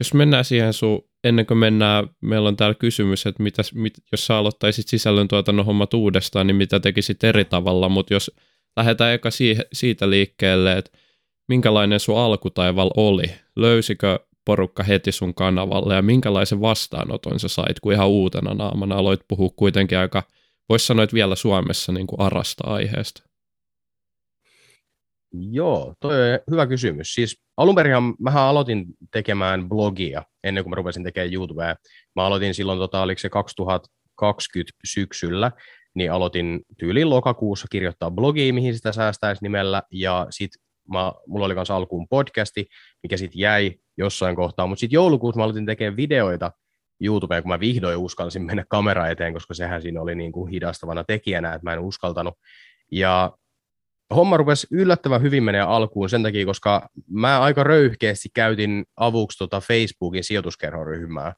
jos 0.00 0.14
mennään 0.14 0.44
siihen 0.44 0.72
sun, 0.72 1.04
ennen 1.24 1.46
kuin 1.46 1.58
mennään, 1.58 2.08
meillä 2.20 2.48
on 2.48 2.56
täällä 2.56 2.74
kysymys, 2.74 3.26
että 3.26 3.42
mitä, 3.42 3.62
mit, 3.74 3.94
jos 4.12 4.26
sä 4.26 4.36
aloittaisit 4.36 4.88
sisällöntuotannon 4.88 5.66
hommat 5.66 5.94
uudestaan, 5.94 6.46
niin 6.46 6.56
mitä 6.56 6.80
tekisit 6.80 7.24
eri 7.24 7.44
tavalla, 7.44 7.88
mutta 7.88 8.14
jos 8.14 8.30
lähdetään 8.76 9.14
eka 9.14 9.30
siihen, 9.30 9.64
siitä 9.72 10.10
liikkeelle, 10.10 10.72
että 10.72 10.98
minkälainen 11.48 12.00
sun 12.00 12.18
alkutaival 12.18 12.90
oli, 12.96 13.26
löysikö 13.56 14.18
porukka 14.44 14.82
heti 14.82 15.12
sun 15.12 15.34
kanavalle 15.34 15.94
ja 15.94 16.02
minkälaisen 16.02 16.60
vastaanoton 16.60 17.40
sä 17.40 17.48
sait, 17.48 17.80
kun 17.80 17.92
ihan 17.92 18.08
uutena 18.08 18.54
naamana 18.54 18.96
aloit 18.96 19.20
puhua 19.28 19.50
kuitenkin 19.56 19.98
aika, 19.98 20.22
voisi 20.68 20.86
sanoa, 20.86 21.02
että 21.04 21.14
vielä 21.14 21.36
Suomessa 21.36 21.92
niin 21.92 22.06
kuin 22.06 22.20
arasta 22.20 22.64
aiheesta. 22.66 23.22
Joo, 25.40 25.94
toi 26.00 26.32
on 26.32 26.38
hyvä 26.50 26.66
kysymys. 26.66 27.14
Siis 27.14 27.42
alun 27.56 27.74
perin 27.74 27.94
mähän 28.18 28.42
aloitin 28.42 28.86
tekemään 29.10 29.68
blogia 29.68 30.22
ennen 30.44 30.64
kuin 30.64 30.70
mä 30.70 30.76
rupesin 30.76 31.04
tekemään 31.04 31.34
YouTubea. 31.34 31.76
Mä 32.16 32.26
aloitin 32.26 32.54
silloin, 32.54 32.78
tota, 32.78 33.02
oliko 33.02 33.18
se 33.18 33.28
2020 33.28 34.72
syksyllä, 34.84 35.52
niin 35.94 36.12
aloitin 36.12 36.60
tyyliin 36.78 37.10
lokakuussa 37.10 37.66
kirjoittaa 37.70 38.10
blogia, 38.10 38.52
mihin 38.52 38.74
sitä 38.74 38.92
säästäisi 38.92 39.42
nimellä, 39.42 39.82
ja 39.90 40.26
sitten 40.30 40.62
mulla 41.26 41.46
oli 41.46 41.54
kanssa 41.54 41.76
alkuun 41.76 42.08
podcasti, 42.08 42.66
mikä 43.02 43.16
sitten 43.16 43.38
jäi 43.38 43.74
jossain 43.96 44.36
kohtaa, 44.36 44.66
mutta 44.66 44.80
sitten 44.80 44.94
joulukuussa 44.94 45.38
mä 45.38 45.44
aloitin 45.44 45.66
tekemään 45.66 45.96
videoita 45.96 46.52
YouTubeen, 47.00 47.42
kun 47.42 47.48
mä 47.48 47.60
vihdoin 47.60 47.96
uskalsin 47.96 48.42
mennä 48.42 48.64
kamera 48.68 49.08
eteen, 49.08 49.32
koska 49.32 49.54
sehän 49.54 49.82
siinä 49.82 50.00
oli 50.00 50.14
niin 50.14 50.32
kuin 50.32 50.50
hidastavana 50.50 51.04
tekijänä, 51.04 51.54
että 51.54 51.64
mä 51.64 51.72
en 51.72 51.80
uskaltanut. 51.80 52.34
Ja 52.92 53.32
homma 54.14 54.36
rupesi 54.36 54.66
yllättävän 54.70 55.22
hyvin 55.22 55.42
menee 55.42 55.60
alkuun 55.60 56.10
sen 56.10 56.22
takia, 56.22 56.46
koska 56.46 56.88
mä 57.10 57.40
aika 57.40 57.64
röyhkeästi 57.64 58.28
käytin 58.34 58.84
avuksi 58.96 59.38
tota 59.38 59.60
Facebookin 59.60 60.24
sijoituskerhoryhmää. 60.24 61.32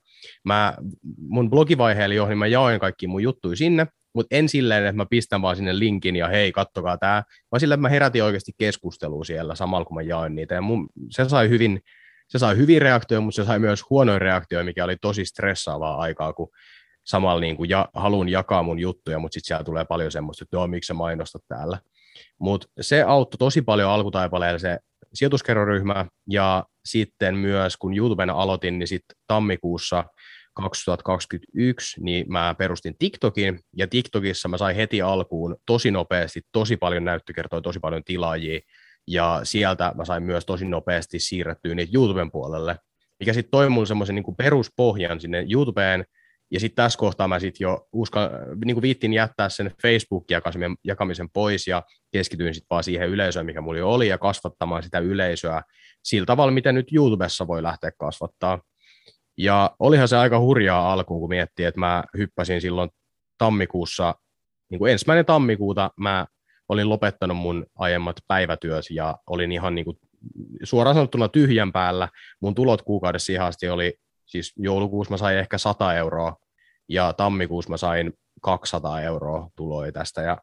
Mä, 0.45 0.75
mun 1.19 1.51
blogivaiheella 1.51 2.15
jo, 2.15 2.27
niin 2.27 2.39
mä 2.39 2.47
jaoin 2.47 2.81
kaikki 2.81 3.07
mun 3.07 3.23
juttuja 3.23 3.57
sinne, 3.57 3.87
mutta 4.15 4.37
en 4.37 4.49
silleen, 4.49 4.87
että 4.87 4.97
mä 4.97 5.07
pistän 5.11 5.43
vaan 5.43 5.57
sinne 5.57 5.79
linkin 5.79 6.17
ja 6.17 6.29
hei, 6.29 6.53
kattokaa 6.53 6.99
tää, 6.99 7.23
vaan 7.53 7.65
että 7.65 7.77
mä 7.77 7.89
herätin 7.89 8.25
oikeasti 8.25 8.53
keskustelua 8.59 9.25
siellä 9.25 9.55
samalla, 9.55 9.85
kun 9.85 9.95
mä 9.95 10.03
jaoin 10.03 10.35
niitä. 10.35 10.55
Ja 10.55 10.61
mun, 10.61 10.89
se 11.11 11.29
sai 11.29 11.49
hyvin, 11.49 11.81
se 12.29 12.39
sai 12.39 12.57
hyvin 12.57 12.83
reaktioita, 12.83 13.25
mutta 13.25 13.37
se 13.37 13.45
sai 13.45 13.59
myös 13.59 13.91
huonoja 13.91 14.19
reaktioita, 14.19 14.65
mikä 14.65 14.85
oli 14.85 14.97
tosi 14.97 15.25
stressaavaa 15.25 15.97
aikaa, 15.97 16.33
kun 16.33 16.49
samalla 17.05 17.41
niin 17.41 17.57
kuin 17.57 17.71
ja, 17.71 17.89
haluan 17.95 18.29
jakaa 18.29 18.63
mun 18.63 18.79
juttuja, 18.79 19.19
mutta 19.19 19.35
sitten 19.35 19.47
siellä 19.47 19.65
tulee 19.65 19.85
paljon 19.85 20.13
semmoista, 20.13 20.45
että 20.45 20.57
no, 20.57 20.67
miksi 20.67 20.87
sä 20.87 20.95
mainostat 20.95 21.43
täällä. 21.49 21.79
Mutta 22.41 22.69
se 22.81 23.03
auttoi 23.03 23.39
tosi 23.39 23.63
paljon 23.63 23.91
alkutaipaleella 23.91 24.59
se 24.59 24.79
sijoituskerroryhmä, 25.15 26.07
ja 26.31 26.65
sitten 26.85 27.37
myös 27.37 27.77
kun 27.77 27.97
YouTuben 27.97 28.31
aloitin, 28.31 28.79
niin 28.79 28.89
sitten 28.89 29.17
tammikuussa 29.27 30.05
2021, 30.55 32.01
niin 32.01 32.33
mä 32.33 32.55
perustin 32.59 32.99
TikTokin, 32.99 33.61
ja 33.77 33.87
TikTokissa 33.87 34.49
mä 34.49 34.59
sain 34.59 34.77
heti 34.77 35.03
alkuun 35.03 35.57
tosi 35.67 35.91
nopeasti 35.91 36.43
tosi 36.53 36.77
paljon 36.77 37.05
näyttökertoja, 37.05 37.61
tosi 37.61 37.81
paljon 37.81 38.05
tilaajia, 38.05 38.61
ja 39.09 39.41
sieltä 39.43 39.93
mä 39.97 40.05
sain 40.05 40.23
myös 40.23 40.47
tosi 40.47 40.65
nopeasti 40.65 41.19
siirrettyä 41.19 41.75
niitä 41.75 41.93
YouTuben 41.95 42.31
puolelle, 42.31 42.79
mikä 43.21 43.33
sitten 43.33 43.51
toi 43.51 43.69
mulle 43.69 43.87
semmoisen 43.87 44.15
niin 44.15 44.37
peruspohjan 44.37 45.21
sinne 45.21 45.47
YouTubeen, 45.53 46.05
ja 46.51 46.61
sitten 46.61 46.85
tässä 46.85 46.99
kohtaa 46.99 47.29
mä 47.29 47.39
sitten 47.39 47.65
jo 47.65 47.89
uskon, 47.93 48.31
niin 48.65 48.83
viittin 48.83 49.13
jättää 49.13 49.49
sen 49.49 49.71
Facebook-jakamisen 49.83 50.77
jakamisen 50.85 51.31
pois 51.31 51.67
ja 51.67 51.83
keskityin 52.13 52.55
sitten 52.55 52.67
vaan 52.71 52.85
siihen 52.85 53.09
yleisöön, 53.09 53.47
mikä 53.47 53.61
mulla 53.61 53.87
oli, 53.87 54.09
ja 54.09 54.19
kasvattamaan 54.19 54.83
sitä 54.83 54.99
yleisöä 54.99 55.63
sillä 56.05 56.27
tavalla, 56.27 56.53
miten 56.53 56.75
nyt 56.75 56.93
YouTubessa 56.93 57.47
voi 57.47 57.63
lähteä 57.63 57.91
kasvattaa. 57.99 58.61
Ja 59.39 59.77
olihan 59.79 60.09
se 60.09 60.17
aika 60.17 60.41
hurjaa 60.41 60.93
alkuun, 60.93 61.21
kun 61.21 61.29
miettii, 61.29 61.67
että 61.67 61.81
mä 61.81 62.05
hyppäsin 62.19 62.61
silloin 62.61 62.91
tammikuussa, 63.39 64.15
niin 64.71 64.79
kuin 64.79 64.93
ensimmäinen 64.93 65.27
tammikuuta 65.27 65.91
mä 65.97 66.27
olin 66.69 66.89
lopettanut 66.89 67.37
mun 67.37 67.67
aiemmat 67.75 68.17
päivätyöt 68.29 68.85
ja 68.91 69.19
olin 69.27 69.53
ihan 69.53 69.75
niin 69.75 69.85
kuin 69.85 69.99
suoraan 70.63 70.97
sanottuna 70.97 71.29
tyhjän 71.29 71.73
päällä. 71.73 72.09
Mun 72.41 72.55
tulot 72.55 72.83
kuukaudessa 72.83 73.33
ihan 73.33 73.47
asti 73.47 73.69
oli 73.69 73.95
siis 74.27 74.53
joulukuussa 74.57 75.11
mä 75.11 75.17
sain 75.17 75.39
ehkä 75.39 75.59
100 75.59 75.95
euroa 75.95 76.37
ja 76.89 77.13
tammikuussa 77.13 77.71
mä 77.71 77.77
sain 77.77 78.13
200 78.43 79.03
euroa 79.03 79.51
tuloja 79.57 79.93
tästä. 79.93 80.23
Ja 80.23 80.43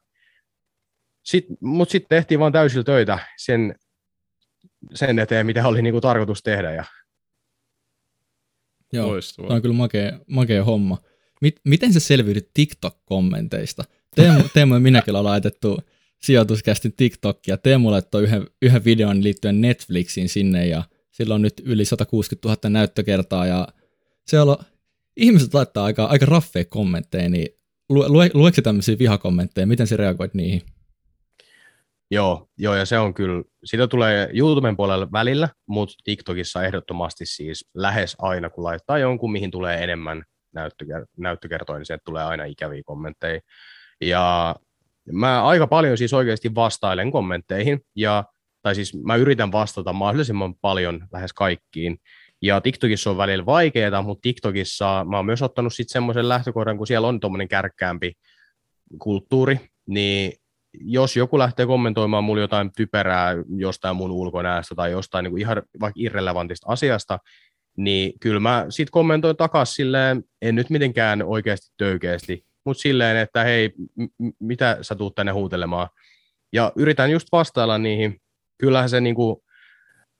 sit, 1.23 1.45
Mutta 1.61 1.91
sitten 1.91 2.17
tehtiin 2.17 2.39
vaan 2.39 2.51
täysillä 2.51 2.83
töitä 2.83 3.19
sen, 3.37 3.75
sen 4.93 5.19
eteen, 5.19 5.45
mitä 5.45 5.67
oli 5.67 5.81
niinku 5.81 6.01
tarkoitus 6.01 6.43
tehdä. 6.43 6.71
Ja... 6.71 6.83
Joo, 8.93 9.07
Loistavaa. 9.07 9.47
tämä 9.47 9.55
on 9.55 9.61
kyllä 9.61 9.75
makea, 9.75 10.19
makea 10.27 10.63
homma. 10.63 10.97
Mit, 11.41 11.55
miten 11.65 11.93
se 11.93 11.99
selviydyt 11.99 12.49
TikTok-kommenteista? 12.53 13.83
Teemu, 14.15 14.43
Teemu 14.53 14.73
ja 14.73 14.79
minäkin 14.79 15.11
ollaan 15.11 15.25
laitettu 15.25 15.79
sijoituskästin 16.21 16.93
TikTokia. 16.93 17.57
Teemu 17.57 17.91
laittoi 17.91 18.23
yhden, 18.23 18.47
yhden 18.61 18.85
videon 18.85 19.23
liittyen 19.23 19.61
Netflixiin 19.61 20.29
sinne 20.29 20.67
ja 20.67 20.83
sillä 21.13 21.35
on 21.35 21.41
nyt 21.41 21.53
yli 21.65 21.85
160 21.85 22.47
000 22.47 22.69
näyttökertaa 22.69 23.45
ja 23.45 23.67
on 24.33 24.57
ihmiset 25.17 25.53
laittaa 25.53 25.85
aika, 25.85 26.05
aika 26.05 26.25
raffeja 26.25 26.65
kommentteja, 26.65 27.29
niin 27.29 27.47
lue, 27.89 28.29
lueeko 28.33 28.61
tämmöisiä 28.61 28.99
vihakommentteja, 28.99 29.67
miten 29.67 29.87
sä 29.87 29.97
reagoit 29.97 30.33
niihin? 30.33 30.61
Joo, 32.11 32.47
joo, 32.57 32.75
ja 32.75 32.85
se 32.85 32.99
on 32.99 33.13
kyllä, 33.13 33.43
siitä 33.63 33.87
tulee 33.87 34.29
YouTuben 34.33 34.77
puolella 34.77 35.11
välillä, 35.11 35.49
mutta 35.67 35.95
TikTokissa 36.03 36.63
ehdottomasti 36.63 37.25
siis 37.25 37.69
lähes 37.73 38.15
aina, 38.19 38.49
kun 38.49 38.63
laittaa 38.63 38.97
jonkun, 38.97 39.31
mihin 39.31 39.51
tulee 39.51 39.83
enemmän 39.83 40.23
näyttöker- 40.57 41.05
näyttökertoja, 41.17 41.79
niin 41.79 41.85
se 41.85 41.97
tulee 42.05 42.23
aina 42.23 42.45
ikäviä 42.45 42.81
kommentteja. 42.85 43.39
Ja 44.01 44.55
mä 45.11 45.43
aika 45.43 45.67
paljon 45.67 45.97
siis 45.97 46.13
oikeasti 46.13 46.55
vastailen 46.55 47.11
kommentteihin, 47.11 47.79
ja 47.95 48.23
tai 48.63 48.75
siis 48.75 48.93
mä 49.03 49.15
yritän 49.15 49.51
vastata 49.51 49.93
mahdollisimman 49.93 50.55
paljon 50.55 51.07
lähes 51.11 51.33
kaikkiin. 51.33 51.97
Ja 52.41 52.61
TikTokissa 52.61 53.09
on 53.09 53.17
välillä 53.17 53.45
vaikeaa, 53.45 54.01
mutta 54.01 54.21
TikTokissa 54.21 55.05
mä 55.09 55.17
oon 55.17 55.25
myös 55.25 55.41
ottanut 55.41 55.73
sitten 55.73 55.93
semmoisen 55.93 56.29
lähtökohdan, 56.29 56.77
kun 56.77 56.87
siellä 56.87 57.07
on 57.07 57.19
tuommoinen 57.19 57.47
kärkkäämpi 57.47 58.13
kulttuuri, 58.99 59.59
niin 59.87 60.33
jos 60.73 61.17
joku 61.17 61.39
lähtee 61.39 61.65
kommentoimaan 61.65 62.23
mulle 62.23 62.41
jotain 62.41 62.71
typerää 62.77 63.35
jostain 63.57 63.95
mun 63.95 64.11
ulkonäöstä 64.11 64.75
tai 64.75 64.91
jostain 64.91 65.23
niin 65.23 65.31
kuin 65.31 65.41
ihan 65.41 65.61
vaikka 65.79 65.99
irrelevantista 65.99 66.67
asiasta, 66.69 67.19
niin 67.77 68.13
kyllä 68.19 68.39
mä 68.39 68.65
sitten 68.69 68.91
kommentoin 68.91 69.37
takaisin 69.37 69.75
silleen, 69.75 70.23
en 70.41 70.55
nyt 70.55 70.69
mitenkään 70.69 71.23
oikeasti 71.23 71.73
töykeästi, 71.77 72.45
mutta 72.65 72.81
silleen, 72.81 73.17
että 73.17 73.43
hei, 73.43 73.71
m- 73.97 74.29
mitä 74.39 74.77
sä 74.81 74.95
tuut 74.95 75.15
tänne 75.15 75.31
huutelemaan. 75.31 75.89
Ja 76.53 76.71
yritän 76.75 77.11
just 77.11 77.27
vastailla 77.31 77.77
niihin 77.77 78.21
kyllähän 78.63 78.89
se 78.89 79.01
niinku, 79.01 79.43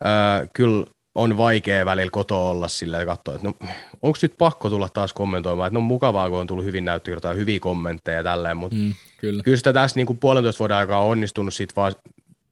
äh, 0.05 0.49
kyllä 0.53 0.85
on 1.15 1.37
vaikea 1.37 1.85
välillä 1.85 2.11
kotoa 2.11 2.49
olla 2.49 2.67
sillä 2.67 2.99
ja 2.99 3.05
katsoa, 3.05 3.35
että 3.35 3.47
no, 3.47 3.53
onko 4.01 4.17
nyt 4.21 4.33
pakko 4.37 4.69
tulla 4.69 4.89
taas 4.89 5.13
kommentoimaan, 5.13 5.67
että 5.67 5.79
no 5.79 5.81
mukavaa, 5.81 6.29
kun 6.29 6.39
on 6.39 6.47
tullut 6.47 6.65
hyvin 6.65 6.85
näyttökertoja, 6.85 7.33
hyviä 7.33 7.59
kommentteja 7.59 8.17
ja 8.17 8.23
tälleen, 8.23 8.57
mutta 8.57 8.77
mm, 8.77 8.93
kyllä. 9.17 9.43
kyllä 9.43 9.57
sitä 9.57 9.73
tässä 9.73 9.99
niin 9.99 10.07
kuin 10.07 10.19
puolentoista 10.19 10.59
vuoden 10.59 10.77
aikaa 10.77 10.99
on 10.99 11.11
onnistunut 11.11 11.53
sit 11.53 11.75
vaan 11.75 11.95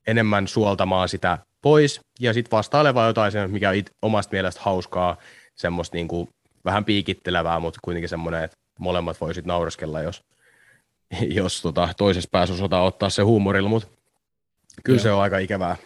enemmän 0.08 0.48
suoltamaan 0.48 1.10
sitä 1.10 1.38
pois 1.62 2.02
ja 2.20 2.34
sitten 2.34 2.58
vastailevaa 2.58 3.08
jotain, 3.08 3.34
mikä 3.48 3.70
on 3.70 3.76
it, 3.76 3.92
omasta 4.02 4.32
mielestä 4.32 4.62
hauskaa, 4.64 5.18
semmoista 5.56 5.98
niin 5.98 6.08
kuin 6.08 6.28
vähän 6.66 6.86
piikittelevää, 6.86 7.60
mutta 7.60 7.80
kuitenkin 7.84 8.10
semmoinen, 8.10 8.44
että 8.44 8.58
molemmat 8.80 9.22
voisit 9.22 9.46
naureskella, 9.46 10.02
jos, 10.02 10.24
jos 11.40 11.62
tota, 11.62 11.90
toisessa 11.98 12.30
päässä 12.32 12.56
osataan 12.56 12.86
ottaa 12.86 13.10
se 13.10 13.22
huumorilla, 13.22 13.70
mutta 13.70 14.01
kyllä 14.84 14.98
Joo. 14.98 15.04
se 15.04 15.12
on 15.12 15.22
aika 15.22 15.38
ikävää. 15.38 15.78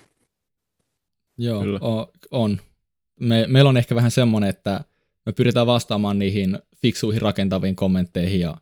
Joo, 1.37 1.63
o, 1.81 2.11
on. 2.31 2.61
Me, 3.19 3.45
meillä 3.47 3.69
on 3.69 3.77
ehkä 3.77 3.95
vähän 3.95 4.11
semmoinen, 4.11 4.49
että 4.49 4.81
me 5.25 5.31
pyritään 5.31 5.67
vastaamaan 5.67 6.19
niihin 6.19 6.59
fiksuihin 6.81 7.21
rakentaviin 7.21 7.75
kommentteihin 7.75 8.39
ja 8.39 8.57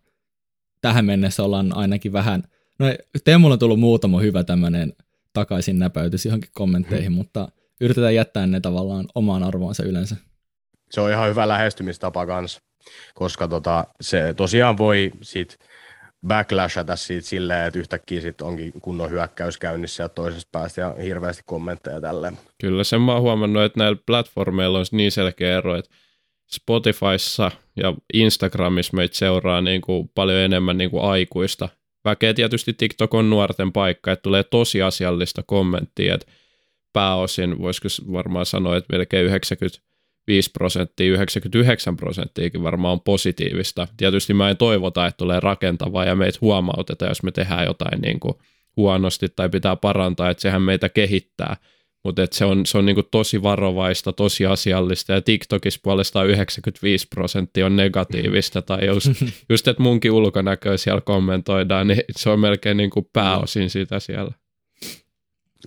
tähän 0.82 1.05
mennessä 1.05 1.43
ollaan 1.43 1.78
ainakin 1.78 2.13
vähän, 2.13 2.43
no 2.80 2.86
Teemulla 3.24 3.53
on 3.53 3.59
tullut 3.59 3.80
muutama 3.80 4.19
hyvä 4.19 4.43
tämmöinen 4.43 4.93
takaisin 5.34 5.80
näpäytys 5.80 6.26
johonkin 6.26 6.49
kommentteihin, 6.53 7.07
hmm. 7.07 7.15
mutta 7.15 7.47
yritetään 7.82 8.15
jättää 8.15 8.47
ne 8.47 8.59
tavallaan 8.59 9.05
omaan 9.15 9.43
arvoonsa 9.43 9.84
yleensä. 9.84 10.15
Se 10.91 11.01
on 11.01 11.11
ihan 11.11 11.30
hyvä 11.30 11.47
lähestymistapa 11.47 12.26
kanssa, 12.26 12.61
koska 13.13 13.47
tota, 13.47 13.88
se 14.01 14.34
tosiaan 14.34 14.78
voi 14.78 15.11
sit 15.21 15.57
backlashata 16.28 16.95
siitä 16.95 17.28
silleen, 17.28 17.67
että 17.67 17.80
yhtäkkiä 17.80 18.21
sit 18.21 18.41
onkin 18.41 18.74
kunnon 18.82 19.09
hyökkäys 19.09 19.57
käynnissä 19.57 20.03
ja 20.03 20.09
toisesta 20.09 20.49
päästä 20.51 20.82
ja 20.82 20.95
hirveästi 21.03 21.43
kommentteja 21.45 22.01
tälleen. 22.01 22.38
Kyllä, 22.61 22.84
sen 22.84 23.01
mä 23.01 23.13
oon 23.13 23.21
huomannut, 23.21 23.63
että 23.63 23.80
näillä 23.80 24.01
platformeilla 24.05 24.80
on 24.80 24.86
niin 24.91 25.11
selkeä 25.11 25.57
ero, 25.57 25.76
että 25.76 25.95
Spotifyssa 26.51 27.51
ja 27.76 27.93
Instagramissa 28.13 28.95
meitä 28.95 29.15
seuraa 29.15 29.61
niin 29.61 29.82
kuin 29.82 30.11
paljon 30.15 30.39
enemmän 30.39 30.78
niin 30.78 30.89
kuin 30.89 31.03
aikuista 31.03 31.69
väkeä. 32.05 32.34
Tietysti 32.34 32.74
TikTok 32.74 33.13
on 33.13 33.30
nuorten 33.30 33.71
paikka, 33.71 34.11
että 34.11 34.24
tulee 34.24 34.43
tosiasiallista 34.43 35.43
kommenttia, 35.45 36.15
että 36.15 36.32
pääosin, 36.93 37.61
voisiko 37.61 37.88
varmaan 38.13 38.45
sanoa, 38.45 38.78
että 38.78 38.93
melkein 38.97 39.26
90 39.26 39.80
5 40.28 40.51
prosenttia, 40.51 41.11
99 41.11 41.95
prosenttiakin 41.95 42.63
varmaan 42.63 42.91
on 42.91 43.01
positiivista. 43.01 43.88
Tietysti 43.97 44.34
mä 44.34 44.49
en 44.49 44.57
toivota, 44.57 45.07
että 45.07 45.17
tulee 45.17 45.39
rakentavaa 45.39 46.05
ja 46.05 46.15
meitä 46.15 46.38
huomautetaan, 46.41 47.11
jos 47.11 47.24
me 47.24 47.32
tehdään 47.32 47.65
jotain 47.65 48.01
niin 48.01 48.19
kuin 48.19 48.34
huonosti 48.78 49.28
tai 49.36 49.49
pitää 49.49 49.76
parantaa, 49.76 50.30
että 50.30 50.41
sehän 50.41 50.61
meitä 50.61 50.89
kehittää. 50.89 51.57
Mutta 52.03 52.28
se 52.32 52.45
on, 52.45 52.65
se 52.65 52.78
on 52.78 52.86
niin 52.86 52.95
kuin 52.95 53.07
tosi 53.11 53.43
varovaista, 53.43 54.13
tosi 54.13 54.45
asiallista 54.45 55.13
ja 55.13 55.21
TikTokissa 55.21 55.80
puolestaan 55.84 56.28
95 56.28 57.07
prosenttia 57.07 57.65
on 57.65 57.76
negatiivista 57.76 58.61
tai 58.61 58.86
just, 58.86 59.07
just 59.49 59.67
että 59.67 59.84
munkin 59.84 60.11
ulkonäköä 60.11 60.78
siellä 60.78 61.01
kommentoidaan, 61.01 61.88
niin 61.88 62.03
se 62.11 62.30
on 62.30 62.39
melkein 62.39 62.78
niin 62.78 62.89
kuin 62.89 63.09
pääosin 63.13 63.69
sitä 63.69 63.99
siellä. 63.99 64.32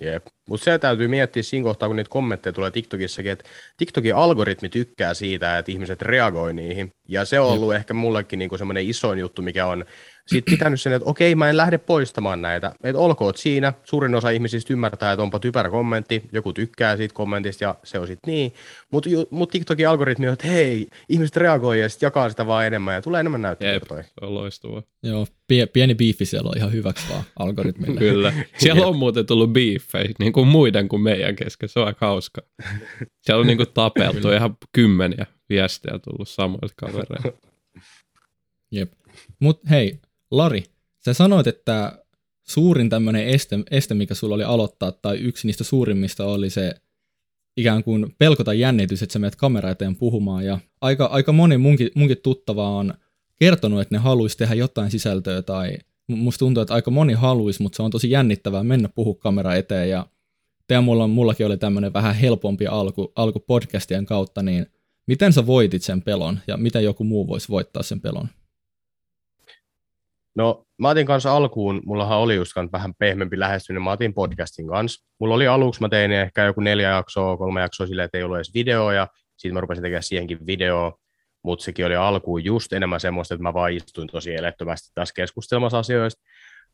Jep. 0.00 0.26
Mutta 0.48 0.64
se 0.64 0.78
täytyy 0.78 1.08
miettiä 1.08 1.42
siinä 1.42 1.64
kohtaa, 1.64 1.88
kun 1.88 1.96
niitä 1.96 2.10
kommentteja 2.10 2.52
tulee 2.52 2.70
TikTokissakin, 2.70 3.32
että 3.32 3.44
TikTokin 3.76 4.14
algoritmi 4.14 4.68
tykkää 4.68 5.14
siitä, 5.14 5.58
että 5.58 5.72
ihmiset 5.72 6.02
reagoi 6.02 6.54
niihin. 6.54 6.92
Ja 7.08 7.24
se 7.24 7.40
on 7.40 7.52
ollut 7.52 7.72
Jep. 7.72 7.80
ehkä 7.80 7.94
mullekin 7.94 8.38
niinku 8.38 8.58
semmoinen 8.58 8.88
isoin 8.88 9.18
juttu, 9.18 9.42
mikä 9.42 9.66
on 9.66 9.84
sitten 10.26 10.52
pitänyt 10.52 10.80
sen, 10.80 10.92
että 10.92 11.08
okei, 11.08 11.34
mä 11.34 11.50
en 11.50 11.56
lähde 11.56 11.78
poistamaan 11.78 12.42
näitä. 12.42 12.72
Että 12.84 12.98
olkoot 12.98 13.36
siinä, 13.36 13.72
suurin 13.84 14.14
osa 14.14 14.30
ihmisistä 14.30 14.72
ymmärtää, 14.72 15.12
että 15.12 15.22
onpa 15.22 15.38
typerä 15.38 15.70
kommentti, 15.70 16.22
joku 16.32 16.52
tykkää 16.52 16.96
siitä 16.96 17.14
kommentista 17.14 17.64
ja 17.64 17.74
se 17.84 17.98
on 17.98 18.06
sitten 18.06 18.32
niin. 18.32 18.52
Mutta 18.92 19.10
mut 19.30 19.50
TikTokin 19.50 19.88
algoritmi 19.88 20.26
on, 20.26 20.32
että 20.32 20.46
hei, 20.48 20.86
ihmiset 21.08 21.36
reagoi 21.36 21.80
ja 21.80 21.88
sitten 21.88 22.06
jakaa 22.06 22.30
sitä 22.30 22.46
vaan 22.46 22.66
enemmän 22.66 22.94
ja 22.94 23.02
tulee 23.02 23.20
enemmän 23.20 23.42
näyttökertoja. 23.42 24.04
on 24.20 24.34
loistavaa. 24.34 24.82
Joo, 25.02 25.26
pie- 25.52 25.66
pieni 25.66 25.94
biifi 25.94 26.24
siellä 26.24 26.48
on 26.48 26.58
ihan 26.58 26.72
hyväksi 26.72 27.06
vaan 27.10 27.24
algoritmille. 27.38 27.98
Kyllä. 27.98 28.32
Siellä 28.58 28.86
on 28.86 28.96
muuten 28.96 29.26
tullut 29.26 29.52
biifejä, 29.52 30.08
niin 30.18 30.32
kuin 30.32 30.48
muiden 30.48 30.88
kuin 30.88 31.02
meidän 31.02 31.36
kesken, 31.36 31.68
se 31.68 31.80
on 31.80 31.86
aika 31.86 32.06
hauska. 32.06 32.40
Siellä 33.20 33.40
on 33.40 33.46
niin 33.46 33.56
kuin 33.56 33.72
tapeltu 33.74 34.30
ihan 34.30 34.56
kymmeniä 34.72 35.26
viestejä 35.48 35.98
tullut 35.98 36.28
samoilta 36.28 36.74
kavereilta. 36.76 37.32
Jep. 38.70 38.92
Mutta 39.40 39.68
hei, 39.70 40.00
Lari, 40.30 40.64
sä 41.04 41.14
sanoit, 41.14 41.46
että 41.46 41.98
suurin 42.42 42.88
tämmöinen 42.88 43.26
este, 43.26 43.58
este, 43.70 43.94
mikä 43.94 44.14
sulla 44.14 44.34
oli 44.34 44.44
aloittaa, 44.44 44.92
tai 44.92 45.16
yksi 45.16 45.46
niistä 45.46 45.64
suurimmista 45.64 46.24
oli 46.24 46.50
se 46.50 46.74
ikään 47.56 47.84
kuin 47.84 48.14
pelko 48.18 48.44
tai 48.44 48.60
jännitys, 48.60 49.02
että 49.02 49.12
sä 49.12 49.18
menet 49.18 49.36
kamera 49.36 49.70
eteen 49.70 49.96
puhumaan, 49.96 50.44
ja 50.44 50.58
aika, 50.80 51.04
aika 51.04 51.32
moni 51.32 51.58
munkin, 51.58 51.90
munkin 51.94 52.18
tuttava 52.22 52.68
on 52.68 52.94
kertonut, 53.36 53.80
että 53.80 53.94
ne 53.94 53.98
haluaisi 53.98 54.36
tehdä 54.36 54.54
jotain 54.54 54.90
sisältöä, 54.90 55.42
tai 55.42 55.78
musta 56.08 56.38
tuntuu, 56.38 56.60
että 56.60 56.74
aika 56.74 56.90
moni 56.90 57.12
haluaisi, 57.12 57.62
mutta 57.62 57.76
se 57.76 57.82
on 57.82 57.90
tosi 57.90 58.10
jännittävää 58.10 58.64
mennä 58.64 58.88
puhu 58.88 59.14
kamera 59.14 59.54
eteen, 59.54 59.90
ja 59.90 60.06
teidän 60.68 60.84
mulla, 60.84 61.08
mullakin 61.08 61.46
oli 61.46 61.56
tämmöinen 61.56 61.92
vähän 61.92 62.14
helpompi 62.14 62.66
alku, 62.66 63.12
alku 63.16 63.40
podcastien 63.40 64.06
kautta, 64.06 64.42
niin 64.42 64.66
miten 65.06 65.32
sä 65.32 65.46
voitit 65.46 65.82
sen 65.82 66.02
pelon, 66.02 66.38
ja 66.46 66.56
miten 66.56 66.84
joku 66.84 67.04
muu 67.04 67.26
voisi 67.26 67.48
voittaa 67.48 67.82
sen 67.82 68.00
pelon? 68.00 68.28
No 70.36 70.64
mä 70.78 70.88
otin 70.88 71.06
kanssa 71.06 71.36
alkuun, 71.36 71.82
mullahan 71.86 72.18
oli 72.18 72.34
just 72.34 72.52
vähän 72.72 72.94
pehmempi 72.98 73.38
lähestyminen, 73.38 73.82
mä 73.82 73.90
otin 73.90 74.14
podcastin 74.14 74.68
kanssa. 74.68 75.06
Mulla 75.20 75.34
oli 75.34 75.46
aluksi, 75.46 75.80
mä 75.80 75.88
tein 75.88 76.12
ehkä 76.12 76.44
joku 76.44 76.60
neljä 76.60 76.90
jaksoa, 76.90 77.36
kolme 77.36 77.60
jaksoa 77.60 77.86
silleen, 77.86 78.04
että 78.04 78.18
ei 78.18 78.24
ollut 78.24 78.36
edes 78.36 78.54
videoa, 78.54 78.94
ja 78.94 79.08
sitten 79.36 79.54
mä 79.54 79.60
rupesin 79.60 79.82
tekemään 79.82 80.02
siihenkin 80.02 80.46
videoa, 80.46 80.92
mutta 81.44 81.64
sekin 81.64 81.86
oli 81.86 81.96
alkuun 81.96 82.44
just 82.44 82.72
enemmän 82.72 83.00
semmoista, 83.00 83.34
että 83.34 83.42
mä 83.42 83.54
vaan 83.54 83.72
istuin 83.72 84.08
tosi 84.08 84.34
elettömästi 84.34 84.90
tässä 84.94 85.14
keskustelmassa 85.16 85.78
asioista. 85.78 86.22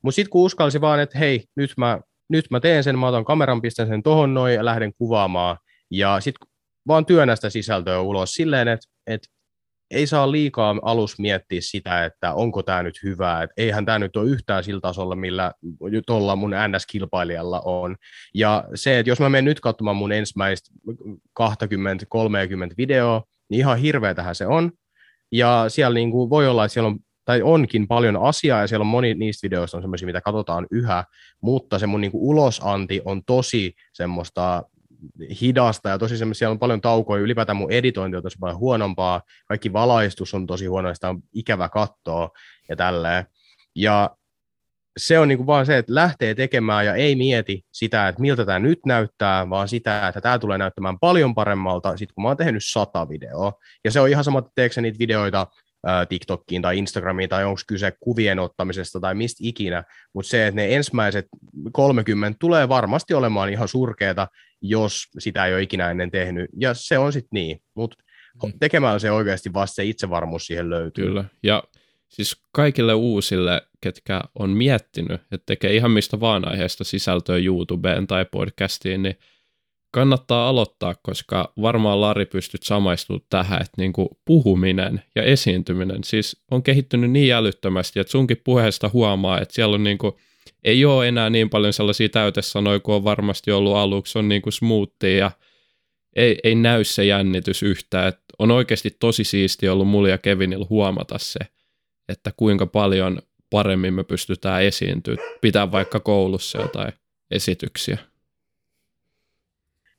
Mutta 0.02 0.14
sitten 0.14 0.30
kun 0.30 0.44
uskalsi 0.44 0.80
vaan, 0.80 1.00
että 1.00 1.18
hei, 1.18 1.44
nyt 1.56 1.72
mä, 1.76 2.00
nyt 2.28 2.44
mä 2.50 2.60
teen 2.60 2.84
sen, 2.84 2.98
mä 2.98 3.08
otan 3.08 3.24
kameran, 3.24 3.62
pistän 3.62 3.88
sen 3.88 4.02
tohon 4.02 4.34
noin 4.34 4.54
ja 4.54 4.64
lähden 4.64 4.92
kuvaamaan, 4.98 5.56
ja 5.90 6.20
sitten 6.20 6.48
vaan 6.88 7.06
työnnä 7.06 7.36
sitä 7.36 7.50
sisältöä 7.50 8.00
ulos 8.00 8.34
silleen, 8.34 8.68
että, 8.68 8.86
että 9.06 9.28
ei 9.92 10.06
saa 10.06 10.32
liikaa 10.32 10.76
alus 10.82 11.18
miettiä 11.18 11.60
sitä, 11.60 12.04
että 12.04 12.34
onko 12.34 12.62
tämä 12.62 12.82
nyt 12.82 13.02
hyvää, 13.02 13.42
että 13.42 13.54
eihän 13.56 13.86
tämä 13.86 13.98
nyt 13.98 14.16
ole 14.16 14.30
yhtään 14.30 14.64
sillä 14.64 14.80
tasolla, 14.80 15.16
millä 15.16 15.52
tuolla 16.06 16.36
mun 16.36 16.50
NS-kilpailijalla 16.50 17.62
on. 17.64 17.96
Ja 18.34 18.64
se, 18.74 18.98
että 18.98 19.10
jos 19.10 19.20
mä 19.20 19.28
menen 19.28 19.44
nyt 19.44 19.60
katsomaan 19.60 19.96
mun 19.96 20.12
ensimmäistä 20.12 20.70
20-30 21.40 21.44
videoa, 22.76 23.22
niin 23.48 23.58
ihan 23.58 23.78
hirveätähän 23.78 24.34
se 24.34 24.46
on. 24.46 24.72
Ja 25.32 25.64
siellä 25.68 25.94
niin 25.94 26.10
kuin 26.10 26.30
voi 26.30 26.48
olla, 26.48 26.64
että 26.64 26.72
siellä 26.72 26.88
on 26.88 26.98
tai 27.24 27.42
onkin 27.42 27.88
paljon 27.88 28.16
asiaa, 28.16 28.60
ja 28.60 28.66
siellä 28.66 28.82
on 28.82 28.86
moni 28.86 29.14
niistä 29.14 29.44
videoista 29.44 29.76
on 29.76 29.82
semmoisia, 29.82 30.06
mitä 30.06 30.20
katsotaan 30.20 30.66
yhä, 30.70 31.04
mutta 31.40 31.78
se 31.78 31.86
mun 31.86 32.00
niin 32.00 32.10
kuin 32.10 32.22
ulosanti 32.22 33.00
on 33.04 33.24
tosi 33.24 33.74
semmoista 33.92 34.62
hidasta 35.40 35.88
ja 35.88 35.98
tosi 35.98 36.16
semmoisia, 36.16 36.38
siellä 36.38 36.52
on 36.52 36.58
paljon 36.58 36.80
taukoja, 36.80 37.22
ylipäätään 37.22 37.56
mun 37.56 37.72
editointi 37.72 38.16
on 38.16 38.22
tosi 38.22 38.38
paljon 38.40 38.58
huonompaa, 38.58 39.22
kaikki 39.48 39.72
valaistus 39.72 40.34
on 40.34 40.46
tosi 40.46 40.66
huono, 40.66 40.94
sitä 40.94 41.08
on 41.08 41.22
ikävä 41.32 41.68
katsoa 41.68 42.30
ja 42.68 42.76
tälleen. 42.76 43.26
Ja 43.74 44.10
se 44.96 45.18
on 45.18 45.28
niinku 45.28 45.46
vaan 45.46 45.66
se, 45.66 45.78
että 45.78 45.94
lähtee 45.94 46.34
tekemään 46.34 46.86
ja 46.86 46.94
ei 46.94 47.16
mieti 47.16 47.64
sitä, 47.72 48.08
että 48.08 48.20
miltä 48.20 48.46
tämä 48.46 48.58
nyt 48.58 48.80
näyttää, 48.86 49.50
vaan 49.50 49.68
sitä, 49.68 50.08
että 50.08 50.20
tämä 50.20 50.38
tulee 50.38 50.58
näyttämään 50.58 50.98
paljon 50.98 51.34
paremmalta, 51.34 51.96
sit 51.96 52.12
kun 52.12 52.22
mä 52.22 52.28
oon 52.28 52.36
tehnyt 52.36 52.64
sata 52.64 53.08
videoa. 53.08 53.52
Ja 53.84 53.90
se 53.90 54.00
on 54.00 54.08
ihan 54.08 54.24
sama, 54.24 54.38
että 54.38 54.50
teekö 54.54 54.80
niitä 54.80 54.98
videoita 54.98 55.46
TikTokkiin 56.08 56.62
tai 56.62 56.78
Instagramiin 56.78 57.28
tai 57.28 57.44
onko 57.44 57.60
kyse 57.66 57.92
kuvien 58.00 58.38
ottamisesta 58.38 59.00
tai 59.00 59.14
mistä 59.14 59.38
ikinä, 59.42 59.84
mutta 60.12 60.28
se, 60.28 60.46
että 60.46 60.60
ne 60.60 60.74
ensimmäiset 60.74 61.26
30 61.72 62.36
tulee 62.38 62.68
varmasti 62.68 63.14
olemaan 63.14 63.48
ihan 63.48 63.68
surkeita, 63.68 64.28
jos 64.60 65.08
sitä 65.18 65.46
ei 65.46 65.54
ole 65.54 65.62
ikinä 65.62 65.90
ennen 65.90 66.10
tehnyt, 66.10 66.50
ja 66.56 66.74
se 66.74 66.98
on 66.98 67.12
sitten 67.12 67.28
niin, 67.32 67.62
mutta 67.74 67.96
mm. 68.46 68.52
tekemällä 68.60 68.98
se 68.98 69.10
oikeasti 69.10 69.52
vasta 69.54 69.74
se 69.74 69.84
itsevarmuus 69.84 70.46
siihen 70.46 70.70
löytyy. 70.70 71.06
Kyllä, 71.06 71.24
ja 71.42 71.62
siis 72.08 72.42
kaikille 72.52 72.94
uusille, 72.94 73.62
ketkä 73.80 74.20
on 74.34 74.50
miettinyt, 74.50 75.20
että 75.32 75.46
tekee 75.46 75.74
ihan 75.74 75.90
mistä 75.90 76.20
vaan 76.20 76.48
aiheesta 76.48 76.84
sisältöä 76.84 77.36
YouTubeen 77.36 78.06
tai 78.06 78.26
podcastiin, 78.30 79.02
niin 79.02 79.16
kannattaa 79.92 80.48
aloittaa, 80.48 80.94
koska 81.02 81.52
varmaan 81.62 82.00
Lari 82.00 82.26
pystyt 82.26 82.62
samaistumaan 82.62 83.26
tähän, 83.30 83.62
että 83.62 83.74
niin 83.76 83.92
kuin 83.92 84.08
puhuminen 84.24 85.02
ja 85.14 85.22
esiintyminen 85.22 86.04
siis 86.04 86.42
on 86.50 86.62
kehittynyt 86.62 87.10
niin 87.10 87.34
älyttömästi, 87.34 88.00
että 88.00 88.10
sunkin 88.10 88.40
puheesta 88.44 88.90
huomaa, 88.92 89.40
että 89.40 89.54
siellä 89.54 89.74
on 89.74 89.84
niin 89.84 89.98
kuin, 89.98 90.12
ei 90.64 90.84
ole 90.84 91.08
enää 91.08 91.30
niin 91.30 91.50
paljon 91.50 91.72
sellaisia 91.72 92.08
täytesanoja 92.08 92.80
kuin 92.80 92.94
on 92.94 93.04
varmasti 93.04 93.52
ollut 93.52 93.76
aluksi, 93.76 94.18
on 94.18 94.28
niin 94.28 94.42
kuin 94.42 94.52
smoothia 94.52 95.16
ja 95.16 95.30
ei, 96.16 96.38
ei 96.44 96.54
näy 96.54 96.84
se 96.84 97.04
jännitys 97.04 97.62
yhtään. 97.62 98.08
että 98.08 98.22
on 98.38 98.50
oikeasti 98.50 98.96
tosi 99.00 99.24
siisti 99.24 99.68
ollut 99.68 99.88
mulla 99.88 100.08
ja 100.08 100.18
Kevinillä 100.18 100.66
huomata 100.70 101.18
se, 101.18 101.40
että 102.08 102.32
kuinka 102.36 102.66
paljon 102.66 103.18
paremmin 103.50 103.94
me 103.94 104.04
pystytään 104.04 104.62
esiintyä, 104.62 105.16
pitää 105.40 105.72
vaikka 105.72 106.00
koulussa 106.00 106.60
jotain 106.60 106.92
esityksiä. 107.30 108.11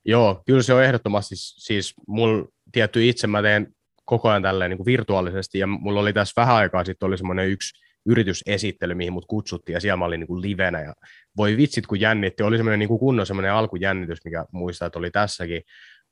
Joo, 0.05 0.43
kyllä 0.45 0.61
se 0.61 0.73
on 0.73 0.83
ehdottomasti, 0.83 1.35
siis 1.37 1.93
mulla 2.07 2.47
tietty 2.71 3.09
itse 3.09 3.27
mä 3.27 3.41
teen 3.41 3.67
koko 4.05 4.29
ajan 4.29 4.41
tälleen 4.41 4.69
niin 4.69 4.77
kuin 4.77 4.85
virtuaalisesti, 4.85 5.59
ja 5.59 5.67
mulla 5.67 5.99
oli 5.99 6.13
tässä 6.13 6.41
vähän 6.41 6.55
aikaa 6.55 6.83
sitten 6.83 7.07
oli 7.07 7.17
semmoinen 7.17 7.47
yksi 7.47 7.83
yritysesittely, 8.05 8.95
mihin 8.95 9.13
mut 9.13 9.25
kutsuttiin, 9.25 9.73
ja 9.73 9.79
siellä 9.79 9.97
mä 9.97 10.05
olin 10.05 10.19
niin 10.19 10.27
kuin 10.27 10.41
livenä, 10.41 10.81
ja 10.81 10.93
voi 11.37 11.57
vitsit, 11.57 11.87
kun 11.87 11.99
jännitti, 11.99 12.43
oli 12.43 12.57
semmoinen 12.57 12.79
niin 12.79 12.87
kuin 12.87 12.99
kunnon 12.99 13.25
semmoinen 13.25 13.53
alkujännitys, 13.53 14.19
mikä 14.25 14.45
muistaa, 14.51 14.85
että 14.85 14.99
oli 14.99 15.11
tässäkin, 15.11 15.61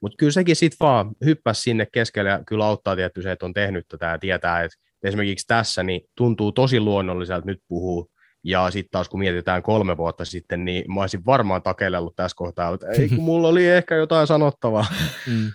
mutta 0.01 0.15
kyllä 0.17 0.31
sekin 0.31 0.55
sitten 0.55 0.77
vaan 0.79 1.11
hyppäsi 1.25 1.61
sinne 1.61 1.87
keskelle, 1.93 2.29
ja 2.29 2.43
kyllä 2.47 2.65
auttaa 2.65 2.95
tietty 2.95 3.21
se, 3.21 3.31
että 3.31 3.45
on 3.45 3.53
tehnyt 3.53 3.87
tätä, 3.87 4.05
ja 4.05 4.19
tietää, 4.19 4.63
että 4.63 4.77
esimerkiksi 5.03 5.47
tässä 5.47 5.83
niin 5.83 6.01
tuntuu 6.17 6.51
tosi 6.51 6.79
luonnolliselta 6.79 7.45
nyt 7.45 7.59
puhuu, 7.67 8.11
ja 8.43 8.71
sitten 8.71 8.91
taas 8.91 9.09
kun 9.09 9.19
mietitään 9.19 9.63
kolme 9.63 9.97
vuotta 9.97 10.25
sitten, 10.25 10.65
niin 10.65 10.93
mä 10.93 11.01
olisin 11.01 11.25
varmaan 11.25 11.61
takelellut 11.61 12.15
tässä 12.15 12.35
kohtaa, 12.35 12.73
että 12.73 12.87
ei 12.87 13.09
kun 13.09 13.23
mulla 13.23 13.47
oli 13.47 13.67
ehkä 13.67 13.95
jotain 13.95 14.27
sanottavaa. 14.27 14.85
Mm. 15.27 15.51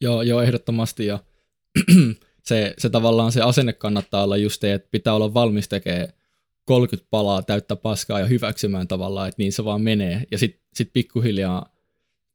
Joo, 0.00 0.22
joo, 0.22 0.42
ehdottomasti. 0.42 1.06
Ja 1.06 1.18
se, 2.42 2.74
se 2.78 2.90
tavallaan 2.90 3.32
se 3.32 3.42
asenne 3.42 3.72
kannattaa 3.72 4.24
olla 4.24 4.36
just 4.36 4.60
se, 4.60 4.72
että 4.72 4.88
pitää 4.90 5.14
olla 5.14 5.34
valmis 5.34 5.68
tekemään 5.68 6.08
30 6.64 7.06
palaa 7.10 7.42
täyttä 7.42 7.76
paskaa 7.76 8.20
ja 8.20 8.26
hyväksymään 8.26 8.88
tavallaan, 8.88 9.28
että 9.28 9.42
niin 9.42 9.52
se 9.52 9.64
vaan 9.64 9.82
menee. 9.82 10.22
Ja 10.30 10.38
sitten 10.38 10.62
sit 10.74 10.90
pikkuhiljaa, 10.92 11.74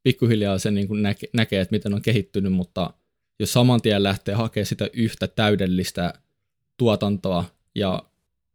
pikkuhiljaa 0.03 0.57
se 0.57 0.71
niin 0.71 0.87
näke, 1.01 1.27
näkee, 1.33 1.61
että 1.61 1.75
miten 1.75 1.93
on 1.93 2.01
kehittynyt, 2.01 2.53
mutta 2.53 2.93
jos 3.39 3.53
saman 3.53 3.81
tien 3.81 4.03
lähtee 4.03 4.35
hakemaan 4.35 4.65
sitä 4.65 4.89
yhtä 4.93 5.27
täydellistä 5.27 6.13
tuotantoa 6.77 7.45
ja 7.75 8.03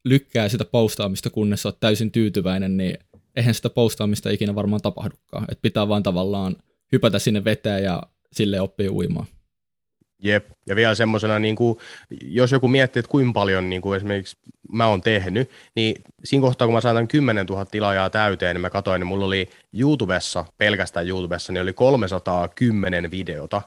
lykkää 0.09 0.49
sitä 0.49 0.65
postaamista, 0.65 1.31
kunnes 1.31 1.67
olet 1.67 1.81
täysin 1.81 2.11
tyytyväinen, 2.11 2.77
niin 2.77 2.99
eihän 3.37 3.55
sitä 3.55 3.71
postaamista 3.71 4.31
ikinä 4.31 4.55
varmaan 4.55 4.83
tapahdukaan. 4.83 5.45
Et 5.51 5.59
pitää 5.63 5.89
vaan 5.89 6.03
tavallaan 6.03 6.57
hypätä 6.93 7.19
sinne 7.19 7.45
veteen 7.45 7.85
ja 7.85 8.03
sille 8.33 8.61
oppii 8.61 8.89
uimaan. 8.89 9.27
Jep, 10.23 10.51
ja 10.67 10.77
vielä 10.77 10.95
semmoisena, 10.95 11.39
niin 11.39 11.57
kuin, 11.57 11.79
jos 12.23 12.53
joku 12.53 12.69
miettii, 12.69 13.01
että 13.01 13.11
kuinka 13.11 13.33
paljon 13.33 13.71
niin 13.71 13.83
kuin 13.83 13.97
esimerkiksi 13.97 14.37
mä 14.73 14.87
oon 14.87 15.01
tehnyt, 15.01 15.51
niin 15.77 15.97
siinä 16.25 16.43
kohtaa, 16.43 16.67
kun 16.67 16.75
mä 16.75 16.81
saatan 16.81 17.09
10 17.09 17.47
000 17.47 17.65
tilaajaa 17.65 18.11
täyteen, 18.11 18.55
niin 18.55 18.61
mä 18.61 18.71
katsoin, 18.71 19.01
niin 19.01 19.07
mulla 19.07 19.27
oli 19.27 19.49
YouTubessa, 19.73 20.45
pelkästään 20.59 21.09
YouTubessa, 21.09 21.53
niin 21.53 21.63
oli 21.63 21.73
310 21.73 23.11
videota, 23.11 23.63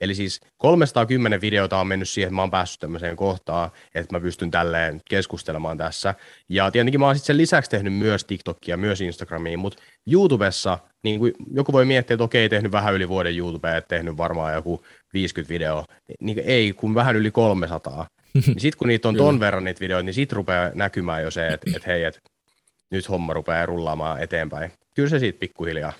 Eli 0.00 0.14
siis 0.14 0.40
310 0.56 1.40
videota 1.40 1.78
on 1.78 1.86
mennyt 1.86 2.08
siihen, 2.08 2.28
että 2.28 2.34
mä 2.34 2.42
oon 2.42 2.50
päässyt 2.50 2.80
tämmöiseen 2.80 3.16
kohtaan, 3.16 3.70
että 3.94 4.16
mä 4.16 4.20
pystyn 4.20 4.50
tälleen 4.50 5.00
keskustelemaan 5.10 5.78
tässä. 5.78 6.14
Ja 6.48 6.70
tietenkin 6.70 7.00
mä 7.00 7.06
oon 7.06 7.14
sitten 7.14 7.26
sen 7.26 7.36
lisäksi 7.36 7.70
tehnyt 7.70 7.94
myös 7.94 8.24
TikTokia, 8.24 8.76
myös 8.76 9.00
Instagramia, 9.00 9.58
mutta 9.58 9.82
YouTubessa, 10.12 10.78
niin 11.02 11.18
kuin 11.18 11.32
joku 11.52 11.72
voi 11.72 11.84
miettiä, 11.84 12.14
että 12.14 12.24
okei, 12.24 12.48
tehnyt 12.48 12.72
vähän 12.72 12.94
yli 12.94 13.08
vuoden 13.08 13.38
YouTubea, 13.38 13.76
että 13.76 13.96
tehnyt 13.96 14.16
varmaan 14.16 14.54
joku 14.54 14.84
50 15.14 15.54
videoa. 15.54 15.84
Niin 16.20 16.38
ei, 16.44 16.72
kun 16.72 16.94
vähän 16.94 17.16
yli 17.16 17.30
300. 17.30 18.06
niin 18.34 18.60
sitten 18.60 18.78
kun 18.78 18.88
niitä 18.88 19.08
on 19.08 19.16
ton 19.16 19.40
verran 19.40 19.64
niitä 19.64 19.80
videoita, 19.80 20.04
niin 20.04 20.14
sitten 20.14 20.36
rupeaa 20.36 20.70
näkymään 20.74 21.22
jo 21.22 21.30
se, 21.30 21.48
että, 21.48 21.70
että 21.76 21.90
hei, 21.90 22.04
että 22.04 22.20
nyt 22.90 23.08
homma 23.08 23.32
rupeaa 23.32 23.66
rullaamaan 23.66 24.22
eteenpäin. 24.22 24.70
Kyllä 24.94 25.08
se 25.08 25.18
siitä 25.18 25.38
pikkuhiljaa. 25.38 25.92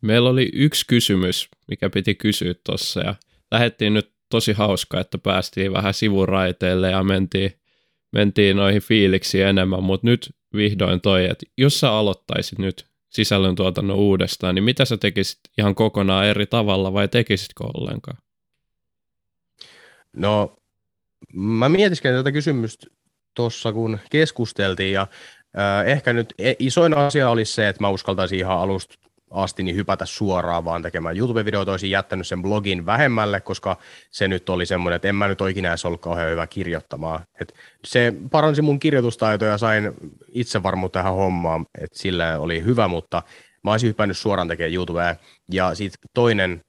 Meillä 0.00 0.30
oli 0.30 0.50
yksi 0.52 0.86
kysymys, 0.86 1.48
mikä 1.68 1.90
piti 1.90 2.14
kysyä 2.14 2.54
tuossa, 2.64 3.00
ja 3.00 3.14
lähdettiin 3.50 3.94
nyt 3.94 4.12
tosi 4.30 4.52
hauska, 4.52 5.00
että 5.00 5.18
päästiin 5.18 5.72
vähän 5.72 5.94
sivuraiteille 5.94 6.90
ja 6.90 7.02
mentiin, 7.02 7.52
mentiin 8.12 8.56
noihin 8.56 8.82
fiiliksiin 8.82 9.46
enemmän, 9.46 9.82
mutta 9.82 10.06
nyt 10.06 10.34
vihdoin 10.54 11.00
toi, 11.00 11.24
että 11.24 11.46
jos 11.58 11.80
sä 11.80 11.92
aloittaisit 11.92 12.58
nyt 12.58 12.86
sisällöntuotannon 13.10 13.96
uudestaan, 13.96 14.54
niin 14.54 14.64
mitä 14.64 14.84
sä 14.84 14.96
tekisit 14.96 15.38
ihan 15.58 15.74
kokonaan 15.74 16.26
eri 16.26 16.46
tavalla 16.46 16.92
vai 16.92 17.08
tekisitkö 17.08 17.64
ollenkaan? 17.64 18.18
No, 20.12 20.56
mä 21.32 21.68
mietiskelin 21.68 22.18
tätä 22.18 22.32
kysymystä 22.32 22.86
tuossa, 23.34 23.72
kun 23.72 23.98
keskusteltiin, 24.10 24.92
ja 24.92 25.06
äh, 25.58 25.86
ehkä 25.86 26.12
nyt 26.12 26.34
e, 26.38 26.54
isoin 26.58 26.96
asia 26.96 27.30
olisi 27.30 27.52
se, 27.52 27.68
että 27.68 27.82
mä 27.82 27.88
uskaltaisin 27.88 28.38
ihan 28.38 28.58
alusta 28.58 29.05
asti 29.30 29.62
niin 29.62 29.76
hypätä 29.76 30.06
suoraan 30.06 30.64
vaan 30.64 30.82
tekemään 30.82 31.16
YouTube-videoita, 31.16 31.70
olisin 31.70 31.90
jättänyt 31.90 32.26
sen 32.26 32.42
blogin 32.42 32.86
vähemmälle, 32.86 33.40
koska 33.40 33.76
se 34.10 34.28
nyt 34.28 34.48
oli 34.48 34.66
semmoinen, 34.66 34.96
että 34.96 35.08
en 35.08 35.14
mä 35.14 35.28
nyt 35.28 35.40
ole 35.40 35.50
ikinä 35.50 35.68
edes 35.68 35.84
ollut 35.84 36.00
kauhean 36.00 36.30
hyvä 36.30 36.46
kirjoittamaan. 36.46 37.20
Et 37.40 37.54
se 37.84 38.14
paransi 38.30 38.62
mun 38.62 38.78
kirjoitustaitoja 38.78 39.50
ja 39.50 39.58
sain 39.58 39.92
itsevarmuutta 40.28 40.98
tähän 40.98 41.14
hommaan, 41.14 41.66
että 41.80 41.98
sillä 41.98 42.38
oli 42.38 42.64
hyvä, 42.64 42.88
mutta 42.88 43.22
mä 43.64 43.70
olisin 43.70 43.88
hypännyt 43.88 44.18
suoraan 44.18 44.48
tekemään 44.48 44.74
YouTubea. 44.74 45.16
Ja 45.52 45.74
sitten 45.74 46.10
toinen 46.14 46.60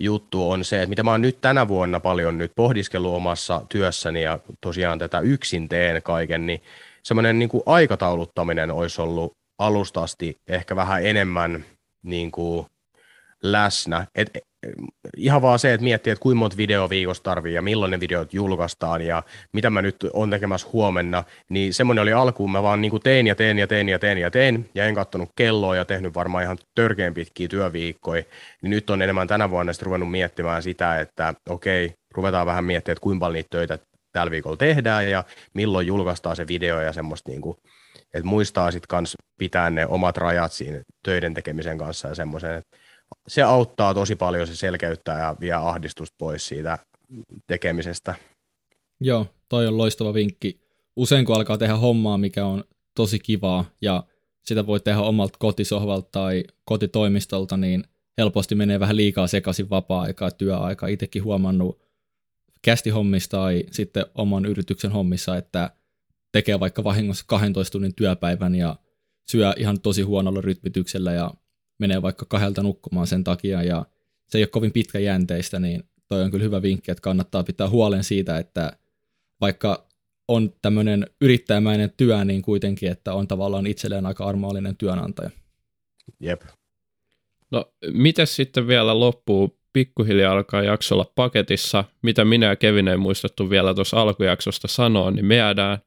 juttu 0.00 0.50
on 0.50 0.64
se, 0.64 0.76
että 0.76 0.88
mitä 0.88 1.02
mä 1.02 1.10
oon 1.10 1.22
nyt 1.22 1.40
tänä 1.40 1.68
vuonna 1.68 2.00
paljon 2.00 2.38
nyt 2.38 2.52
pohdiskellut 2.56 3.14
omassa 3.14 3.62
työssäni 3.68 4.22
ja 4.22 4.38
tosiaan 4.60 4.98
tätä 4.98 5.20
yksin 5.20 5.68
teen 5.68 6.02
kaiken, 6.02 6.46
niin 6.46 6.62
semmoinen 7.02 7.38
niin 7.38 7.50
aikatauluttaminen 7.66 8.70
olisi 8.70 9.02
ollut 9.02 9.32
alusta 9.58 10.02
asti 10.02 10.36
ehkä 10.48 10.76
vähän 10.76 11.06
enemmän– 11.06 11.64
niin 12.06 12.30
kuin 12.30 12.66
läsnä. 13.42 14.06
Et, 14.14 14.38
ihan 15.16 15.42
vaan 15.42 15.58
se, 15.58 15.74
että 15.74 15.84
miettii, 15.84 16.10
että 16.10 16.22
kuinka 16.22 16.38
monta 16.38 16.56
videoa 16.56 16.88
viikossa 16.88 17.22
tarvii 17.22 17.54
ja 17.54 17.62
milloin 17.62 17.90
ne 17.90 18.00
videot 18.00 18.34
julkaistaan 18.34 19.02
ja 19.02 19.22
mitä 19.52 19.70
mä 19.70 19.82
nyt 19.82 19.96
on 20.12 20.30
tekemässä 20.30 20.68
huomenna, 20.72 21.24
niin 21.48 21.74
semmoinen 21.74 22.02
oli 22.02 22.12
alkuun, 22.12 22.52
mä 22.52 22.62
vaan 22.62 22.80
niin 22.80 22.90
kuin 22.90 23.02
tein 23.02 23.26
ja 23.26 23.34
tein 23.34 23.58
ja 23.58 23.66
tein 23.66 23.88
ja 23.88 23.98
tein 23.98 24.18
ja 24.18 24.30
tein 24.30 24.70
ja 24.74 24.84
en 24.84 24.94
kattonut 24.94 25.28
kelloa 25.36 25.76
ja 25.76 25.84
tehnyt 25.84 26.14
varmaan 26.14 26.44
ihan 26.44 26.58
törkeän 26.74 27.14
pitkiä 27.14 27.48
työviikkoja, 27.48 28.22
niin 28.62 28.70
nyt 28.70 28.90
on 28.90 29.02
enemmän 29.02 29.28
tänä 29.28 29.50
vuonna 29.50 29.72
sitten 29.72 29.86
ruvennut 29.86 30.10
miettimään 30.10 30.62
sitä, 30.62 31.00
että 31.00 31.34
okei, 31.48 31.94
ruvetaan 32.14 32.46
vähän 32.46 32.64
miettimään, 32.64 32.94
että 32.94 33.02
kuinka 33.02 33.20
paljon 33.20 33.34
niitä 33.34 33.48
töitä 33.50 33.78
tällä 34.12 34.30
viikolla 34.30 34.56
tehdään 34.56 35.10
ja 35.10 35.24
milloin 35.54 35.86
julkaistaan 35.86 36.36
se 36.36 36.48
video 36.48 36.80
ja 36.80 36.92
semmoista 36.92 37.30
niin 37.30 37.40
kuin 37.40 37.56
että 38.14 38.28
muistaa 38.28 38.70
sitten 38.70 38.88
kans 38.88 39.14
pitää 39.38 39.70
ne 39.70 39.86
omat 39.86 40.16
rajat 40.16 40.52
siinä 40.52 40.82
töiden 41.02 41.34
tekemisen 41.34 41.78
kanssa 41.78 42.08
ja 42.08 42.14
semmoisen, 42.14 42.62
se 43.28 43.42
auttaa 43.42 43.94
tosi 43.94 44.16
paljon, 44.16 44.46
se 44.46 44.56
selkeyttää 44.56 45.20
ja 45.20 45.36
vie 45.40 45.52
ahdistusta 45.52 46.14
pois 46.18 46.48
siitä 46.48 46.78
tekemisestä. 47.46 48.14
Joo, 49.00 49.26
toi 49.48 49.66
on 49.66 49.78
loistava 49.78 50.14
vinkki. 50.14 50.60
Usein 50.96 51.24
kun 51.24 51.36
alkaa 51.36 51.58
tehdä 51.58 51.76
hommaa, 51.76 52.18
mikä 52.18 52.46
on 52.46 52.64
tosi 52.94 53.18
kivaa 53.18 53.64
ja 53.80 54.04
sitä 54.42 54.66
voi 54.66 54.80
tehdä 54.80 55.00
omalta 55.00 55.38
kotisohvalta 55.38 56.08
tai 56.12 56.44
kotitoimistolta, 56.64 57.56
niin 57.56 57.84
helposti 58.18 58.54
menee 58.54 58.80
vähän 58.80 58.96
liikaa 58.96 59.26
sekaisin 59.26 59.70
vapaa-aikaa, 59.70 60.30
työaikaa. 60.30 60.88
Itsekin 60.88 61.24
huomannut 61.24 61.82
kästihommissa 62.62 63.30
tai 63.30 63.64
sitten 63.70 64.06
oman 64.14 64.46
yrityksen 64.46 64.92
hommissa, 64.92 65.36
että 65.36 65.70
tekee 66.36 66.60
vaikka 66.60 66.84
vahingossa 66.84 67.24
12 67.28 67.72
tunnin 67.72 67.94
työpäivän 67.94 68.54
ja 68.54 68.76
syö 69.30 69.54
ihan 69.56 69.80
tosi 69.80 70.02
huonolla 70.02 70.40
rytmityksellä 70.40 71.12
ja 71.12 71.30
menee 71.78 72.02
vaikka 72.02 72.26
kahdelta 72.28 72.62
nukkumaan 72.62 73.06
sen 73.06 73.24
takia 73.24 73.62
ja 73.62 73.86
se 74.28 74.38
ei 74.38 74.42
ole 74.42 74.48
kovin 74.48 74.72
pitkäjänteistä, 74.72 75.58
niin 75.58 75.82
toi 76.08 76.22
on 76.22 76.30
kyllä 76.30 76.44
hyvä 76.44 76.62
vinkki, 76.62 76.90
että 76.90 77.02
kannattaa 77.02 77.42
pitää 77.42 77.68
huolen 77.68 78.04
siitä, 78.04 78.38
että 78.38 78.72
vaikka 79.40 79.88
on 80.28 80.52
tämmöinen 80.62 81.06
yrittäjämäinen 81.20 81.92
työ, 81.96 82.24
niin 82.24 82.42
kuitenkin, 82.42 82.90
että 82.90 83.14
on 83.14 83.28
tavallaan 83.28 83.66
itselleen 83.66 84.06
aika 84.06 84.24
armollinen 84.24 84.76
työnantaja. 84.76 85.30
Jep. 86.20 86.42
No, 87.50 87.72
miten 87.92 88.26
sitten 88.26 88.66
vielä 88.66 89.00
loppuu 89.00 89.58
pikkuhiljaa 89.72 90.32
alkaa 90.32 90.62
jakso 90.62 90.94
olla 90.94 91.12
paketissa, 91.14 91.84
mitä 92.02 92.24
minä 92.24 92.46
ja 92.46 92.56
Kevin 92.56 92.88
ei 92.88 92.96
muistettu 92.96 93.50
vielä 93.50 93.74
tuossa 93.74 94.02
alkujaksosta 94.02 94.68
sanoa, 94.68 95.10
niin 95.10 95.26
me 95.26 95.36
jäädään 95.36 95.78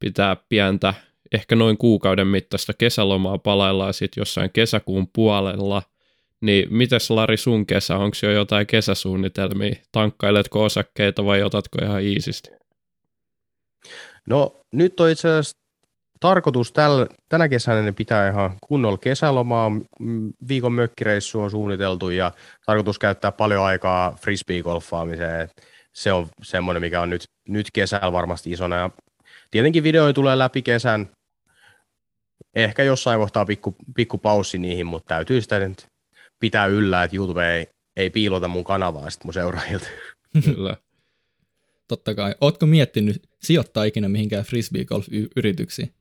pitää 0.00 0.36
pientä, 0.48 0.94
ehkä 1.32 1.56
noin 1.56 1.78
kuukauden 1.78 2.26
mittaista 2.26 2.72
kesälomaa 2.72 3.38
palaillaan 3.38 3.94
sitten 3.94 4.20
jossain 4.20 4.50
kesäkuun 4.52 5.08
puolella. 5.12 5.82
Niin 6.40 6.74
mites 6.74 7.10
Lari 7.10 7.36
sun 7.36 7.66
kesä, 7.66 7.96
onko 7.96 8.16
jo 8.22 8.30
jotain 8.30 8.66
kesäsuunnitelmia? 8.66 9.74
Tankkailetko 9.92 10.64
osakkeita 10.64 11.24
vai 11.24 11.42
otatko 11.42 11.78
ihan 11.82 12.02
iisisti? 12.02 12.50
No 14.26 14.60
nyt 14.72 15.00
on 15.00 15.10
itse 15.10 15.28
asiassa 15.28 15.56
tarkoitus 16.20 16.72
täl, 16.72 17.06
tänä 17.28 17.48
kesänä 17.48 17.92
pitää 17.92 18.30
ihan 18.30 18.56
kunnolla 18.66 18.98
kesälomaa. 18.98 19.70
Viikon 20.48 20.72
mökkireissu 20.72 21.40
on 21.40 21.50
suunniteltu 21.50 22.10
ja 22.10 22.32
tarkoitus 22.66 22.98
käyttää 22.98 23.32
paljon 23.32 23.64
aikaa 23.64 24.16
frisbee-golfaamiseen. 24.20 25.48
Se 25.92 26.12
on 26.12 26.28
semmoinen, 26.42 26.80
mikä 26.80 27.00
on 27.00 27.10
nyt, 27.10 27.24
nyt 27.48 27.66
kesällä 27.72 28.12
varmasti 28.12 28.50
isona. 28.50 28.76
Ja 28.76 28.90
Tietenkin 29.50 29.82
videoja 29.82 30.12
tulee 30.12 30.38
läpi 30.38 30.62
kesän. 30.62 31.10
Ehkä 32.54 32.82
jossain 32.82 33.20
kohtaa 33.20 33.44
pikku, 33.44 33.76
pikku 33.96 34.18
paussi 34.18 34.58
niihin, 34.58 34.86
mutta 34.86 35.08
täytyy 35.08 35.40
sitä 35.40 35.58
nyt 35.58 35.86
pitää 36.40 36.66
yllä, 36.66 37.04
että 37.04 37.16
YouTube 37.16 37.56
ei, 37.56 37.66
ei 37.96 38.10
piilota 38.10 38.48
mun 38.48 38.64
kanavaa 38.64 39.10
sitten 39.10 39.26
mun 39.26 39.34
seuraajilta. 39.34 39.86
Kyllä. 40.44 40.76
Totta 41.88 42.14
kai. 42.14 42.34
Ootko 42.40 42.66
miettinyt 42.66 43.22
sijoittaa 43.42 43.84
ikinä 43.84 44.08
mihinkään 44.08 44.44
frisbee 44.44 44.84
golf-yrityksiin? 44.84 45.94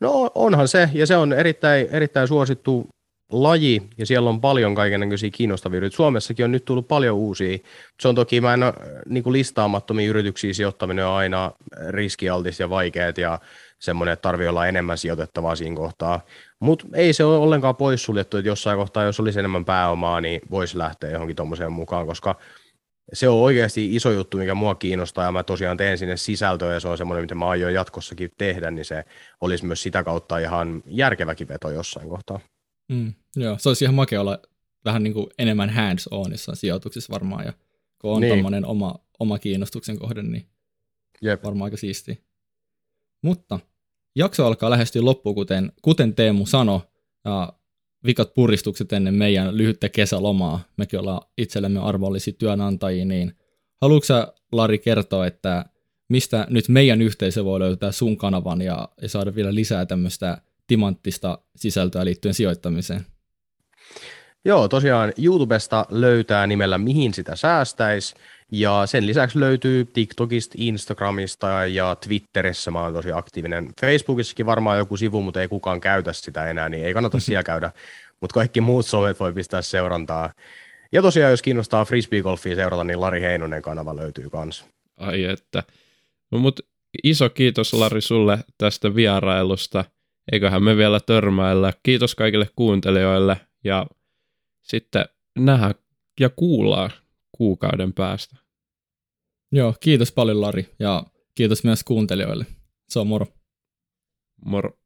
No 0.00 0.30
onhan 0.34 0.68
se, 0.68 0.88
ja 0.92 1.06
se 1.06 1.16
on 1.16 1.32
erittäin, 1.32 1.86
erittäin 1.90 2.28
suosittu 2.28 2.88
laji 3.32 3.82
ja 3.98 4.06
siellä 4.06 4.30
on 4.30 4.40
paljon 4.40 4.74
kaikenlaisia 4.74 5.30
kiinnostavia 5.30 5.76
yrityksiä. 5.76 5.96
Suomessakin 5.96 6.44
on 6.44 6.52
nyt 6.52 6.64
tullut 6.64 6.88
paljon 6.88 7.16
uusia. 7.16 7.58
Se 8.00 8.08
on 8.08 8.14
toki, 8.14 8.40
mä 8.40 8.54
en 8.54 8.62
ole, 8.62 8.74
niin 9.08 9.22
kuin 9.22 9.32
listaamattomia 9.32 10.08
yrityksiä 10.08 10.52
sijoittaminen 10.52 11.06
on 11.06 11.14
aina 11.14 11.52
riskialtis 11.88 12.60
ja 12.60 12.70
vaikeat 12.70 13.18
ja 13.18 13.38
semmoinen, 13.78 14.12
että 14.12 14.22
tarvii 14.22 14.48
olla 14.48 14.66
enemmän 14.66 14.98
sijoitettavaa 14.98 15.56
siinä 15.56 15.76
kohtaa. 15.76 16.20
Mutta 16.60 16.86
ei 16.94 17.12
se 17.12 17.24
ole 17.24 17.36
ollenkaan 17.36 17.76
poissuljettu, 17.76 18.36
että 18.36 18.48
jossain 18.48 18.78
kohtaa, 18.78 19.04
jos 19.04 19.20
olisi 19.20 19.38
enemmän 19.38 19.64
pääomaa, 19.64 20.20
niin 20.20 20.40
voisi 20.50 20.78
lähteä 20.78 21.10
johonkin 21.10 21.36
tuommoiseen 21.36 21.72
mukaan, 21.72 22.06
koska 22.06 22.36
se 23.12 23.28
on 23.28 23.40
oikeasti 23.40 23.96
iso 23.96 24.10
juttu, 24.10 24.36
mikä 24.36 24.54
mua 24.54 24.74
kiinnostaa, 24.74 25.24
ja 25.24 25.32
mä 25.32 25.42
tosiaan 25.42 25.76
teen 25.76 25.98
sinne 25.98 26.16
sisältöä, 26.16 26.72
ja 26.72 26.80
se 26.80 26.88
on 26.88 26.98
semmoinen, 26.98 27.24
mitä 27.24 27.34
mä 27.34 27.48
aion 27.48 27.74
jatkossakin 27.74 28.30
tehdä, 28.38 28.70
niin 28.70 28.84
se 28.84 29.04
olisi 29.40 29.66
myös 29.66 29.82
sitä 29.82 30.04
kautta 30.04 30.38
ihan 30.38 30.82
järkeväkin 30.86 31.48
veto 31.48 31.70
jossain 31.70 32.08
kohtaa. 32.08 32.40
Mm, 32.92 33.12
joo, 33.36 33.58
se 33.58 33.68
olisi 33.68 33.84
ihan 33.84 33.94
makea 33.94 34.20
olla 34.20 34.38
vähän 34.84 35.02
niin 35.02 35.14
kuin 35.14 35.26
enemmän 35.38 35.70
hands-onissa 35.70 36.54
sijoituksissa 36.54 37.12
varmaan, 37.12 37.44
ja 37.44 37.52
kun 37.98 38.12
on 38.12 38.20
niin. 38.20 38.64
oma, 38.64 38.94
oma 39.18 39.38
kiinnostuksen 39.38 39.98
kohde, 39.98 40.22
niin 40.22 40.46
Jep. 41.22 41.44
varmaan 41.44 41.66
aika 41.66 41.76
siisti. 41.76 42.24
Mutta 43.22 43.60
jakso 44.16 44.46
alkaa 44.46 44.70
lähestyä 44.70 45.04
loppuun, 45.04 45.34
kuten, 45.34 45.72
kuten 45.82 46.14
Teemu 46.14 46.46
sanoi, 46.46 46.80
ja 47.24 47.52
vikat 48.06 48.34
puristukset 48.34 48.92
ennen 48.92 49.14
meidän 49.14 49.56
lyhyttä 49.56 49.88
kesälomaa. 49.88 50.60
Mekin 50.76 51.00
ollaan 51.00 51.22
itsellemme 51.38 51.80
arvollisia 51.80 52.34
työnantajia, 52.38 53.04
niin 53.04 53.36
haluatko 53.80 54.06
sä, 54.06 54.32
Lari, 54.52 54.78
kertoa, 54.78 55.26
että 55.26 55.64
mistä 56.08 56.46
nyt 56.50 56.68
meidän 56.68 57.02
yhteisö 57.02 57.44
voi 57.44 57.60
löytää 57.60 57.92
sun 57.92 58.16
kanavan 58.16 58.62
ja, 58.62 58.88
ja 59.02 59.08
saada 59.08 59.34
vielä 59.34 59.54
lisää 59.54 59.86
tämmöistä 59.86 60.42
timanttista 60.72 61.38
sisältöä 61.56 62.04
liittyen 62.04 62.34
sijoittamiseen? 62.34 63.06
Joo, 64.44 64.68
tosiaan 64.68 65.12
YouTubesta 65.18 65.86
löytää 65.90 66.46
nimellä 66.46 66.78
Mihin 66.78 67.14
sitä 67.14 67.36
säästäisi, 67.36 68.14
ja 68.52 68.82
sen 68.86 69.06
lisäksi 69.06 69.40
löytyy 69.40 69.84
TikTokista, 69.84 70.54
Instagramista 70.58 71.66
ja 71.66 71.96
Twitterissä 71.96 72.70
mä 72.70 72.82
oon 72.82 72.92
tosi 72.92 73.12
aktiivinen. 73.12 73.72
Facebookissakin 73.80 74.46
varmaan 74.46 74.78
joku 74.78 74.96
sivu, 74.96 75.22
mutta 75.22 75.40
ei 75.40 75.48
kukaan 75.48 75.80
käytä 75.80 76.12
sitä 76.12 76.50
enää, 76.50 76.68
niin 76.68 76.84
ei 76.84 76.94
kannata 76.94 77.20
siellä 77.20 77.42
käydä. 77.42 77.72
Mutta 78.20 78.34
kaikki 78.34 78.60
muut 78.60 78.86
somet 78.86 79.20
voi 79.20 79.32
pistää 79.32 79.62
seurantaa. 79.62 80.32
Ja 80.92 81.02
tosiaan, 81.02 81.30
jos 81.30 81.42
kiinnostaa 81.42 81.84
frisbeegolfia 81.84 82.56
seurata, 82.56 82.84
niin 82.84 83.00
Lari 83.00 83.20
Heinonen 83.20 83.62
kanava 83.62 83.96
löytyy 83.96 84.30
kans. 84.30 84.64
Ai 84.96 85.24
että. 85.24 85.62
No 86.30 86.38
mut 86.38 86.60
iso 87.04 87.30
kiitos 87.30 87.72
Lari 87.72 88.00
sulle 88.00 88.38
tästä 88.58 88.94
vierailusta. 88.94 89.84
Eiköhän 90.32 90.62
me 90.62 90.76
vielä 90.76 91.00
törmäillä. 91.00 91.72
Kiitos 91.82 92.14
kaikille 92.14 92.48
kuuntelijoille 92.56 93.40
ja 93.64 93.86
sitten 94.62 95.04
nähdään 95.38 95.74
ja 96.20 96.30
kuullaan 96.30 96.90
kuukauden 97.32 97.92
päästä. 97.92 98.36
Joo, 99.52 99.74
kiitos 99.80 100.12
paljon 100.12 100.40
Lari 100.40 100.74
ja 100.78 101.04
kiitos 101.34 101.64
myös 101.64 101.84
kuuntelijoille. 101.84 102.46
Se 102.88 102.98
on 102.98 103.06
moro. 103.06 103.26
Moro. 104.44 104.78